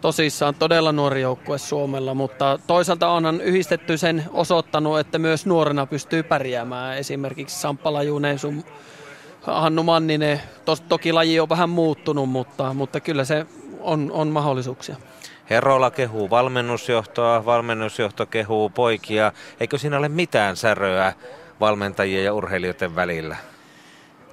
[0.00, 6.22] Tosissaan todella nuori joukkue Suomella, mutta toisaalta onhan yhdistetty sen osoittanut, että myös nuorena pystyy
[6.22, 6.98] pärjäämään.
[6.98, 8.64] Esimerkiksi Samppala Junesun
[9.40, 13.46] Hannu Manninen, tos, toki laji on vähän muuttunut, mutta, mutta kyllä se
[13.80, 14.96] on, on mahdollisuuksia.
[15.50, 19.32] Herola kehuu valmennusjohtoa, valmennusjohto kehuu poikia.
[19.60, 21.12] Eikö siinä ole mitään säröä
[21.60, 23.36] valmentajien ja urheilijoiden välillä?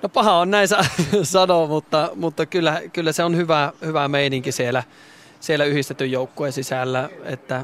[0.01, 0.67] No paha on näin
[1.23, 4.83] sanoa, mutta, mutta kyllä, kyllä se on hyvä, hyvä meininki siellä,
[5.39, 7.63] siellä yhdistetyn joukkueen sisällä, että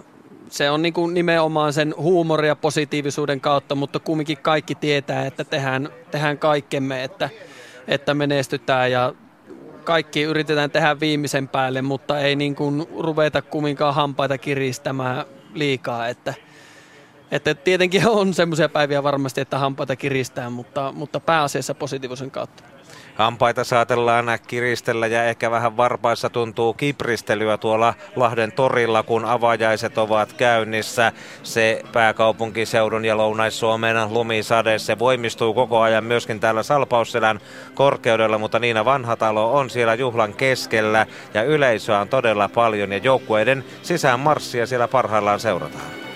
[0.50, 5.44] se on niin kuin nimenomaan sen huumorin ja positiivisuuden kautta, mutta kumminkin kaikki tietää, että
[5.44, 7.30] tehdään, tehdään kaikkemme, että,
[7.88, 9.14] että menestytään ja
[9.84, 16.34] kaikki yritetään tehdä viimeisen päälle, mutta ei niin kuin ruveta kumminkaan hampaita kiristämään liikaa, että,
[17.32, 22.73] että tietenkin on semmoisia päiviä varmasti, että hampaita kiristää, mutta, mutta pääasiassa positiivisen kautta.
[23.16, 30.34] Hampaita saatellaan kiristellä ja ehkä vähän varpaissa tuntuu kipristelyä tuolla Lahden torilla, kun avajaiset ovat
[30.34, 31.12] käynnissä.
[31.44, 37.40] Se pääkaupunkiseudun ja Lounais-Suomen lumisade, se voimistuu koko ajan myöskin täällä Salpausselän
[37.74, 43.64] korkeudella, mutta Niina Vanhatalo on siellä juhlan keskellä ja yleisöä on todella paljon ja joukkueiden
[43.82, 46.13] sisään marssia siellä parhaillaan seurataan.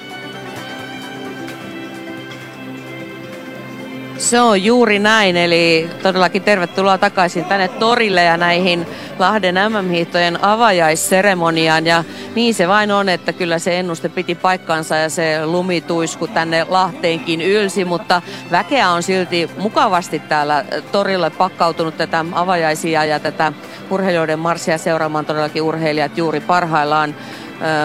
[4.18, 8.88] Se on juuri näin, eli todellakin tervetuloa takaisin tänne torille ja näihin
[9.19, 11.85] Lahden MM-hiihtojen avajaisseremoniaan.
[11.85, 12.03] Ja
[12.35, 17.41] niin se vain on, että kyllä se ennuste piti paikkansa ja se lumituisku tänne Lahteenkin
[17.41, 18.22] ylsi, mutta
[18.52, 23.53] väkeä on silti mukavasti täällä torille pakkautunut tätä avajaisia ja tätä
[23.89, 27.15] urheilijoiden marssia seuraamaan todellakin urheilijat juuri parhaillaan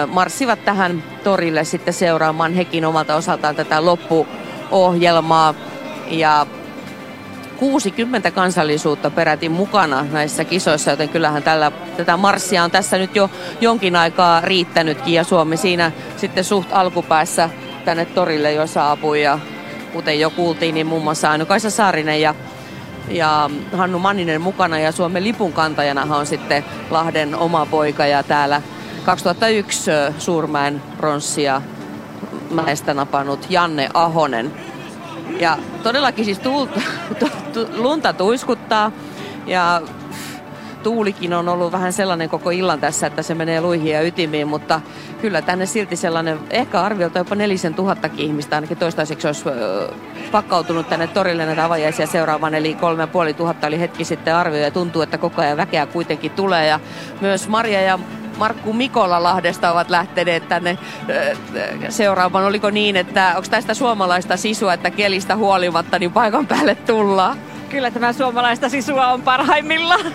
[0.07, 5.53] marssivat tähän torille sitten seuraamaan hekin omalta osaltaan tätä loppuohjelmaa
[6.19, 6.47] ja
[7.57, 13.29] 60 kansallisuutta peräti mukana näissä kisoissa, joten kyllähän tällä, tätä marssia on tässä nyt jo
[13.61, 15.13] jonkin aikaa riittänytkin.
[15.13, 17.49] Ja Suomi siinä sitten suht alkupäässä
[17.85, 19.23] tänne torille jo saapui.
[19.23, 19.39] Ja
[19.93, 22.35] kuten jo kuultiin, niin muun muassa Aino-Kaisa Saarinen ja,
[23.09, 24.79] ja Hannu Manninen mukana.
[24.79, 28.05] Ja Suomen lipun kantajana on sitten Lahden oma poika.
[28.05, 28.61] Ja täällä
[29.05, 31.61] 2001 Suurmäen pronssia
[32.51, 34.72] mäestä napannut Janne Ahonen.
[35.39, 36.81] Ja todellakin siis tuulta,
[37.19, 38.91] tu, tu, lunta tuiskuttaa.
[39.45, 39.81] Ja
[40.83, 44.81] tuulikin on ollut vähän sellainen koko illan tässä, että se menee luihin ja ytimiin, mutta
[45.21, 49.43] kyllä tänne silti sellainen, ehkä arviolta jopa nelisen tuhattakin ihmistä ainakin toistaiseksi olisi
[50.31, 54.71] pakkautunut tänne torille näitä avajaisia seuraamaan, eli kolme puoli tuhatta oli hetki sitten arvio ja
[54.71, 56.67] tuntuu, että koko ajan väkeä kuitenkin tulee.
[56.67, 56.79] Ja
[57.21, 57.99] myös Maria ja
[58.43, 60.77] Markku Mikola Lahdesta ovat lähteneet tänne
[61.89, 62.45] seuraamaan.
[62.45, 67.37] Oliko niin, että onko tästä suomalaista sisua, että kelistä huolimatta niin paikan päälle tullaan?
[67.69, 70.05] Kyllä tämä suomalaista sisua on parhaimmillaan.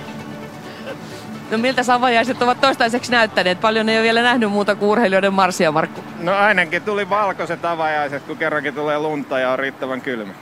[1.50, 3.60] No miltä savajaiset ovat toistaiseksi näyttäneet?
[3.60, 6.05] Paljon ei ole vielä nähnyt muuta kuin urheilijoiden marssia, Markku.
[6.20, 10.32] No ainakin tuli valkoiset avajaiset, kun kerrankin tulee lunta ja on riittävän kylmä.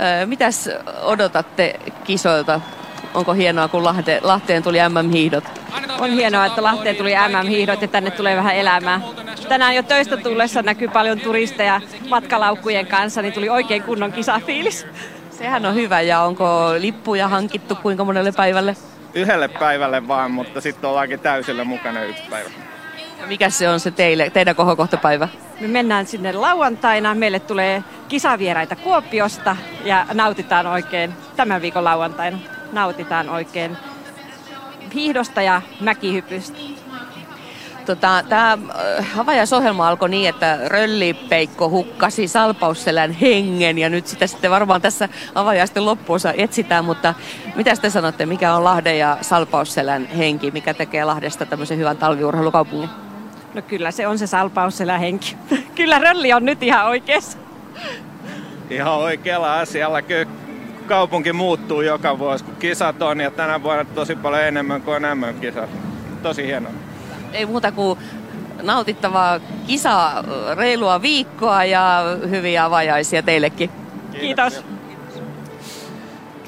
[0.00, 0.70] Öö, mitäs
[1.02, 2.60] odotatte kisoilta?
[3.14, 5.44] Onko hienoa, kun Lahte, Lahteen tuli MM-hiihdot?
[6.00, 9.00] On hienoa, että Lahteen tuli MM-hiihdot ja tänne tulee vähän elämää.
[9.48, 14.86] Tänään jo töistä tullessa näkyy paljon turisteja matkalaukkujen kanssa, niin tuli oikein kunnon kisafiilis.
[15.30, 18.76] Sehän on hyvä ja onko lippuja hankittu kuinka monelle päivälle?
[19.14, 22.50] Yhdelle päivälle vaan, mutta sitten ollaankin täysillä mukana yksi päivä.
[23.26, 25.28] Mikä se on se teille, teidän kohokohtapäivä?
[25.60, 27.14] Me mennään sinne lauantaina.
[27.14, 32.38] Meille tulee kisavieraita Kuopiosta ja nautitaan oikein tämän viikon lauantaina.
[32.72, 33.76] Nautitaan oikein
[34.94, 36.58] hiihdosta ja mäkihypystä.
[37.86, 38.58] Tota, Tämä
[39.14, 45.84] havajaisohjelma alkoi niin, että Rölli-Peikko hukkasi Salpausselän hengen ja nyt sitä sitten varmaan tässä avajaisten
[45.84, 47.14] loppuosa etsitään, mutta
[47.54, 53.07] mitä te sanotte, mikä on Lahden ja Salpausselän henki, mikä tekee Lahdesta tämmöisen hyvän talviurheilukaupungin?
[53.54, 55.36] No kyllä se on se Salpausselän henki.
[55.76, 57.38] kyllä Rölli on nyt ihan oikeassa.
[58.70, 60.02] Ihan oikealla asialla.
[60.02, 60.26] Kyllä
[60.86, 65.70] kaupunki muuttuu joka vuosi, kun kisat on ja tänä vuonna tosi paljon enemmän kuin MM-kisat.
[66.22, 66.72] Tosi hienoa.
[67.32, 67.98] Ei muuta kuin
[68.62, 70.24] nautittavaa kisaa,
[70.56, 73.70] reilua viikkoa ja hyviä avajaisia teillekin.
[74.20, 74.64] Kiitos.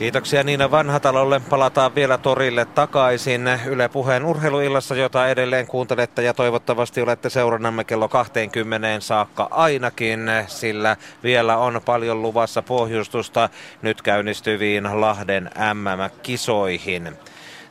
[0.01, 1.41] Kiitoksia Niina Vanhatalolle.
[1.51, 8.09] Palataan vielä torille takaisin Yle Puheen urheiluillassa, jota edelleen kuuntelette ja toivottavasti olette seurannamme kello
[8.09, 13.49] 20 saakka ainakin, sillä vielä on paljon luvassa pohjustusta
[13.83, 17.17] nyt käynnistyviin Lahden MM-kisoihin.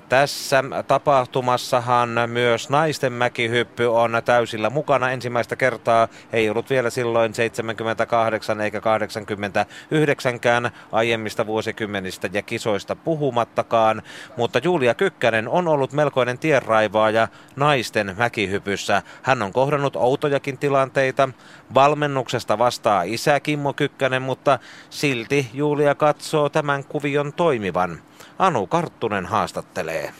[0.09, 5.11] Tässä tapahtumassahan myös naisten mäkihyppy on täysillä mukana.
[5.11, 14.01] Ensimmäistä kertaa ei ollut vielä silloin 78 eikä 89kään aiemmista vuosikymmenistä ja kisoista puhumattakaan.
[14.37, 19.01] Mutta Julia Kykkänen on ollut melkoinen tienraivaaja naisten mäkihypyssä.
[19.21, 21.29] Hän on kohdannut outojakin tilanteita.
[21.73, 24.59] Valmennuksesta vastaa isä Kimmo Kykkänen, mutta
[24.89, 28.08] silti Julia katsoo tämän kuvion toimivan.
[28.39, 30.13] Anu Karttunen haastattelee.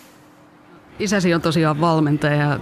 [0.99, 2.59] Isäsi on tosiaan valmentaja ja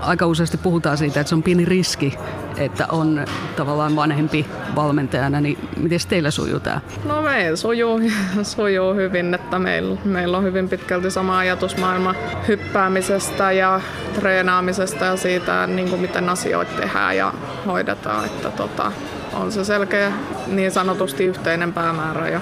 [0.00, 2.18] aika useasti puhutaan siitä, että se on pieni riski,
[2.56, 3.24] että on
[3.56, 6.80] tavallaan vanhempi valmentajana, niin miten teillä sujuu tämä?
[7.04, 8.00] No meillä sujuu,
[8.42, 12.14] sujuu hyvin, että meillä, meillä on hyvin pitkälti sama ajatusmaailma
[12.48, 13.80] hyppäämisestä ja
[14.14, 17.32] treenaamisesta ja siitä, niin kuin miten asioita tehdään ja
[17.66, 18.92] hoidetaan, että tota,
[19.32, 20.12] on se selkeä
[20.46, 22.40] niin sanotusti yhteinen päämäärä ja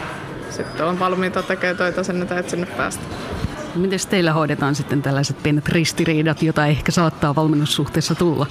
[0.57, 3.05] sitten on valmiita tekemään töitä sen että sinne päästä.
[3.74, 8.47] Miten teillä hoidetaan sitten tällaiset pienet ristiriidat, joita ehkä saattaa valmennussuhteessa tulla?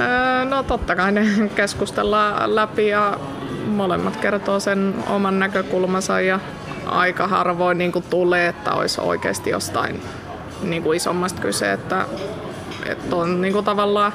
[0.00, 3.18] Öö, no totta kai ne keskustellaan läpi ja
[3.66, 6.40] molemmat kertoo sen oman näkökulmansa ja
[6.86, 10.02] aika harvoin niin kuin tulee, että olisi oikeasti jostain
[10.62, 12.06] niin kuin isommasta kyse, että,
[12.86, 14.12] että on niin kuin tavallaan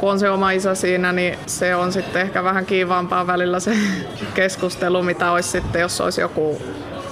[0.00, 3.76] kun on se oma isä siinä, niin se on sitten ehkä vähän kiivaampaa välillä se
[4.34, 6.62] keskustelu, mitä olisi sitten, jos olisi joku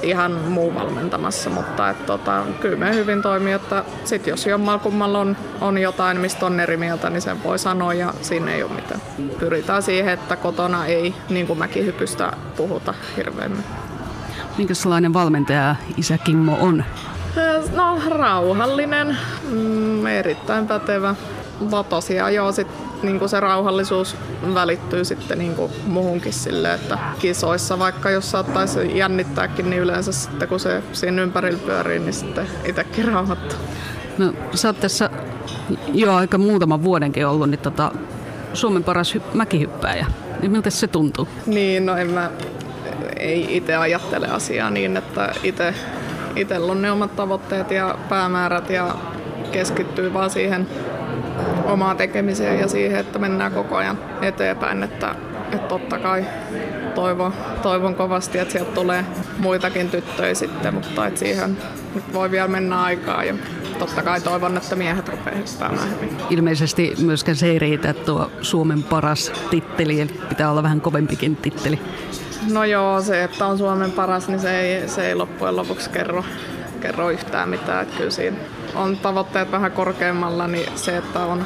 [0.03, 5.19] ihan muu valmentamassa, mutta et, tota, kyllä me hyvin toimii, että sit jos jommalla kummalla
[5.19, 8.73] on, on jotain, mistä on eri mieltä, niin sen voi sanoa ja siinä ei ole
[8.73, 9.01] mitään.
[9.39, 13.65] Pyritään siihen, että kotona ei niin kuin mäkihypystä puhuta hirveämmin.
[14.59, 16.85] Minkälainen valmentaja isä Kimmo on?
[17.75, 19.17] No rauhallinen,
[19.51, 21.15] mm, erittäin pätevä.
[21.61, 22.69] Mutta tosiaan joo, sit,
[23.03, 24.17] niin se rauhallisuus
[24.55, 30.49] välittyy sitten niin kuin muuhunkin sille, että kisoissa vaikka jos saattaisi jännittääkin, niin yleensä sitten
[30.49, 33.59] kun se siinä ympärillä pyörii, niin sitten itsekin rauhoittuu.
[34.19, 35.11] No sä oot tässä
[35.93, 37.93] jo aika muutaman vuodenkin ollut niin tota,
[38.53, 40.07] Suomen paras hy- mäkihyppääjä.
[40.41, 41.29] Niin miltä se tuntuu?
[41.47, 42.31] Niin, no en mä
[43.17, 45.75] ei itse ajattele asiaa niin, että itse
[46.37, 48.95] itsellä on ne omat tavoitteet ja päämäärät ja
[49.53, 50.67] keskittyy vaan siihen
[51.67, 54.83] omaan tekemiseen ja siihen, että mennään koko ajan eteenpäin.
[54.83, 55.15] Että,
[55.53, 56.27] että totta kai
[56.95, 57.33] toivon,
[57.63, 59.05] toivon kovasti, että sieltä tulee
[59.39, 61.57] muitakin tyttöjä sitten, mutta että siihen
[61.95, 63.35] nyt voi vielä mennä aikaa ja
[63.79, 66.17] totta kai toivon, että miehet rupeaa hyppäämään hyvin.
[66.31, 71.81] Ilmeisesti myöskään se ei riitä, että tuo Suomen paras titteli, pitää olla vähän kovempikin titteli.
[72.53, 76.25] No joo, se, että on Suomen paras, niin se ei, se ei loppujen lopuksi kerro,
[76.87, 77.83] kerro yhtään mitään.
[77.83, 78.37] Että kyllä siinä
[78.75, 81.45] on tavoitteet vähän korkeammalla, niin se, että on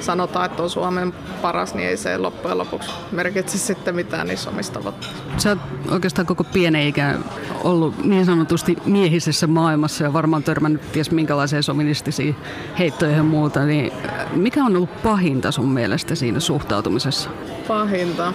[0.00, 4.72] sanotaan, että on Suomen paras, niin ei se loppujen lopuksi merkitse sitten mitään niissä omissa
[4.72, 5.22] tavoitteissa.
[5.36, 5.58] Sä oot
[5.90, 7.24] oikeastaan koko pienen ikään
[7.64, 12.36] ollut niin sanotusti miehisessä maailmassa ja varmaan törmännyt ties minkälaiseen soministisiin
[12.78, 13.92] heittoihin ja muuta, niin
[14.32, 17.30] mikä on ollut pahinta sun mielestä siinä suhtautumisessa?
[17.68, 18.32] Pahinta?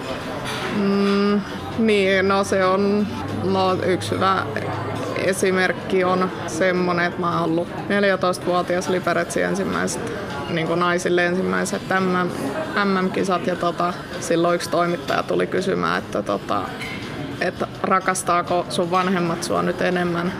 [0.76, 1.40] Mm,
[1.78, 3.06] niin, no se on
[3.44, 4.46] no, yksi hyvä
[5.24, 10.12] esimerkki on semmoinen, että mä oon ollut 14-vuotias Liberetsi ensimmäiset
[10.50, 11.82] niin kuin naisille ensimmäiset
[12.84, 16.62] MM-kisat ja tota, silloin yksi toimittaja tuli kysymään, että, tota,
[17.40, 20.32] että rakastaako sun vanhemmat sua nyt enemmän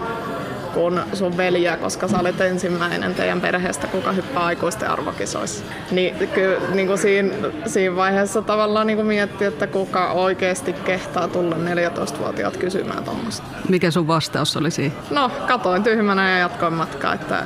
[0.75, 5.65] kuin sun veliä, koska sä olet ensimmäinen teidän perheestä, kuka hyppää aikuisten arvokisoissa.
[5.91, 7.35] Niin, kyllä, niin kuin siinä,
[7.67, 13.47] siinä vaiheessa tavallaan niin kuin miettii, että kuka oikeasti kehtaa tulla 14-vuotiaat kysymään tuommoista.
[13.69, 14.95] Mikä sun vastaus oli siinä?
[15.11, 17.43] No, katoin tyhmänä ja jatkoin matkaa, että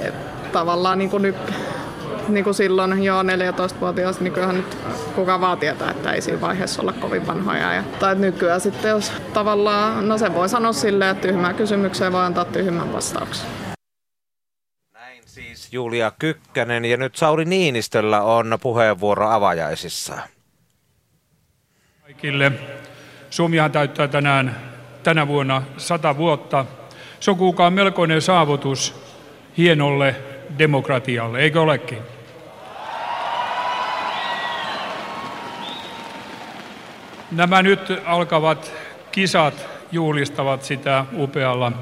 [0.00, 0.14] et,
[0.52, 1.36] tavallaan niin kuin nyt
[2.34, 4.78] niin kuin silloin jo 14-vuotias, niin kyllähän nyt
[5.14, 7.74] kuka vaan tietää, että ei siinä vaiheessa olla kovin vanhoja.
[7.74, 12.24] Ja, tai nykyään sitten jos tavallaan, no se voi sanoa silleen, että tyhmää kysymykseen voi
[12.24, 13.46] antaa tyhmän vastauksen.
[14.92, 20.18] Näin siis Julia Kykkänen ja nyt Sauri Niinistöllä on puheenvuoro avajaisissa.
[22.02, 22.52] Kaikille.
[23.30, 24.56] Suomihan täyttää tänään,
[25.02, 26.64] tänä vuonna sata vuotta.
[27.20, 28.94] Se on kuulkaa melkoinen saavutus
[29.56, 30.16] hienolle
[30.58, 31.98] demokratialle, eikö olekin?
[37.32, 38.72] Nämä nyt alkavat
[39.12, 41.72] kisat juhlistavat sitä upealla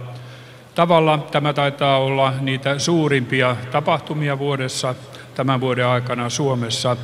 [0.74, 1.26] tavalla.
[1.30, 4.94] Tämä taitaa olla niitä suurimpia tapahtumia vuodessa
[5.34, 6.96] tämän vuoden aikana Suomessa.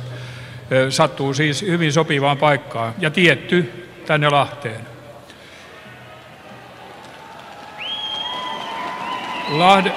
[0.89, 4.81] Sattuu siis hyvin sopivaan paikkaan ja tietty tänne Lahteen.
[9.49, 9.91] Lahde,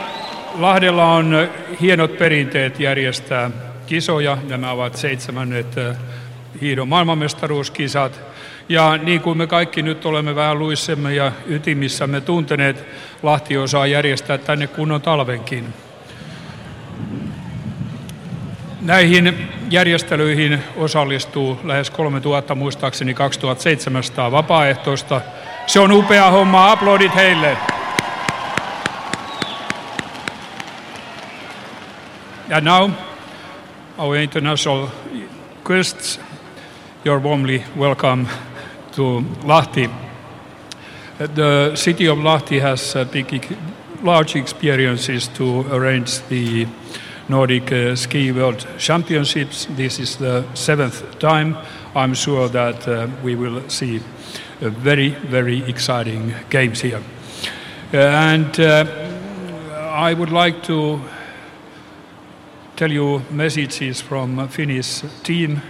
[0.54, 1.48] Lahdella on
[1.80, 3.50] hienot perinteet järjestää
[3.86, 4.38] kisoja.
[4.48, 5.74] Nämä ovat seitsemännet
[6.60, 8.27] hiidon maailmanmestaruuskisat.
[8.68, 12.84] Ja niin kuin me kaikki nyt olemme vähän luissemme ja ytimissämme tunteneet,
[13.22, 15.74] Lahti osaa järjestää tänne kunnon talvenkin.
[18.80, 25.20] Näihin järjestelyihin osallistuu lähes 3000, muistaakseni 2700 vapaaehtoista.
[25.66, 27.56] Se on upea homma, aplodit heille.
[32.52, 32.90] And now,
[33.98, 34.88] our international
[35.64, 36.20] guests,
[37.04, 38.26] you're warmly welcome
[38.98, 39.88] to Lahti.
[41.18, 43.56] The city of Lahti has uh, big,
[44.02, 46.66] large experiences to arrange the
[47.28, 49.66] Nordic uh, Ski World Championships.
[49.76, 51.56] This is the seventh time.
[51.94, 54.00] I'm sure that uh, we will see
[54.60, 57.02] very, very exciting games here.
[57.94, 58.84] Uh, and uh,
[59.94, 61.00] I would like to
[62.74, 65.62] tell you messages from Finnish team.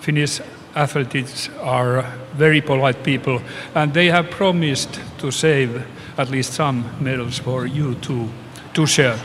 [0.00, 0.40] Finnish
[0.78, 2.04] athletes are
[2.38, 3.40] very polite people,
[3.74, 5.82] and they have promised to save
[6.16, 8.28] at least some medals for you to,
[8.72, 9.18] to share.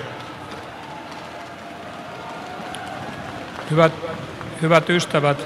[3.71, 3.93] Hyvät,
[4.61, 5.45] hyvät ystävät,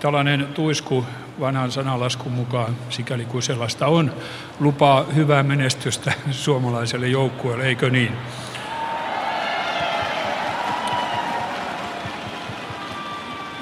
[0.00, 1.06] tällainen tuisku
[1.40, 4.12] vanhan sanalaskun mukaan, sikäli kuin sellaista on,
[4.60, 8.12] lupaa hyvää menestystä suomalaiselle joukkueelle, eikö niin?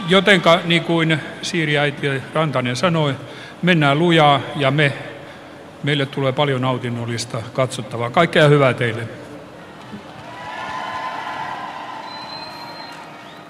[0.09, 3.14] Jotenka, niin kuin Siiri äiti Rantanen sanoi,
[3.62, 4.93] mennään lujaa ja me,
[5.82, 8.10] meille tulee paljon nautinnollista katsottavaa.
[8.10, 9.09] Kaikkea hyvää teille.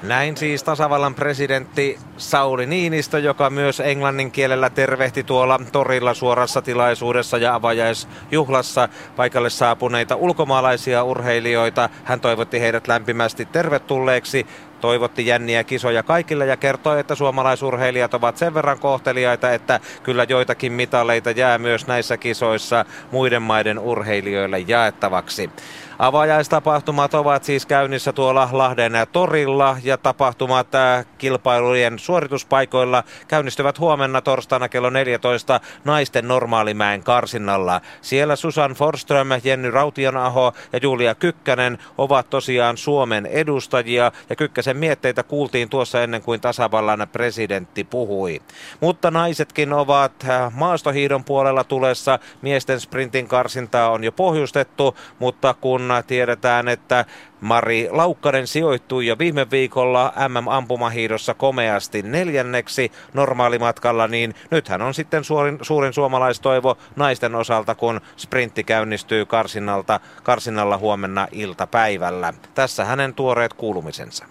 [0.02, 7.38] Näin siis tasavallan presidentti Sauli Niinistö, joka myös englannin kielellä tervehti tuolla torilla suorassa tilaisuudessa
[7.38, 11.88] ja avajaisjuhlassa paikalle saapuneita ulkomaalaisia urheilijoita.
[12.04, 14.46] Hän toivotti heidät lämpimästi tervetulleeksi
[14.80, 20.72] toivotti jänniä kisoja kaikille ja kertoi, että suomalaisurheilijat ovat sen verran kohteliaita, että kyllä joitakin
[20.72, 25.50] mitaleita jää myös näissä kisoissa muiden maiden urheilijoille jaettavaksi.
[25.98, 34.68] Avajaistapahtumat ovat siis käynnissä tuolla Lahden torilla ja tapahtumat äh, kilpailujen suorituspaikoilla käynnistyvät huomenna torstaina
[34.68, 37.80] kello 14 naisten normaalimäen karsinnalla.
[38.00, 45.22] Siellä Susan Forström, Jenny Rautianaho ja Julia Kykkänen ovat tosiaan Suomen edustajia ja Kykkäsen mietteitä
[45.22, 48.42] kuultiin tuossa ennen kuin tasavallan presidentti puhui.
[48.80, 52.18] Mutta naisetkin ovat äh, maastohiidon puolella tulessa.
[52.42, 57.04] Miesten sprintin karsintaa on jo pohjustettu, mutta kun tiedetään, että
[57.40, 65.58] Mari Laukkanen sijoittui jo viime viikolla MM-ampumahiidossa komeasti neljänneksi normaalimatkalla, niin nythän on sitten suurin,
[65.62, 72.32] suurin suomalaistoivo naisten osalta, kun sprintti käynnistyy karsinnalta, karsinnalla huomenna iltapäivällä.
[72.54, 74.26] Tässä hänen tuoreet kuulumisensa.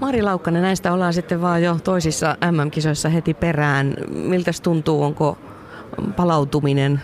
[0.00, 3.96] Mari Laukkanen, näistä ollaan sitten vaan jo toisissa MM-kisoissa heti perään.
[4.08, 5.38] Miltä tuntuu, onko
[6.16, 7.00] palautuminen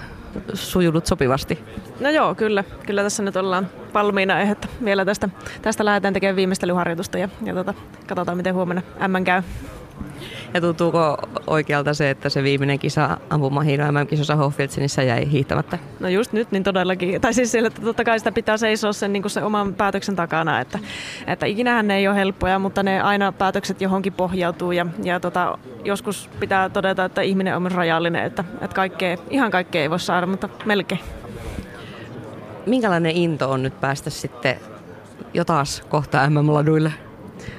[0.54, 1.58] sujunut sopivasti?
[2.00, 2.64] No joo, kyllä.
[2.86, 5.28] Kyllä tässä nyt ollaan valmiina, että vielä tästä,
[5.62, 7.74] tästä lähdetään tekemään viimeistelyharjoitusta ja, ja tota,
[8.06, 9.42] katsotaan, miten huomenna M käy.
[10.56, 11.16] Ja tuntuuko
[11.46, 15.78] oikealta se, että se viimeinen kisa ampumahiino MM-kisossa Hoffiltsinissä jäi hiihtämättä?
[16.00, 17.20] No just nyt, niin todellakin.
[17.20, 20.60] Tai siis sille, että totta kai sitä pitää seisoa sen, niin se oman päätöksen takana.
[20.60, 20.78] Että,
[21.26, 24.72] että ikinähän ne ei ole helppoja, mutta ne aina päätökset johonkin pohjautuu.
[24.72, 29.50] Ja, ja tota, joskus pitää todeta, että ihminen on myös rajallinen, että, että kaikkea, ihan
[29.50, 31.00] kaikkea ei voi saada, mutta melkein.
[32.66, 34.56] Minkälainen into on nyt päästä sitten
[35.34, 37.05] jo taas kohta MM-laduille?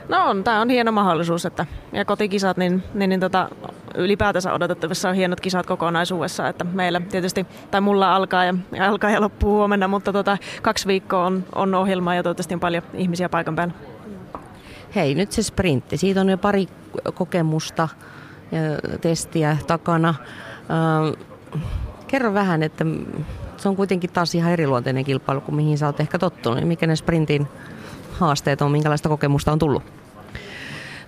[0.09, 3.49] No on, tämä on hieno mahdollisuus, että ja kotikisat, niin, niin, niin tota,
[3.95, 9.09] ylipäätänsä odotettavissa on hienot kisat kokonaisuudessa, että meillä tietysti, tai mulla alkaa ja, ja alkaa
[9.09, 13.29] ja loppuu huomenna, mutta tota, kaksi viikkoa on, on ohjelmaa ja toivottavasti on paljon ihmisiä
[13.29, 13.73] paikan päällä.
[14.95, 15.97] Hei, nyt se sprintti.
[15.97, 16.67] Siitä on jo pari
[17.13, 17.87] kokemusta
[18.51, 18.59] ja
[19.01, 20.15] testiä takana.
[22.07, 22.85] Kerro vähän, että
[23.57, 26.63] se on kuitenkin taas ihan eriluonteinen kilpailu kuin mihin sä oot ehkä tottunut.
[26.63, 27.47] Mikä ne sprintin
[28.19, 29.83] haasteet on, minkälaista kokemusta on tullut?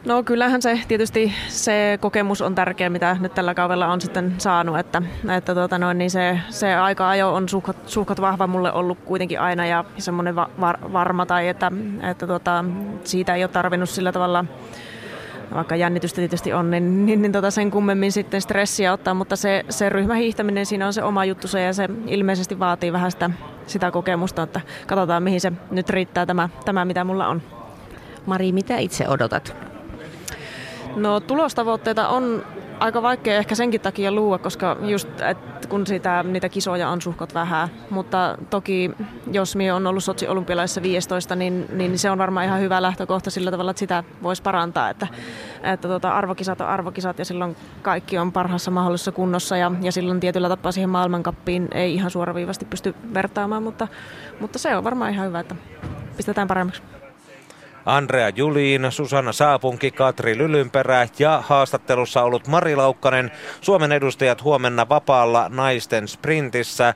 [0.06, 4.80] No kyllähän se tietysti se kokemus on tärkeä, mitä nyt tällä kaudella on sitten saanut,
[4.80, 5.02] että,
[5.38, 9.66] että tuota noin, niin se, se aika-ajo on suhkat, suhkat vahva mulle ollut kuitenkin aina
[9.66, 11.72] ja semmoinen va, var, varma tai että,
[12.12, 12.66] että tuota,
[13.04, 14.46] siitä ei ole tarvinnut sillä tavalla
[15.54, 19.66] vaikka jännitystä tietysti on, niin, niin, niin tota sen kummemmin sitten stressiä ottaa, mutta se,
[19.70, 23.30] se ryhmähiihtäminen, siinä on se oma juttu ja se ilmeisesti vaatii vähän sitä,
[23.68, 27.42] sitä kokemusta, että katsotaan mihin se nyt riittää tämä, tämä mitä mulla on.
[28.26, 29.56] Mari, mitä itse odotat?
[30.96, 32.46] No tulostavoitteita on
[32.80, 37.34] aika vaikea ehkä senkin takia luua, koska just, että kun sitä, niitä kisoja on suhkot
[37.34, 38.92] vähän, mutta toki
[39.32, 43.30] jos minä on ollut Sotsi olympialaisissa 15, niin, niin se on varmaan ihan hyvä lähtökohta
[43.30, 45.08] sillä tavalla, että sitä voisi parantaa, että,
[45.64, 50.20] että tota, arvokisat on arvokisat ja silloin kaikki on parhaassa mahdollisessa kunnossa ja, ja silloin
[50.20, 53.88] tietyllä tapaa siihen maailmankappiin ei ihan suoraviivasti pysty vertaamaan, mutta,
[54.40, 55.56] mutta se on varmaan ihan hyvä, että
[56.18, 56.99] pistetään paremmaksi.
[57.86, 63.32] Andrea Juliin, Susanna Saapunki, Katri Lylynperä ja haastattelussa ollut Mari Laukkanen.
[63.62, 66.94] Suomen edustajat huomenna vapaalla naisten sprintissä.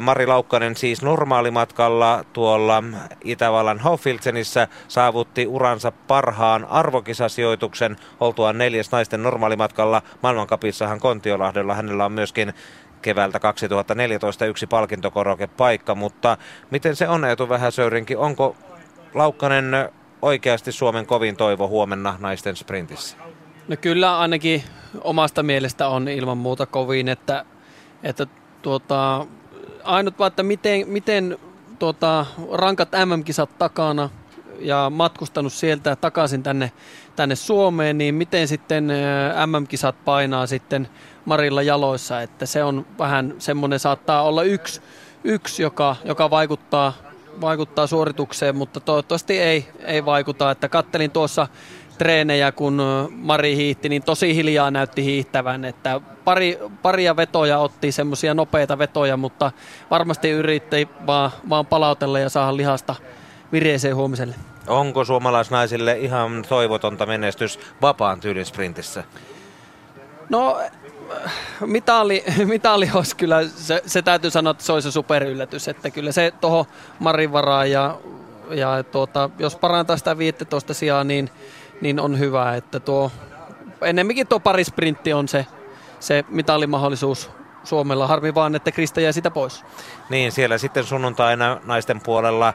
[0.00, 2.82] Mari Laukkanen siis normaalimatkalla tuolla
[3.24, 10.02] Itävallan Hofiltsenissä saavutti uransa parhaan arvokisasijoituksen oltuaan neljäs naisten normaalimatkalla.
[10.22, 12.54] Maailmankapissahan Kontiolahdella hänellä on myöskin
[13.02, 16.36] keväältä 2014 yksi palkintokorokepaikka, mutta
[16.70, 18.18] miten se on Eetu Vähäsöyrinkin?
[18.18, 18.56] Onko
[19.14, 19.88] Laukkanen
[20.22, 23.16] oikeasti Suomen kovin toivo huomenna naisten sprintissä?
[23.68, 24.62] No kyllä ainakin
[25.00, 27.44] omasta mielestä on ilman muuta kovin, että,
[28.02, 28.26] että
[28.62, 29.26] tuota,
[29.84, 31.38] ainut vaan, että miten, miten
[31.78, 34.10] tuota, rankat MM-kisat takana
[34.60, 36.72] ja matkustanut sieltä takaisin tänne,
[37.16, 38.84] tänne Suomeen, niin miten sitten
[39.46, 40.88] MM-kisat painaa sitten
[41.24, 44.80] Marilla jaloissa, että se on vähän semmoinen saattaa olla yksi,
[45.24, 46.92] yksi joka, joka vaikuttaa
[47.40, 50.50] vaikuttaa suoritukseen, mutta toivottavasti ei, ei vaikuta.
[50.50, 51.48] Että kattelin tuossa
[51.98, 55.64] treenejä, kun Mari hiihti, niin tosi hiljaa näytti hiihtävän.
[55.64, 59.52] Että pari, paria vetoja otti, semmoisia nopeita vetoja, mutta
[59.90, 62.94] varmasti yritti vaan, vaan palautella ja saada lihasta
[63.52, 64.34] vireeseen huomiselle.
[64.66, 69.04] Onko suomalaisnaisille ihan toivotonta menestys vapaan tyylin sprintissä?
[70.28, 70.60] No
[71.66, 76.32] mitali, mitali olisi kyllä, se, se, täytyy sanoa, että se olisi superyllätys, että kyllä se
[76.40, 76.64] tuohon
[76.98, 77.98] Marin varaan ja,
[78.50, 81.30] ja tuota, jos parantaa sitä 15 sijaa, niin,
[81.80, 83.10] niin on hyvä, että tuo
[83.82, 85.46] ennemminkin tuo parisprintti on se,
[86.00, 87.30] se mitalimahdollisuus
[87.64, 88.06] Suomella.
[88.06, 89.64] Harmi vaan, että Krista jäi sitä pois.
[90.10, 92.54] Niin, siellä sitten sunnuntaina naisten puolella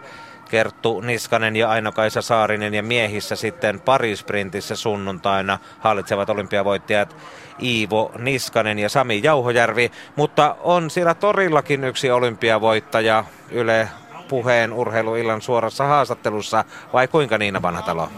[0.51, 7.15] Kerttu Niskanen ja Aino-Kaisa Saarinen ja miehissä sitten parisprintissä sunnuntaina hallitsevat olympiavoittajat
[7.63, 13.89] Iivo Niskanen ja Sami Jauhojärvi, mutta on siellä torillakin yksi olympiavoittaja Yle
[14.27, 18.09] puheen urheiluillan suorassa haastattelussa, vai kuinka Niina Vanhatalo?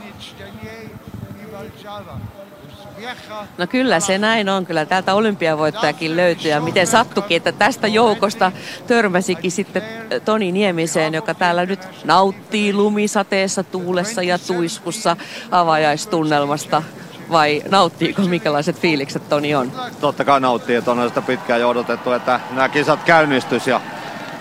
[3.57, 4.65] No kyllä se näin on.
[4.65, 6.52] Kyllä täältä olympiavoittajakin löytyy.
[6.52, 8.52] Ja miten sattukin, että tästä joukosta
[8.88, 9.84] törmäsikin sitten
[10.26, 15.18] Toni Niemiseen, joka täällä nyt nauttii lumisateessa, tuulessa ja tuiskussa
[15.52, 16.84] avajaistunnelmasta
[17.31, 19.72] vai nauttiiko, minkälaiset fiilikset Toni on?
[20.02, 23.81] Totta kai nauttii, että on sitä pitkään jo odotettu, että nämä kisat käynnistys ja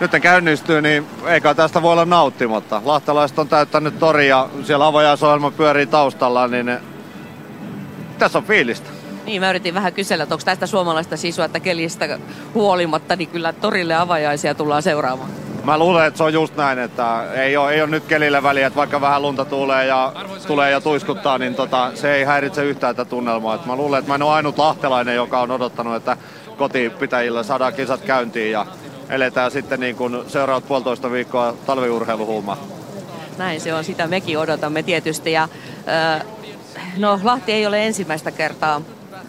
[0.01, 2.83] nyt käynnistyy, niin eikä tästä voi olla nauttimatta.
[2.85, 6.79] Lahtelaiset on täyttänyt tori ja siellä avajaisohjelma pyörii taustalla, niin
[8.23, 8.91] tässä on fiilistä.
[9.25, 12.19] Niin, mä yritin vähän kysellä, että onko tästä suomalaista sisua, että kelistä
[12.55, 15.31] huolimatta, niin kyllä torille avajaisia tullaan seuraamaan.
[15.65, 18.67] Mä luulen, että se on just näin, että ei ole, ei ole nyt kelillä väliä,
[18.67, 20.13] että vaikka vähän lunta tulee ja,
[20.47, 23.55] tulee ja tuiskuttaa, niin tota, se ei häiritse yhtään tätä tunnelmaa.
[23.55, 26.17] Et mä luulen, että mä en ole ainut lahtelainen, joka on odottanut, että
[26.57, 28.67] kotipitäjillä saadaan kisat käyntiin ja
[29.11, 32.57] eletään sitten niin kuin seuraavat puolitoista viikkoa talviurheiluhuumaa.
[33.39, 35.33] Näin se on, sitä mekin odotamme tietysti.
[35.33, 35.49] Ja,
[35.89, 36.27] äh,
[36.97, 38.81] no, Lahti ei ole ensimmäistä kertaa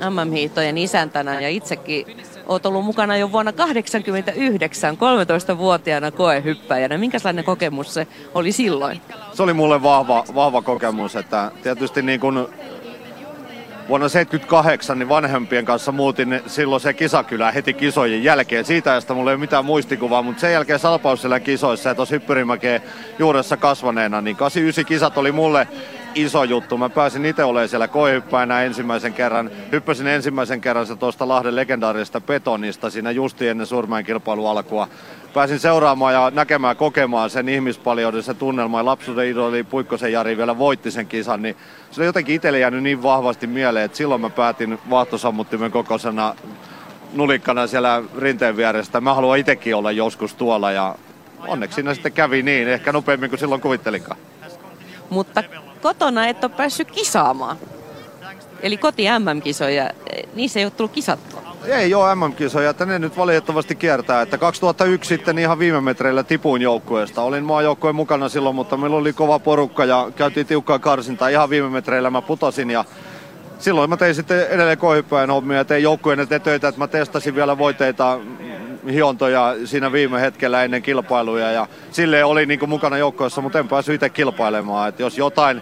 [0.09, 2.05] MM-hiihtojen isäntänä ja itsekin
[2.47, 6.97] Olet ollut mukana jo vuonna 1989 13-vuotiaana koehyppäjänä.
[6.97, 9.01] Minkälainen kokemus se oli silloin?
[9.33, 12.35] Se oli mulle vahva, vahva kokemus, että tietysti niin kuin
[13.89, 18.65] vuonna 1978 niin vanhempien kanssa muutin silloin se kisakylä heti kisojen jälkeen.
[18.65, 22.81] Siitä ajasta mulla ei ole mitään muistikuvaa, mutta sen jälkeen Salpausselän kisoissa ja tuossa Hyppyrimäkeen
[23.19, 25.67] juuressa kasvaneena, niin 89 kisat oli mulle
[26.15, 26.77] iso juttu.
[26.77, 29.51] Mä pääsin itse olemaan siellä koehyppäinä ensimmäisen kerran.
[29.71, 34.87] Hyppäsin ensimmäisen kerran se tuosta Lahden legendaarisesta betonista siinä justi ennen surmain kilpailu alkua.
[35.33, 38.79] Pääsin seuraamaan ja näkemään, kokemaan sen ihmispaljouden, se tunnelma.
[38.79, 41.57] Ja lapsuuden idoli Puikkosen Jari vielä voitti sen kisan, niin
[41.91, 46.35] se on jotenkin itselle jäänyt niin vahvasti mieleen, että silloin mä päätin vaahtosammuttimen kokoisena
[47.13, 49.01] nulikkana siellä rinteen vieressä.
[49.01, 50.95] Mä haluan itsekin olla joskus tuolla ja
[51.47, 54.17] onneksi siinä sitten kävi niin, ehkä nopeammin kuin silloin kuvittelinkaan.
[55.13, 55.43] Mutta
[55.81, 57.57] kotona et ole päässyt kisaamaan.
[58.61, 59.89] Eli koti MM-kisoja,
[60.33, 61.41] niissä ei ole tullut kisattua.
[61.65, 64.21] Ei ole MM-kisoja, että ne nyt valitettavasti kiertää.
[64.21, 67.21] Että 2001 sitten ihan viime metreillä tipuin joukkueesta.
[67.21, 71.27] Olin maajoukkueen mukana silloin, mutta meillä oli kova porukka ja käytiin tiukkaa karsintaa.
[71.27, 72.85] Ihan viime metreillä mä putosin ja
[73.59, 77.35] silloin mä tein sitten edelleen kohipäin hommia ja tein joukkueen eteen töitä, että mä testasin
[77.35, 78.19] vielä voiteita
[78.91, 83.67] hiontoja siinä viime hetkellä ennen kilpailuja ja sille oli niin kuin mukana joukkoissa, mutta en
[83.67, 84.89] päässyt itse kilpailemaan.
[84.89, 85.61] Että jos jotain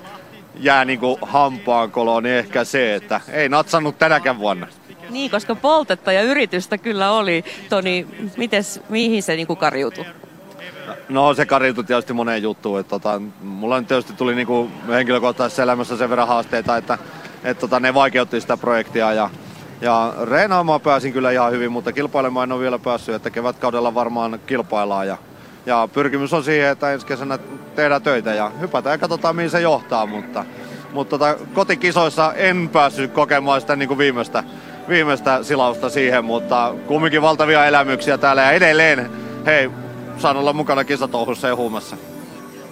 [0.59, 4.67] jää niin kuin hampaankoloon, niin ehkä se, että ei natsannut tänäkään vuonna.
[5.09, 7.45] Niin, koska poltetta ja yritystä kyllä oli.
[7.69, 8.07] Toni,
[8.37, 10.05] mites, mihin se niinku kariutui?
[11.09, 12.79] No se kariutui tietysti moneen juttuun.
[12.79, 16.97] Että, tota, mulla nyt tietysti tuli niinku henkilökohtaisessa elämässä sen verran haasteita, että,
[17.43, 19.13] että tota, ne vaikeutti sitä projektia.
[19.13, 19.29] Ja,
[19.81, 24.39] ja reenaamaan pääsin kyllä ihan hyvin, mutta kilpailemaan en ole vielä päässyt, että kevätkaudella varmaan
[24.45, 25.07] kilpaillaan.
[25.07, 25.17] Ja,
[25.65, 27.39] ja pyrkimys on siihen, että ensi kesänä
[27.75, 30.45] tehdään töitä ja hypätään ja katsotaan mihin se johtaa, mutta,
[30.93, 34.43] mutta tota, kotikisoissa en päässyt kokemaan sitä niin kuin viimeistä,
[34.89, 39.11] viimeistä silausta siihen, mutta kumminkin valtavia elämyksiä täällä ja edelleen,
[39.45, 39.71] hei,
[40.17, 41.97] saan olla mukana kisatouhussa ja huumassa.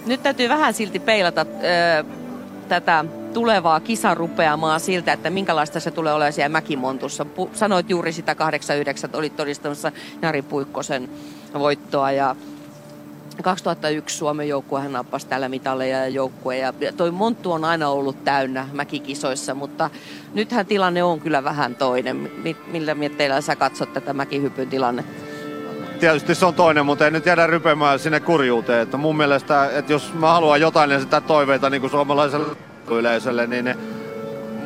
[0.06, 2.04] Nyt täytyy vähän silti peilata ö,
[2.68, 3.04] tätä
[3.34, 7.26] tulevaa kisarupeamaa siltä, että minkälaista se tulee olemaan siellä Mäkimontussa.
[7.36, 9.92] Pu- sanoit juuri sitä 89, olit todistamassa
[10.22, 11.10] Jari Puikkosen
[11.54, 12.36] voittoa ja
[13.42, 16.58] 2001 Suomen joukkuehan nappasi täällä mitalleja ja joukkue.
[16.58, 19.90] Ja toi Monttu on aina ollut täynnä mäkikisoissa, mutta
[20.34, 22.30] nythän tilanne on kyllä vähän toinen.
[22.66, 25.30] Millä mietteillä sä katsot tätä mäkihypyn tilannetta?
[26.00, 28.82] Tietysti se on toinen, mutta ei nyt jäädä rypemään sinne kurjuuteen.
[28.82, 32.56] Että mun mielestä, että jos mä haluan jotain sitä toiveita niin kuin suomalaiselle
[32.98, 33.74] yleisölle, niin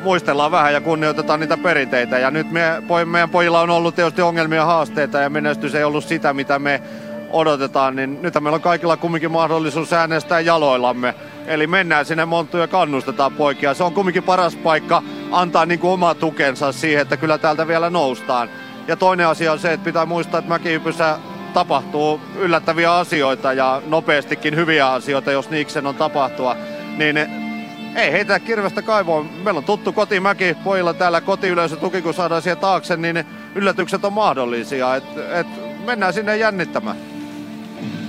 [0.02, 2.18] muistellaan vähän ja kunnioitetaan niitä perinteitä.
[2.18, 2.62] Ja nyt me,
[3.04, 6.82] meidän pojilla on ollut tietysti ongelmia ja haasteita ja menestys ei ollut sitä, mitä me
[7.30, 11.14] odotetaan, niin nyt meillä on kaikilla kumminkin mahdollisuus äänestää jaloillamme.
[11.46, 13.74] Eli mennään sinne Monttuun ja kannustetaan poikia.
[13.74, 15.02] Se on kumminkin paras paikka
[15.32, 18.48] antaa niin kuin oma tukensa siihen, että kyllä täältä vielä noustaan.
[18.88, 21.18] Ja toinen asia on se, että pitää muistaa, että mäkihypyssä
[21.54, 26.56] tapahtuu yllättäviä asioita ja nopeastikin hyviä asioita, jos niiksen on tapahtua.
[26.96, 27.43] Niin
[27.94, 29.30] ei heitä kirvestä kaivoon.
[29.44, 34.12] Meillä on tuttu kotimäki pojilla täällä kotiyleisö tuki, kun saadaan siihen taakse, niin yllätykset on
[34.12, 34.96] mahdollisia.
[34.96, 35.46] Et, et
[35.84, 36.96] mennään sinne jännittämään.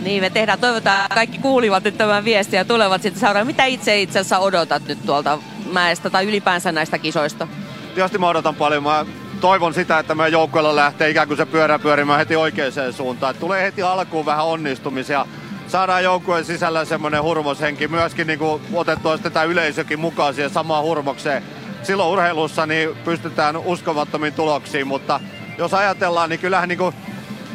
[0.01, 0.59] Niin, me tehdään.
[0.59, 3.47] Toivotaan, kaikki kuulivat nyt tämän viestiä ja tulevat sitten seuraamaan.
[3.47, 5.39] Mitä itse itse asiassa odotat nyt tuolta
[5.71, 7.47] mäestä tai ylipäänsä näistä kisoista?
[7.95, 8.83] Tietysti mä odotan paljon.
[8.83, 9.05] Mä
[9.41, 13.31] toivon sitä, että meidän joukkueella lähtee ikään kuin se pyörä pyörimään heti oikeaan suuntaan.
[13.35, 15.25] Et tulee heti alkuun vähän onnistumisia.
[15.67, 17.87] Saadaan joukkueen sisällä semmoinen hurmoshenki.
[17.87, 21.43] Myöskin niin kuin otettua sitä yleisökin mukaan siihen samaan hurmokseen.
[21.83, 25.19] Silloin urheilussa niin pystytään uskomattomiin tuloksiin, mutta
[25.57, 26.95] jos ajatellaan, niin kyllähän niin kuin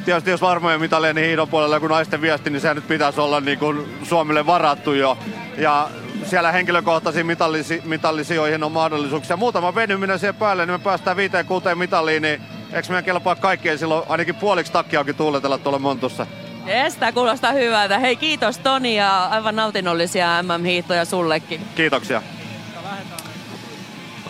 [0.05, 3.41] tietysti jos varmoja mitalleja niin hiidon puolella kun naisten viesti, niin se nyt pitäisi olla
[3.41, 5.19] niin kuin Suomelle varattu jo.
[5.59, 5.89] Ja
[6.24, 9.37] siellä henkilökohtaisiin mitallisi, mitallisijoihin on mahdollisuuksia.
[9.37, 12.43] Muutama venyminen siihen päälle, niin me päästään viiteen kuuteen mitalliin, niin
[12.73, 16.27] eikö meidän kelpaa kaikkien silloin ainakin puoliksi takkiakin tuuletella tuolla Montussa?
[16.66, 17.99] Jes, tämä kuulostaa hyvältä.
[17.99, 21.61] Hei kiitos Toni ja aivan nautinnollisia MM-hiihtoja sullekin.
[21.74, 22.23] Kiitoksia.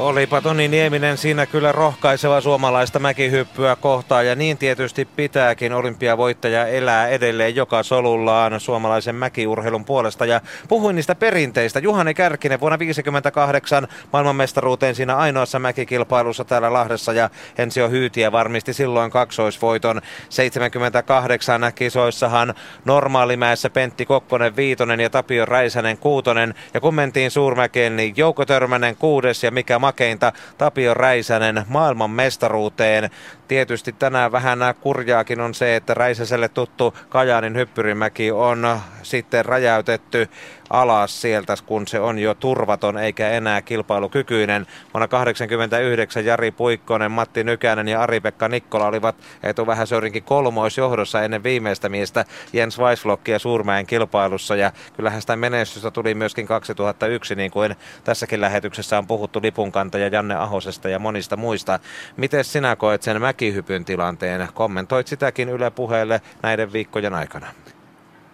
[0.00, 5.72] Olipa Toni Nieminen siinä kyllä rohkaiseva suomalaista mäkihyppyä kohtaan ja niin tietysti pitääkin.
[5.72, 11.78] Olympiavoittaja elää edelleen joka solullaan suomalaisen mäkiurheilun puolesta ja puhuin niistä perinteistä.
[11.78, 19.10] Juhani Kärkinen vuonna 1958 maailmanmestaruuteen siinä ainoassa mäkikilpailussa täällä Lahdessa ja Ensio Hyytiä varmisti silloin
[19.10, 20.00] kaksoisvoiton.
[20.28, 22.54] 78 kisoissahan
[22.84, 28.96] normaalimäessä Pentti Kokkonen viitonen ja Tapio Räisänen kuutonen ja kun mentiin Suurmäkeen niin Jouko Törmänen
[28.96, 33.10] kuudes ja mikä makeinta Tapio Räisänen maailman mestaruuteen.
[33.50, 40.28] Tietysti tänään vähän kurjaakin on se, että Räisäselle tuttu Kajaanin hyppyrimäki on sitten räjäytetty
[40.70, 44.66] alas sieltä, kun se on jo turvaton eikä enää kilpailukykyinen.
[44.94, 51.42] Vuonna 1989 Jari Puikkonen, Matti Nykänen ja Ari-Pekka Nikkola olivat etu vähän sörinkin kolmoisjohdossa ennen
[51.42, 54.56] viimeistä miestä Jens Weisflokkia Suurmäen kilpailussa.
[54.56, 60.34] Ja kyllähän sitä menestystä tuli myöskin 2001, niin kuin tässäkin lähetyksessä on puhuttu lipunkantaja Janne
[60.34, 61.78] Ahosesta ja monista muista.
[62.16, 64.48] Miten sinä koet sen mäkihypyn tilanteen?
[64.54, 67.46] Kommentoit sitäkin Yle puheelle näiden viikkojen aikana.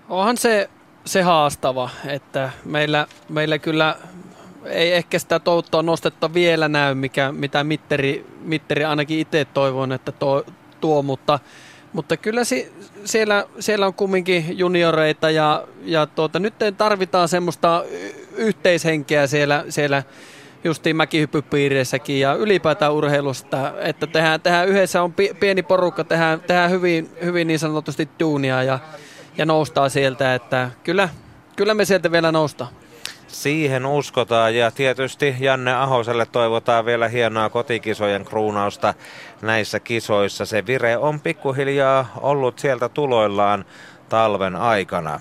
[0.08, 0.70] Onhan se
[1.04, 3.96] se haastava, että meillä, meillä kyllä
[4.64, 10.12] ei ehkä sitä touttoa nostetta vielä näy, mikä, mitä Mitteri, Mitteri ainakin itse toivon, että
[10.12, 10.44] to,
[10.80, 11.38] tuo, mutta,
[11.92, 12.72] mutta kyllä si,
[13.04, 17.84] siellä, siellä on kumminkin junioreita ja, ja tuota, nyt tarvitaan semmoista
[18.36, 20.02] yhteishenkeä siellä, siellä
[20.64, 27.10] justiin mäkihyppypiireissäkin ja ylipäätään urheilusta, että tehdään, tehdään yhdessä, on pieni porukka, tehdään, tehdään hyvin,
[27.24, 28.78] hyvin niin sanotusti duunia ja,
[29.38, 31.08] ja noustaa sieltä, että kyllä,
[31.56, 32.70] kyllä me sieltä vielä noustaan.
[33.26, 38.94] Siihen uskotaan ja tietysti Janne Ahoselle toivotaan vielä hienoa kotikisojen kruunausta
[39.42, 40.46] näissä kisoissa.
[40.46, 43.64] Se vire on pikkuhiljaa ollut sieltä tuloillaan
[44.08, 45.20] talven aikana.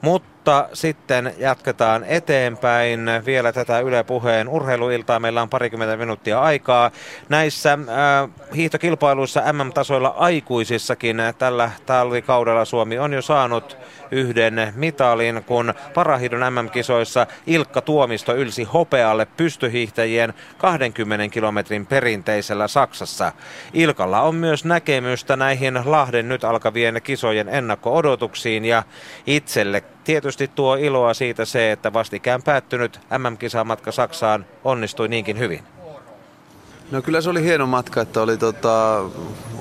[0.00, 5.20] Mutta Mutta sitten jatketaan eteenpäin vielä tätä Yle Puheen urheiluiltaa.
[5.20, 6.90] Meillä on parikymmentä minuuttia aikaa.
[7.28, 13.76] Näissä äh, hiihtokilpailuissa MM-tasoilla aikuisissakin tällä talvikaudella Suomi on jo saanut
[14.10, 23.32] yhden mitalin, kun parahiidon MM-kisoissa Ilkka Tuomisto ylsi hopealle pystyhiihtäjien 20 kilometrin perinteisellä Saksassa.
[23.72, 28.82] Ilkalla on myös näkemystä näihin Lahden nyt alkavien kisojen ennakko-odotuksiin ja
[29.26, 35.62] itselle tietysti tuo iloa siitä se, että vastikään päättynyt MM-kisamatka Saksaan onnistui niinkin hyvin.
[36.90, 39.04] No kyllä se oli hieno matka, että oli tota,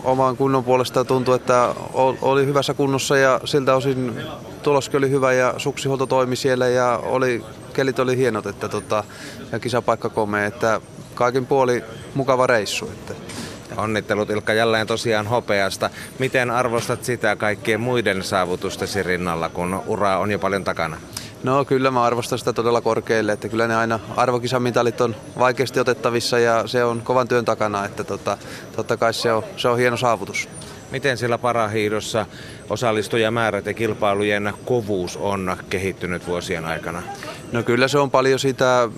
[0.04, 1.76] oman kunnon puolesta tuntui, että
[2.22, 4.22] oli hyvässä kunnossa ja siltä osin
[4.64, 7.44] tuloskin oli hyvä ja suksihuolto toimi siellä ja oli,
[7.74, 9.04] kelit oli hienot että tota,
[9.52, 10.82] ja kisapaikka komea, että
[11.16, 11.84] kaikin puoli
[12.16, 12.86] mukava reissu.
[12.86, 13.23] Että.
[13.78, 15.90] Onnittelut Ilkka jälleen tosiaan hopeasta.
[16.20, 20.98] Miten arvostat sitä kaikkien muiden saavutustesi rinnalla, kun ura on jo paljon takana?
[21.44, 26.40] No kyllä mä arvostan sitä todella korkealle, että kyllä ne aina arvokisamitalit on vaikeasti otettavissa
[26.40, 28.38] ja se on kovan työn takana, että tota,
[28.76, 30.50] totta kai se on, se on hieno saavutus.
[30.92, 32.26] Miten siellä parahiidossa
[32.70, 37.02] osallistujamäärät ja kilpailujen kovuus on kehittynyt vuosien aikana?
[37.52, 38.90] No kyllä se on paljon sitä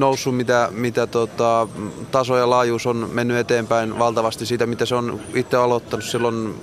[0.00, 1.68] noussut, mitä, mitä tota,
[2.10, 6.54] taso ja laajuus on mennyt eteenpäin valtavasti siitä, mitä se on itse aloittanut silloin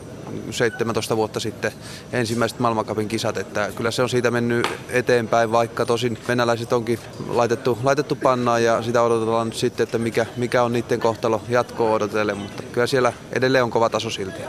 [0.51, 1.71] 17 vuotta sitten
[2.13, 7.77] ensimmäiset maailmankapin kisat, että kyllä se on siitä mennyt eteenpäin, vaikka tosin venäläiset onkin laitettu,
[7.83, 12.63] laitettu pannaan ja sitä odotellaan sitten, että mikä, mikä on niiden kohtalo jatkoa odotelle, mutta
[12.63, 14.41] kyllä siellä edelleen on kova taso silti.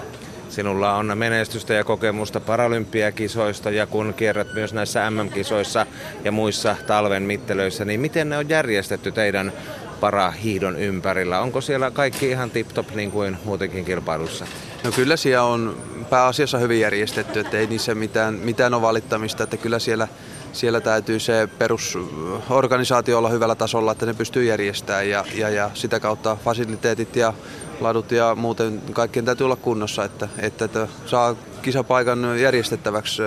[0.58, 5.86] Sinulla on menestystä ja kokemusta paralympiakisoista ja kun kierrät myös näissä MM-kisoissa
[6.24, 9.52] ja muissa talven mittelöissä, niin miten ne on järjestetty teidän
[10.00, 11.40] parahiidon ympärillä?
[11.40, 14.46] Onko siellä kaikki ihan tip-top niin kuin muutenkin kilpailussa?
[14.84, 15.76] No kyllä siellä on
[16.10, 20.08] pääasiassa hyvin järjestetty, että ei niissä mitään, mitään ole valittamista, että kyllä siellä,
[20.52, 26.00] siellä täytyy se perusorganisaatio olla hyvällä tasolla, että ne pystyy järjestämään ja, ja, ja sitä
[26.00, 27.32] kautta fasiliteetit ja
[27.80, 33.22] ladut ja muuten kaikkien täytyy olla kunnossa, että, että, että saa kisapaikan järjestettäväksi.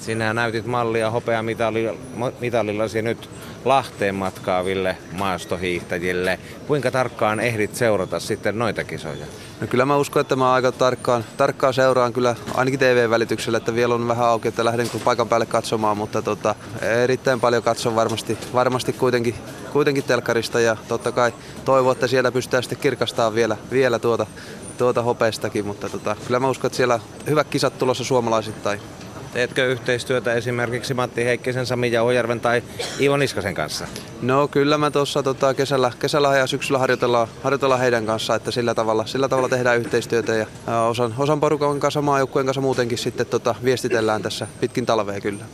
[0.00, 3.30] Sinä näytit mallia hopeamitalillasi nyt
[3.64, 6.38] Lahteen matkaaville maastohiihtäjille.
[6.66, 9.26] Kuinka tarkkaan ehdit seurata sitten noita kisoja?
[9.60, 13.94] No kyllä mä uskon, että mä aika tarkkaan, tarkkaan seuraan kyllä ainakin TV-välityksellä, että vielä
[13.94, 18.92] on vähän auki, että lähden paikan päälle katsomaan, mutta tota, erittäin paljon katson varmasti, varmasti
[18.92, 19.34] kuitenkin,
[19.72, 21.32] kuitenkin telkarista ja totta kai
[21.64, 24.26] toivon, että siellä pystytään sitten kirkastamaan vielä, vielä tuota,
[24.78, 28.80] tuota hopeestakin, mutta tota, kyllä mä uskon, että siellä hyvät kisat tulossa suomalaisittain.
[29.32, 32.62] Teetkö yhteistyötä esimerkiksi Matti Heikkisen, Sami Jauhojärven tai
[33.00, 33.86] Ivo Niskasen kanssa?
[34.22, 38.74] No kyllä mä tuossa tota, kesällä, kesällä ja syksyllä harjoitellaan, harjoitellaan heidän kanssa, että sillä
[38.74, 40.46] tavalla, sillä tavalla tehdään yhteistyötä ja,
[40.88, 45.44] osan, osan porukan kanssa, maajoukkueen kanssa muutenkin sitten tota, viestitellään tässä pitkin talvea kyllä.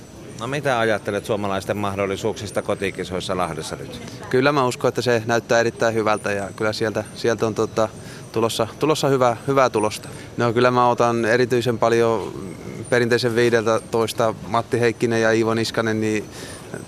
[0.41, 4.01] No mitä ajattelet suomalaisten mahdollisuuksista kotikisoissa Lahdessa nyt?
[4.31, 7.89] Kyllä mä uskon, että se näyttää erittäin hyvältä ja kyllä sieltä, sieltä on tota,
[8.37, 10.09] tulossa, tulossa hyvää, hyvää tulosta.
[10.37, 12.33] No kyllä mä otan erityisen paljon
[12.91, 16.25] perinteisen 15 Matti Heikkinen ja Iivo Niskanen niin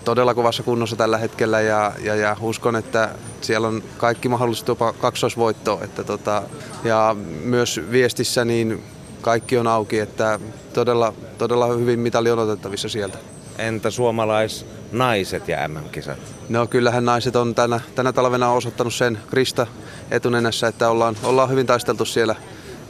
[0.04, 3.10] todella kovassa kunnossa tällä hetkellä ja, ja, ja uskon, että
[3.40, 5.84] siellä on kaikki mahdollisuudet jopa kaksoisvoittoa.
[5.84, 6.42] Että tota,
[6.84, 8.82] ja myös viestissä niin
[9.20, 10.40] kaikki on auki, että
[10.72, 13.18] todella, todella hyvin mitali on otettavissa sieltä.
[13.58, 16.18] Entä suomalaisnaiset ja MM-kisat?
[16.48, 19.66] No kyllähän naiset on tänä, tänä talvena osoittanut sen Krista
[20.10, 22.34] etunenässä, että ollaan, ollaan hyvin taisteltu siellä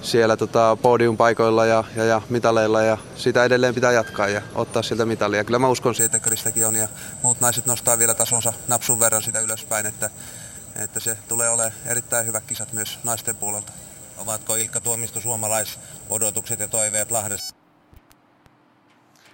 [0.03, 5.07] siellä tota, podiumpaikoilla ja, ja, ja mitaleilla ja sitä edelleen pitää jatkaa ja ottaa sieltä
[5.07, 5.45] mitalia.
[5.45, 6.89] Kyllä mä uskon siitä, että Kristäkin on ja
[7.23, 10.11] muut naiset nostaa vielä tasonsa napsun verran sitä ylöspäin, että,
[10.77, 13.73] että se tulee olemaan erittäin hyvät kisat myös naisten puolelta.
[14.19, 17.58] Ovatko Ilkka Tuomisto suomalaisodotukset ja toiveet Lahdesta?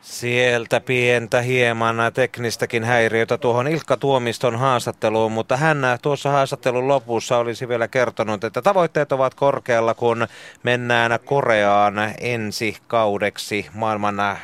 [0.04, 7.68] Sieltä pientä hieman teknistäkin häiriötä tuohon Ilkka Tuomiston haastatteluun, mutta hän tuossa haastattelun lopussa olisi
[7.68, 10.26] vielä kertonut, että tavoitteet ovat korkealla, kun
[10.62, 14.38] mennään Koreaan ensi kaudeksi maailman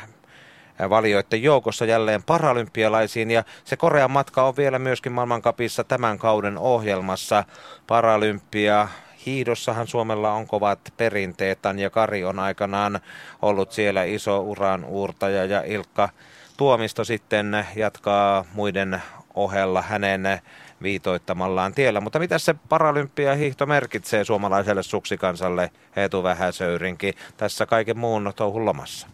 [0.89, 7.43] valioiden joukossa jälleen paralympialaisiin ja se Korean matka on vielä myöskin maailmankapissa tämän kauden ohjelmassa.
[7.87, 8.87] Paralympia
[9.25, 11.61] hiidossahan Suomella on kovat perinteet.
[11.61, 12.99] Tanja Kari on aikanaan
[13.41, 16.09] ollut siellä iso uran uurtaja ja Ilkka
[16.57, 19.01] Tuomisto sitten jatkaa muiden
[19.33, 20.41] ohella hänen
[20.81, 22.01] viitoittamallaan tiellä.
[22.01, 29.07] Mutta mitä se paralympiahiihto merkitsee suomalaiselle suksikansalle Eetu Vähäsöyrinkin tässä kaiken muun touhun lomassa?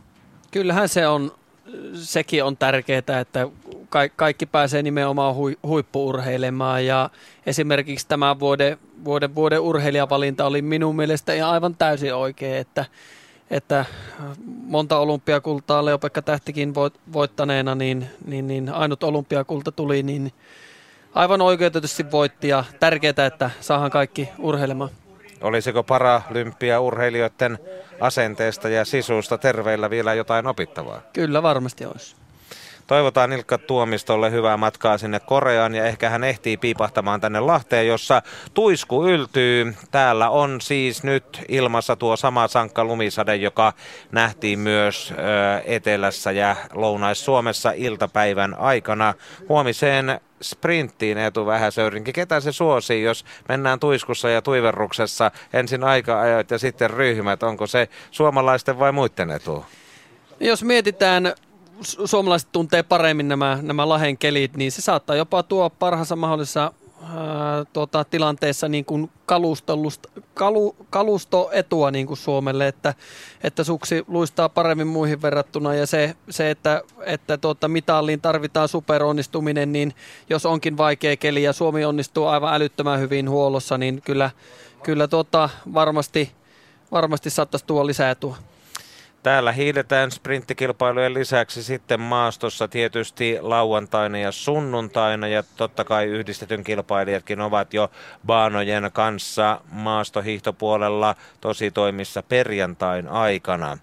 [0.52, 1.32] Kyllähän se on,
[1.94, 3.48] sekin on tärkeää, että
[4.16, 7.10] kaikki pääsee nimenomaan huippuurheilemaan ja
[7.46, 12.86] esimerkiksi tämä vuoden vuoden, vuoden urheilijavalinta oli minun mielestä ihan aivan täysin oikein, että
[13.52, 13.86] että
[14.48, 16.74] monta olympiakultaa Leopekka Tähtikin
[17.14, 20.32] voittaneena, niin, niin, niin ainut olympiakulta tuli, niin
[21.14, 24.90] aivan oikeutetusti voitti ja tärkeää, että saahan kaikki urheilemaan.
[25.42, 27.60] Olisiko paralympia urheilijoiden
[28.00, 31.02] asenteesta ja sisusta terveillä vielä jotain opittavaa?
[31.14, 32.16] Kyllä varmasti olisi.
[32.88, 38.22] Toivotaan Ilkka Tuomistolle hyvää matkaa sinne Koreaan ja ehkä hän ehtii piipahtamaan tänne Lahteen, jossa
[38.54, 39.76] tuisku yltyy.
[39.92, 43.74] Täällä on siis nyt ilmassa tuo sama sankka lumisade, joka
[44.12, 45.14] nähtiin myös
[45.66, 49.14] Etelässä ja Lounais-Suomessa iltapäivän aikana.
[49.50, 52.14] Huomiseen sprinttiin Eetu Vähäsöyrinki.
[52.14, 57.44] Ketä se suosii, jos mennään tuiskussa ja tuiverruksessa ensin aika-ajot ja sitten ryhmät?
[57.44, 59.66] Onko se suomalaisten vai muiden etu?
[60.40, 61.34] Jos mietitään
[61.82, 67.66] suomalaiset tuntee paremmin nämä, nämä lahen kelit, niin se saattaa jopa tuo parhaassa mahdollisessa ää,
[67.74, 72.94] tuota, tilanteessa niin kuin kalu, kalustoetua niin kuin Suomelle, että,
[73.44, 79.72] että suksi luistaa paremmin muihin verrattuna ja se, se että, että tuota, mitalliin tarvitaan superonnistuminen,
[79.72, 79.94] niin
[80.30, 84.32] jos onkin vaikea keli ja Suomi onnistuu aivan älyttömän hyvin huollossa, niin kyllä,
[84.84, 86.32] kyllä tuota, varmasti,
[86.92, 88.38] varmasti saattaisi tuoda lisää etua.
[89.24, 97.42] Täällä hiiletään sprinttikilpailujen lisäksi sitten maastossa tietysti lauantaina ja sunnuntaina ja totta kai yhdistetyn kilpailijatkin
[97.42, 97.92] ovat jo
[98.26, 103.78] baanojen kanssa maastohiihtopuolella tositoimissa perjantain aikana.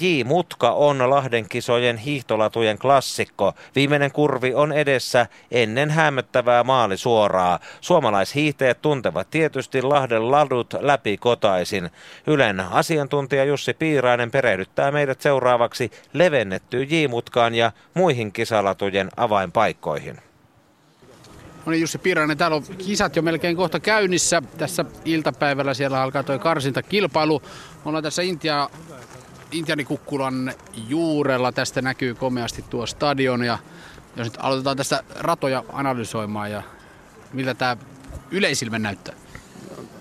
[0.00, 0.24] J.
[0.24, 3.52] Mutka on Lahden kisojen hiihtolatujen klassikko.
[3.74, 7.58] Viimeinen kurvi on edessä ennen hämöttävää maalisuoraa.
[7.80, 11.90] Suomalaishiihtäjät tuntevat tietysti Lahden ladut läpi kotaisin.
[12.26, 20.20] Ylen asiantuntija Jussi Piirainen perehdyttää meidät seuraavaksi levennettyyn J-mutkaan ja muihin kisalatujen avainpaikkoihin.
[21.66, 24.42] No niin Jussi Piirainen, täällä on kisat jo melkein kohta käynnissä.
[24.58, 27.42] Tässä iltapäivällä siellä alkaa tuo karsintakilpailu.
[27.84, 28.70] Me ollaan tässä Intia
[29.52, 30.52] Intianikukkulan
[30.88, 31.52] juurella.
[31.52, 33.58] Tästä näkyy komeasti tuo stadion ja
[34.16, 36.62] jos nyt aloitetaan tästä ratoja analysoimaan ja
[37.32, 37.76] miltä tämä
[38.30, 39.14] yleisilme näyttää?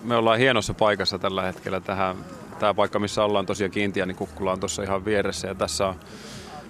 [0.03, 1.79] Me ollaan hienossa paikassa tällä hetkellä.
[1.79, 2.17] Tähän,
[2.59, 5.95] tämä paikka, missä ollaan tosiaan Intianikukkula on tuossa ihan vieressä ja tässä on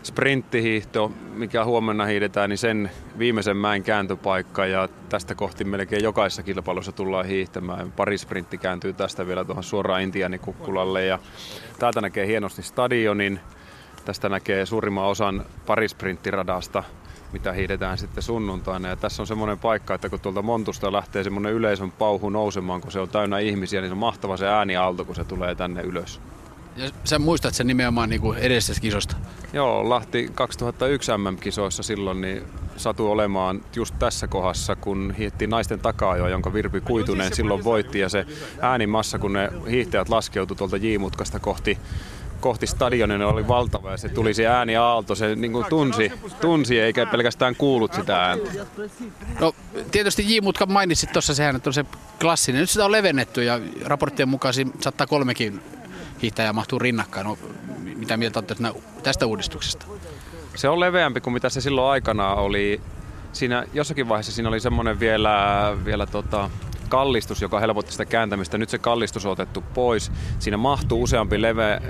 [0.06, 6.92] sprinttihiihto, mikä huomenna hiidetään, niin sen viimeisen mäen kääntöpaikka ja tästä kohti melkein jokaisessa kilpailussa
[6.92, 7.92] tullaan hiihtämään.
[7.92, 11.20] Pari sprintti kääntyy tästä vielä tuohon suoraan Intianikukkulalle ja
[11.80, 13.40] täältä näkee hienosti stadionin.
[14.06, 16.84] Tästä näkee suurimman osan parisprinittiradasta,
[17.34, 18.90] mitä hiidetään sitten sunnuntaina.
[18.90, 22.92] Ja tässä on semmoinen paikka, että kun tuolta Montusta lähtee semmoinen yleisön pauhu nousemaan, kun
[22.92, 26.22] se on täynnä ihmisiä, niin se on mahtava se ääniaalto, kun se tulee tänne ylös.
[26.76, 29.16] Ja sä muistat sen nimenomaan niin kuin edellisestä kisosta?
[29.54, 32.44] Joo, Lahti 2001 MM-kisoissa silloin niin
[32.78, 38.00] satu olemaan just tässä kohdassa, kun hiitti naisten takaa jonka Virpi Kuitunen silloin voitti.
[38.00, 38.26] Ja se
[38.62, 41.78] äänimassa, kun ne hiihtäjät laskeutu tuolta J-mutkasta kohti
[42.40, 46.12] kohti stadionin oli valtava ja se tuli se ääni aalto, se niin kuin tunsi,
[46.42, 48.52] tunsi eikä pelkästään kuullut sitä ääntä.
[49.40, 49.56] No
[49.92, 51.86] tietysti J-mutka mainitsit tuossa sehän, että on se
[52.22, 52.62] klassinen.
[52.62, 55.62] Nyt sitä on levennetty ja raporttien mukaan saattaa kolmekin
[56.22, 57.26] hiihtäjä mahtuu rinnakkain.
[57.26, 57.38] No,
[57.96, 58.56] mitä mieltä olette
[59.04, 59.86] tästä uudistuksesta?
[60.56, 62.82] Se on leveämpi kuin mitä se silloin aikanaan oli.
[63.34, 65.38] Siinä, jossakin vaiheessa siinä oli semmoinen vielä,
[65.86, 66.50] vielä tota,
[66.90, 68.58] kallistus, joka helpotti sitä kääntämistä.
[68.58, 70.12] Nyt se kallistus on otettu pois.
[70.40, 71.82] Siinä mahtuu useampi leve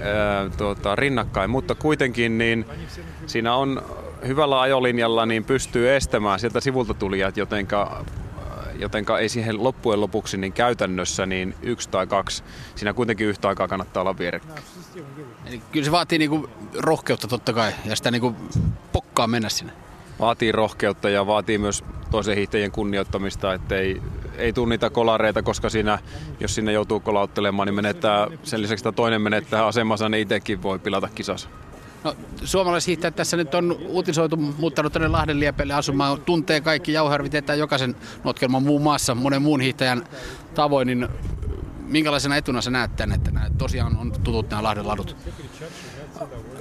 [0.57, 2.65] tuota, rinnakkain, mutta kuitenkin niin
[3.25, 3.81] siinä on
[4.27, 8.05] hyvällä ajolinjalla niin pystyy estämään sieltä sivulta tulijat, jotenka
[8.79, 12.43] jotenka ei siihen loppujen lopuksi niin käytännössä niin yksi tai kaksi,
[12.75, 14.63] siinä kuitenkin yhtä aikaa kannattaa olla vierekkäin.
[15.45, 18.35] Eli kyllä se vaatii niinku rohkeutta totta kai ja sitä niinku
[18.91, 19.73] pokkaa mennä sinne.
[20.19, 24.01] Vaatii rohkeutta ja vaatii myös toisen hiihtäjien kunnioittamista, ettei
[24.37, 25.99] ei tule niitä kolareita, koska siinä,
[26.39, 30.79] jos sinne joutuu kolauttelemaan, niin menettää, sen lisäksi että toinen menettää asemansa, niin itsekin voi
[30.79, 31.49] pilata kisassa.
[32.05, 36.21] No, suomalaishiihtäjät tässä nyt on uutisoitu, muuttanut tänne Lahden liepeille asumaan.
[36.21, 40.03] Tuntee kaikki jauharvit, että jokaisen notkelman muun maassa monen muun hiihtäjän
[40.55, 41.07] tavoin, niin
[41.81, 45.15] minkälaisena etuna sä näet tänne, että nämä tosiaan on tutut nämä Lahden ladut?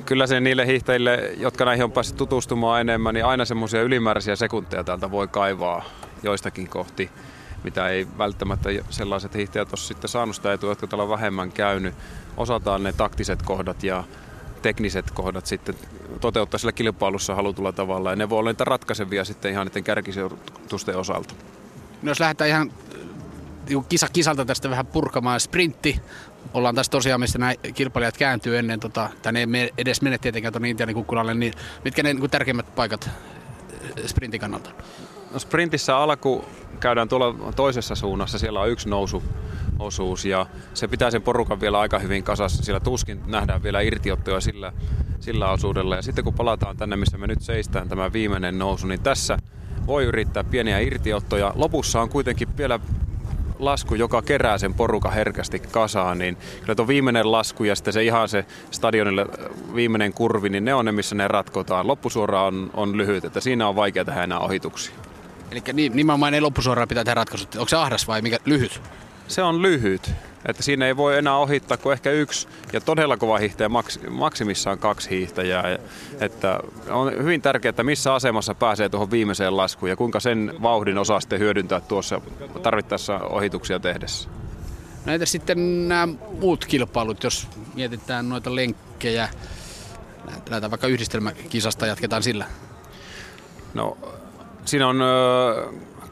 [0.04, 4.84] Kyllä se niille hiihtäjille, jotka näihin on päässyt tutustumaan enemmän, niin aina semmoisia ylimääräisiä sekunteja
[4.84, 5.84] täältä voi kaivaa
[6.22, 7.10] joistakin kohti
[7.64, 11.94] mitä ei välttämättä sellaiset hiihtäjät ole sitten saanut sitä etua, jotka täällä on vähemmän käynyt.
[12.36, 14.04] Osataan ne taktiset kohdat ja
[14.64, 15.74] tekniset kohdat sitten
[16.20, 18.10] toteuttaa sillä kilpailussa halutulla tavalla.
[18.10, 21.34] Ja ne voi olla niitä ratkaisevia sitten ihan niiden kärkisijoitusten osalta.
[22.02, 22.72] No jos lähdetään ihan
[23.68, 26.00] niin kisa kisalta tästä vähän purkamaan sprintti.
[26.54, 30.52] Ollaan tässä tosiaan, missä nämä kilpailijat kääntyy ennen, tota, tai ne ei edes mene tietenkään
[30.52, 31.52] tuonne Intianin kukkulalle, niin
[31.84, 33.10] mitkä ne niin tärkeimmät paikat
[34.06, 34.70] sprintin kannalta?
[35.32, 36.44] No sprintissä alku
[36.84, 39.22] käydään tuolla toisessa suunnassa, siellä on yksi nousu
[39.78, 42.62] osuus ja se pitää sen porukan vielä aika hyvin kasassa.
[42.62, 44.72] Siellä tuskin nähdään vielä irtiottoja sillä,
[45.20, 45.96] sillä osuudella.
[45.96, 49.38] Ja sitten kun palataan tänne, missä me nyt seistään tämä viimeinen nousu, niin tässä
[49.86, 51.52] voi yrittää pieniä irtiottoja.
[51.56, 52.80] Lopussa on kuitenkin vielä
[53.58, 58.04] lasku, joka kerää sen porukan herkästi kasaan, niin kyllä tuo viimeinen lasku ja sitten se
[58.04, 59.26] ihan se stadionille
[59.74, 61.86] viimeinen kurvi, niin ne on ne, missä ne ratkotaan.
[61.86, 64.94] Loppusuora on, on lyhyt, että siinä on vaikea tehdä enää ohituksia.
[65.54, 67.54] Eli nimenomaan ei loppusuoraan pitää tehdä ratkaisut.
[67.54, 68.80] Onko se ahdas vai mikä lyhyt?
[69.28, 70.10] Se on lyhyt.
[70.48, 73.70] Että siinä ei voi enää ohittaa kuin ehkä yksi ja todella kova hiihtäjä,
[74.10, 75.78] maksimissaan kaksi hiihtäjää.
[76.20, 76.60] Että
[76.90, 81.20] on hyvin tärkeää, että missä asemassa pääsee tuohon viimeiseen laskuun ja kuinka sen vauhdin osaa
[81.20, 82.20] sitten hyödyntää tuossa
[82.62, 84.28] tarvittaessa ohituksia tehdessä.
[85.04, 86.08] Näitä sitten nämä
[86.40, 89.28] muut kilpailut, jos mietitään noita lenkkejä,
[90.26, 92.46] lähdetään vaikka yhdistelmäkisasta, jatketaan sillä.
[93.74, 93.98] No,
[94.64, 95.00] siinä on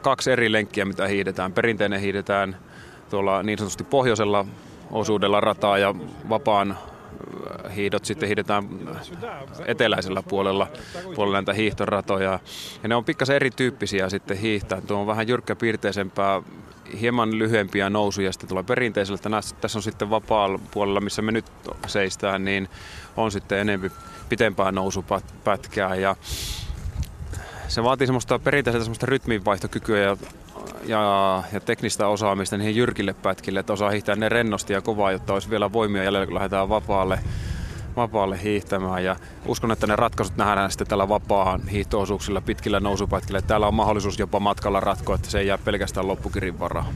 [0.01, 1.53] kaksi eri lenkkiä, mitä hiidetään.
[1.53, 2.57] Perinteinen hiidetään
[3.09, 4.45] tuolla niin sanotusti pohjoisella
[4.91, 5.95] osuudella rataa ja
[6.29, 6.77] vapaan
[7.75, 8.69] hiidot sitten hiidetään
[9.65, 10.67] eteläisellä puolella,
[11.15, 12.39] puolella näitä hiihtoratoja.
[12.83, 14.81] Ja ne on pikkasen erityyppisiä sitten hiihtää.
[14.81, 16.41] Tuo on vähän jyrkkäpiirteisempää,
[17.01, 19.19] hieman lyhyempiä nousuja sitten tuolla perinteisellä.
[19.61, 21.45] Tässä on sitten vapaalla puolella, missä me nyt
[21.87, 22.69] seistään, niin
[23.17, 23.91] on sitten enemmän
[24.29, 25.95] pitempää nousupätkää.
[25.95, 26.15] Ja
[27.73, 30.17] se vaatii semmoista perinteistä semmoista rytminvaihtokykyä ja
[30.85, 35.33] ja, ja teknistä osaamista niihin jyrkille pätkille, että osaa hiihtää ne rennosti ja kovaa, jotta
[35.33, 37.19] olisi vielä voimia jäljellä, kun lähdetään vapaalle,
[37.95, 39.03] vapaalle hiihtämään.
[39.03, 43.41] Ja uskon, että ne ratkaisut nähdään sitten tällä vapaan hiihtoosuuksilla pitkillä nousupätkillä.
[43.41, 46.93] Täällä on mahdollisuus jopa matkalla ratkoa, että se ei jää pelkästään loppukirin varaan.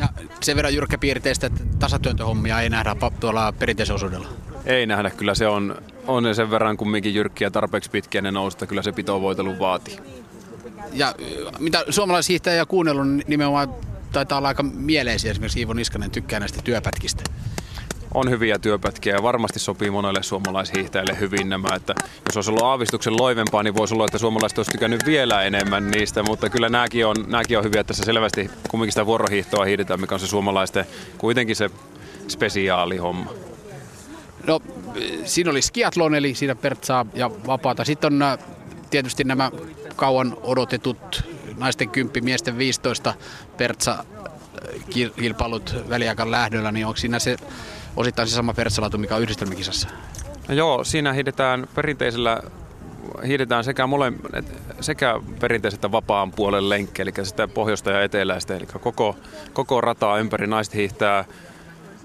[0.00, 0.08] Ja
[0.40, 3.52] sen verran jyrkkäpiirteistä, että tasatyöntöhommia ei nähdä tuolla
[3.94, 4.28] osuudella.
[4.66, 5.76] Ei nähdä, kyllä se on,
[6.06, 9.98] on sen verran kumminkin jyrkkiä tarpeeksi pitkiä ne nousta, kyllä se pitovoitelu vaatii
[10.96, 11.14] ja
[11.58, 13.74] mitä suomalaishiihtäjä kuunnellut, niin nimenomaan
[14.12, 15.30] taitaa olla aika mieleisiä.
[15.30, 17.22] Esimerkiksi Iivo Niskanen tykkää näistä työpätkistä.
[18.14, 21.68] On hyviä työpätkiä ja varmasti sopii monelle suomalaishiihtäjille hyvin nämä.
[21.76, 21.94] Että
[22.26, 26.22] jos olisi ollut aavistuksen loivempaa, niin voisi olla, että suomalaiset olisi tykännyt vielä enemmän niistä.
[26.22, 30.14] Mutta kyllä nämäkin on, nämäkin on hyviä, että tässä selvästi kumminkin sitä vuorohiihtoa hiidetään, mikä
[30.14, 30.86] on se suomalaisten
[31.18, 31.70] kuitenkin se
[32.28, 33.45] spesiaalihomma.
[34.46, 34.60] No,
[35.24, 37.84] siinä oli skiathlon, eli siinä Pertsaa ja vapaata.
[37.84, 38.38] Sitten on äh,
[38.90, 39.50] tietysti nämä
[39.96, 41.24] kauan odotetut
[41.56, 43.14] naisten 10, miesten 15
[43.56, 44.84] Pertsa äh,
[45.16, 47.36] kilpailut väliaikan lähdöllä, niin onko siinä se
[47.96, 49.88] osittain se sama Pertsalatu, mikä on yhdistelmäkisassa?
[50.48, 52.42] No joo, siinä hiidetään perinteisellä
[53.26, 54.12] hiidetään sekä, mole,
[54.80, 59.16] sekä perinteiset että vapaan puolen lenkki, eli sitä pohjoista ja eteläistä, eli koko,
[59.52, 61.24] koko rataa ympäri naiset hiihtää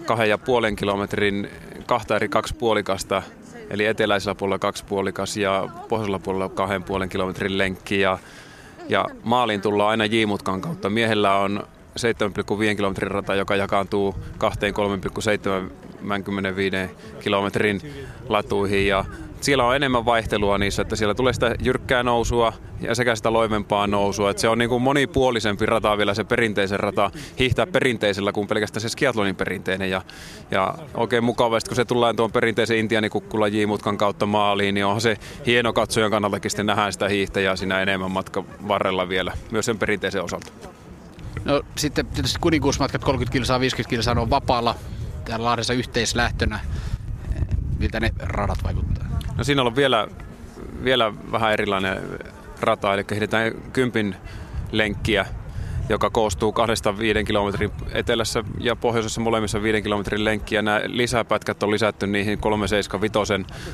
[0.05, 1.49] kahden ja puolen kilometrin
[1.85, 3.23] kahta eri kaksipuolikasta
[3.71, 7.99] Eli eteläisellä puolella kaksi puolikas ja pohjoisella puolella kahden puolen kilometrin lenkki.
[7.99, 8.17] Ja,
[8.89, 10.89] ja maaliin tullaan aina J-mutkan kautta.
[10.89, 11.63] Miehellä on
[12.71, 14.39] 7,5 kilometrin rata, joka jakaantuu 2-3,75
[17.19, 17.81] kilometrin
[18.29, 18.87] latuihin.
[18.87, 19.05] Ja
[19.45, 23.87] siellä on enemmän vaihtelua niissä, että siellä tulee sitä jyrkkää nousua ja sekä sitä loivempaa
[23.87, 24.29] nousua.
[24.31, 28.81] Että se on niin kuin monipuolisempi rata vielä se perinteisen rata hiihtää perinteisellä kuin pelkästään
[28.81, 29.89] se skiathlonin perinteinen.
[29.89, 30.01] Ja,
[30.51, 35.17] ja oikein mukavasti, kun se tullaan tuon perinteisen intianikukkulla J-mutkan kautta maaliin, niin onhan se
[35.45, 40.23] hieno katsojan kannaltakin sitten nähdään sitä hiihtäjää siinä enemmän matkan varrella vielä, myös sen perinteisen
[40.23, 40.51] osalta.
[41.45, 44.75] No sitten tietysti kuninkuusmatkat 30 kilsaa, 50 kilsaa on vapaalla
[45.25, 46.59] täällä Lahdessa yhteislähtönä.
[47.79, 49.10] Miltä ne radat vaikuttaa?
[49.41, 50.07] No siinä on vielä,
[50.83, 51.97] vielä vähän erilainen
[52.59, 54.15] rata, eli kehitetään kympin
[54.71, 55.25] lenkkiä,
[55.89, 60.61] joka koostuu kahdesta viiden kilometrin etelässä ja pohjoisessa molemmissa viiden kilometrin lenkkiä.
[60.61, 63.33] Nämä lisäpätkät on lisätty niihin 375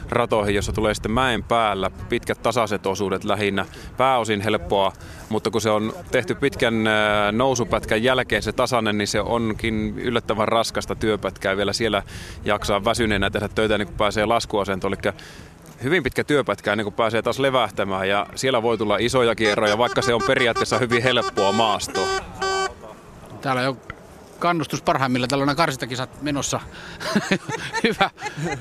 [0.10, 3.66] ratoihin, jossa tulee sitten mäen päällä pitkät tasaiset osuudet lähinnä.
[3.98, 4.94] Pääosin helppoa,
[5.30, 6.84] mutta kun se on tehty pitkän
[7.32, 12.04] nousupätkän jälkeen se tasainen, niin se onkin yllättävän raskasta työpätkää vielä siellä
[12.46, 14.94] jaksaa väsyneenä tehdä töitä, niin kun pääsee laskuasentoon.
[14.94, 15.14] Eli
[15.84, 20.02] hyvin pitkä työpätkä ennen kuin pääsee taas levähtämään ja siellä voi tulla isoja kierroja, vaikka
[20.02, 22.08] se on periaatteessa hyvin helppoa maastoa.
[23.42, 23.78] Täällä on
[24.40, 26.60] kannustus parhaimmilla tällainen karsintakisat menossa.
[27.84, 28.10] Hyvä.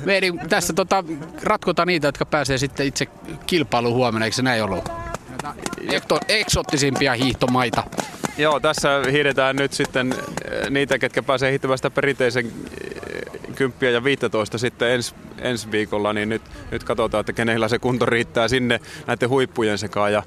[0.05, 1.05] Me tässä tota,
[1.43, 3.07] ratkotaan niitä, jotka pääsee sitten itse
[3.47, 4.89] kilpailuun huomenna, eikö se näin ollut?
[5.91, 7.85] Ekto, eksottisimpia hiihtomaita.
[8.39, 12.53] Joo, tässä hiidetään nyt sitten eh, niitä, ketkä pääsee hiihtämään sitä perinteisen
[13.55, 18.07] 10 ja 15 sitten ensi, ensi viikolla, niin nyt, nyt katsotaan, että kenellä se kunto
[18.07, 20.13] riittää sinne näiden huippujen sekaan.
[20.13, 20.23] Ja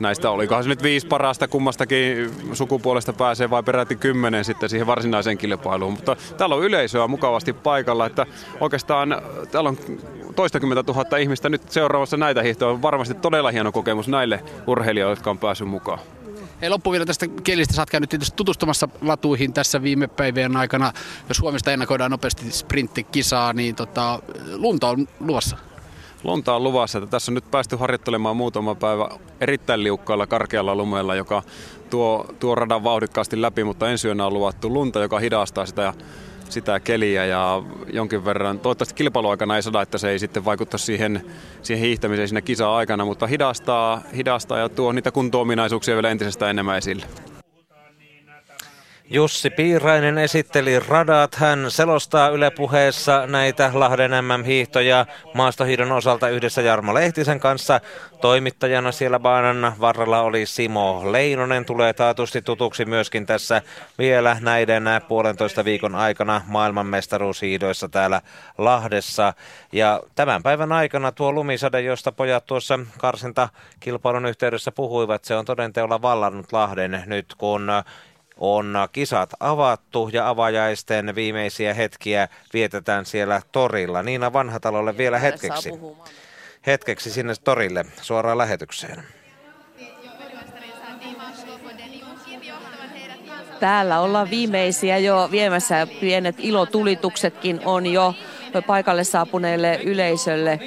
[0.00, 5.38] näistä olikohan se nyt viisi parasta kummastakin sukupuolesta pääsee vai peräti kymmenen sitten siihen varsinaiseen
[5.38, 5.92] kilpailuun.
[5.92, 8.26] Mutta täällä on yleisöä mukavasti paikalla, että
[8.60, 9.78] oikeastaan täällä on
[10.36, 12.70] toistakymmentä tuhatta ihmistä nyt seuraavassa näitä hiihtoja.
[12.70, 15.98] On varmasti todella hieno kokemus näille urheilijoille, jotka on päässyt mukaan.
[16.60, 17.74] Hei, loppu vielä tästä kelistä.
[17.74, 20.92] Sä oot käynyt tietysti tutustumassa latuihin tässä viime päivien aikana.
[21.28, 24.22] Jos Suomesta ennakoidaan nopeasti sprinttikisaa, niin tota,
[24.54, 25.56] lunta on luvassa.
[26.24, 26.98] Lunta on luvassa.
[26.98, 29.08] Että tässä on nyt päästy harjoittelemaan muutama päivä
[29.40, 31.42] erittäin liukkaalla karkealla lumella, joka
[31.90, 35.94] tuo, tuo radan vauhdikkaasti läpi, mutta ensi yönä on luvattu lunta, joka hidastaa sitä
[36.48, 37.62] sitä keliä ja
[37.92, 41.26] jonkin verran, toivottavasti kilpailuaikana ei sada, että se ei sitten vaikutta siihen,
[41.62, 47.06] siihen hiihtämiseen siinä kisa-aikana, mutta hidastaa, hidastaa ja tuo niitä kunto-ominaisuuksia vielä entisestään enemmän esille.
[49.10, 51.34] Jussi Piirainen esitteli radat.
[51.34, 57.80] Hän selostaa Yle puheessa näitä Lahden MM-hiihtoja maastohiidon osalta yhdessä Jarmo Lehtisen kanssa.
[58.20, 61.64] Toimittajana siellä baanan varrella oli Simo Leinonen.
[61.64, 63.62] Tulee taatusti tutuksi myöskin tässä
[63.98, 68.20] vielä näiden puolentoista viikon aikana maailmanmestaruushiidoissa täällä
[68.58, 69.34] Lahdessa.
[69.72, 76.02] Ja tämän päivän aikana tuo lumisade, josta pojat tuossa karsintakilpailun yhteydessä puhuivat, se on todenteolla
[76.02, 77.70] vallannut Lahden nyt kun
[78.36, 84.02] on kisat avattu ja avajaisten viimeisiä hetkiä vietetään siellä torilla.
[84.02, 85.70] Niina Vanhatalolle vielä hetkeksi.
[86.66, 89.04] Hetkeksi sinne torille suoraan lähetykseen.
[93.60, 95.86] Täällä ollaan viimeisiä jo viemässä.
[96.00, 98.14] Pienet ilotulituksetkin on jo
[98.62, 100.60] paikalle saapuneelle yleisölle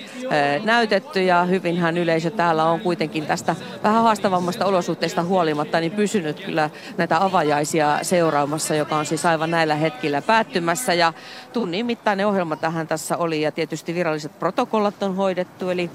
[0.64, 6.70] näytetty ja hyvinhän yleisö täällä on kuitenkin tästä vähän haastavammasta olosuhteista huolimatta niin pysynyt kyllä
[6.98, 10.94] näitä avajaisia seuraamassa, joka on siis aivan näillä hetkillä päättymässä.
[10.94, 11.14] Ja
[11.54, 15.90] tunnin mittainen ohjelma tähän tässä oli ja tietysti viralliset protokollat on hoidettu eli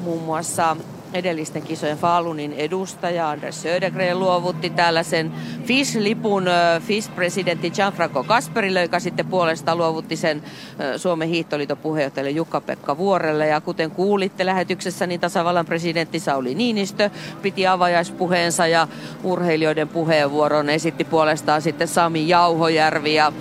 [0.00, 0.76] muun muassa
[1.14, 5.32] edellisten kisojen Falunin edustaja Anders Södergren luovutti täällä sen
[5.64, 6.44] FIS-lipun
[6.80, 10.42] FIS-presidentti Gianfranco Kasperille, joka sitten puolestaan luovutti sen
[10.96, 13.46] Suomen hiihtoliiton puheenjohtajalle Jukka-Pekka Vuorelle.
[13.46, 17.10] Ja kuten kuulitte lähetyksessä, niin tasavallan presidentti Sauli Niinistö
[17.42, 18.88] piti avajaispuheensa ja
[19.22, 23.14] urheilijoiden puheenvuoron esitti puolestaan sitten Sami Jauhojärvi.
[23.14, 23.32] Ja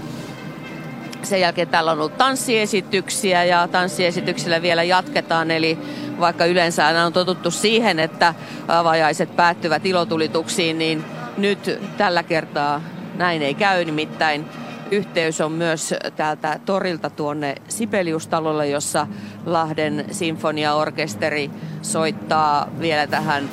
[1.24, 5.78] sen jälkeen täällä on ollut tanssiesityksiä ja tanssiesityksillä vielä jatketaan, eli
[6.20, 8.34] vaikka yleensä aina on totuttu siihen, että
[8.68, 11.06] avajaiset päättyvät ilotulituksiin, niin
[11.38, 12.82] nyt tällä kertaa
[13.16, 14.45] näin ei käy, nimittäin
[14.91, 19.08] yhteys on myös täältä torilta tuonne Sibeliustalolle, jossa
[19.45, 21.52] Lahden sinfoniaorkesteri
[21.82, 23.50] soittaa vielä tähän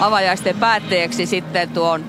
[0.00, 2.04] avajaisten päätteeksi sitten tuon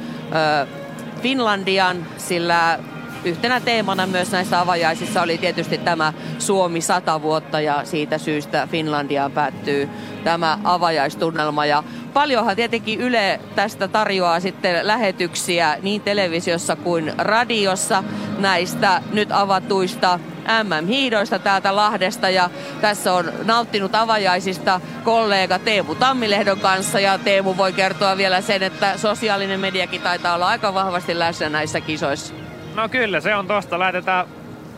[1.22, 2.80] Finlandian, sillä
[3.26, 9.32] yhtenä teemana myös näissä avajaisissa oli tietysti tämä Suomi 100 vuotta ja siitä syystä Finlandiaan
[9.32, 9.90] päättyy
[10.24, 11.66] tämä avajaistunnelma.
[11.66, 11.84] Ja
[12.14, 18.04] paljonhan tietenkin Yle tästä tarjoaa sitten lähetyksiä niin televisiossa kuin radiossa
[18.38, 20.20] näistä nyt avatuista
[20.64, 22.50] MM-hiidoista täältä Lahdesta ja
[22.82, 28.98] tässä on nauttinut avajaisista kollega Teemu Tammilehdon kanssa ja Teemu voi kertoa vielä sen, että
[28.98, 32.53] sosiaalinen mediakin taitaa olla aika vahvasti läsnä näissä kisoissa.
[32.76, 33.80] No kyllä, se on tosta.
[33.80, 34.28] Laitetaan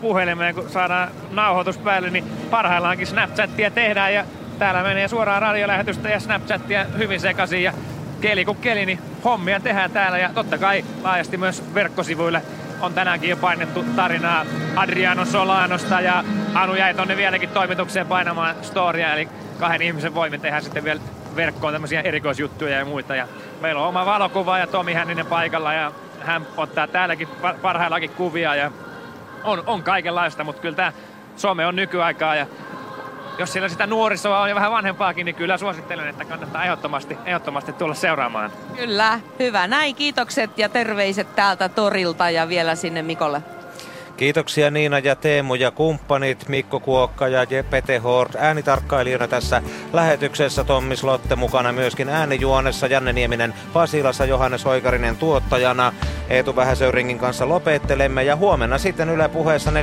[0.01, 4.25] puhelimeen, kun saadaan nauhoitus päälle, niin parhaillaankin Snapchattia tehdään ja
[4.59, 7.73] täällä menee suoraan radiolähetystä ja Snapchattia hyvin sekaisin ja
[8.21, 12.41] keli kun keli, niin hommia tehdään täällä ja totta kai laajasti myös verkkosivuille
[12.81, 14.45] on tänäänkin jo painettu tarinaa
[14.75, 16.23] Adriano Solanosta ja
[16.53, 21.01] Anu jäi tonne vieläkin toimitukseen painamaan storia, eli kahden ihmisen voimin tehdään sitten vielä
[21.35, 23.15] verkkoon tämmöisiä erikoisjuttuja ja muita.
[23.15, 23.27] Ja
[23.61, 25.91] meillä on oma valokuva ja Tomi Hänninen paikalla ja
[26.25, 27.27] hän ottaa täälläkin
[27.61, 28.71] parhaillakin kuvia ja
[29.43, 30.93] on, on kaikenlaista, mutta kyllä tämä
[31.35, 32.47] some on nykyaikaa ja
[33.37, 37.73] jos siellä sitä nuorisoa on ja vähän vanhempaakin, niin kyllä suosittelen, että kannattaa ehdottomasti, ehdottomasti
[37.73, 38.51] tulla seuraamaan.
[38.75, 39.67] Kyllä, hyvä.
[39.67, 43.41] Näin kiitokset ja terveiset täältä torilta ja vielä sinne Mikolle.
[44.17, 49.61] Kiitoksia Niina ja Teemu ja kumppanit, Mikko Kuokka ja Pete Hort äänitarkkailijana tässä
[49.93, 55.93] lähetyksessä, Tommi Slotte mukana myöskin äänijuonessa, Janne Nieminen Pasilassa, Johannes Oikarinen tuottajana.
[56.29, 59.75] Eetu Vähäsöyringin kanssa lopettelemme ja huomenna sitten Yle puheessa 14.45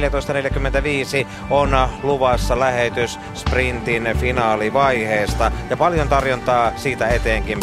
[1.51, 7.59] on luvassa lähetys sprintin finaalivaiheesta ja paljon tarjontaa siitä eteenkin.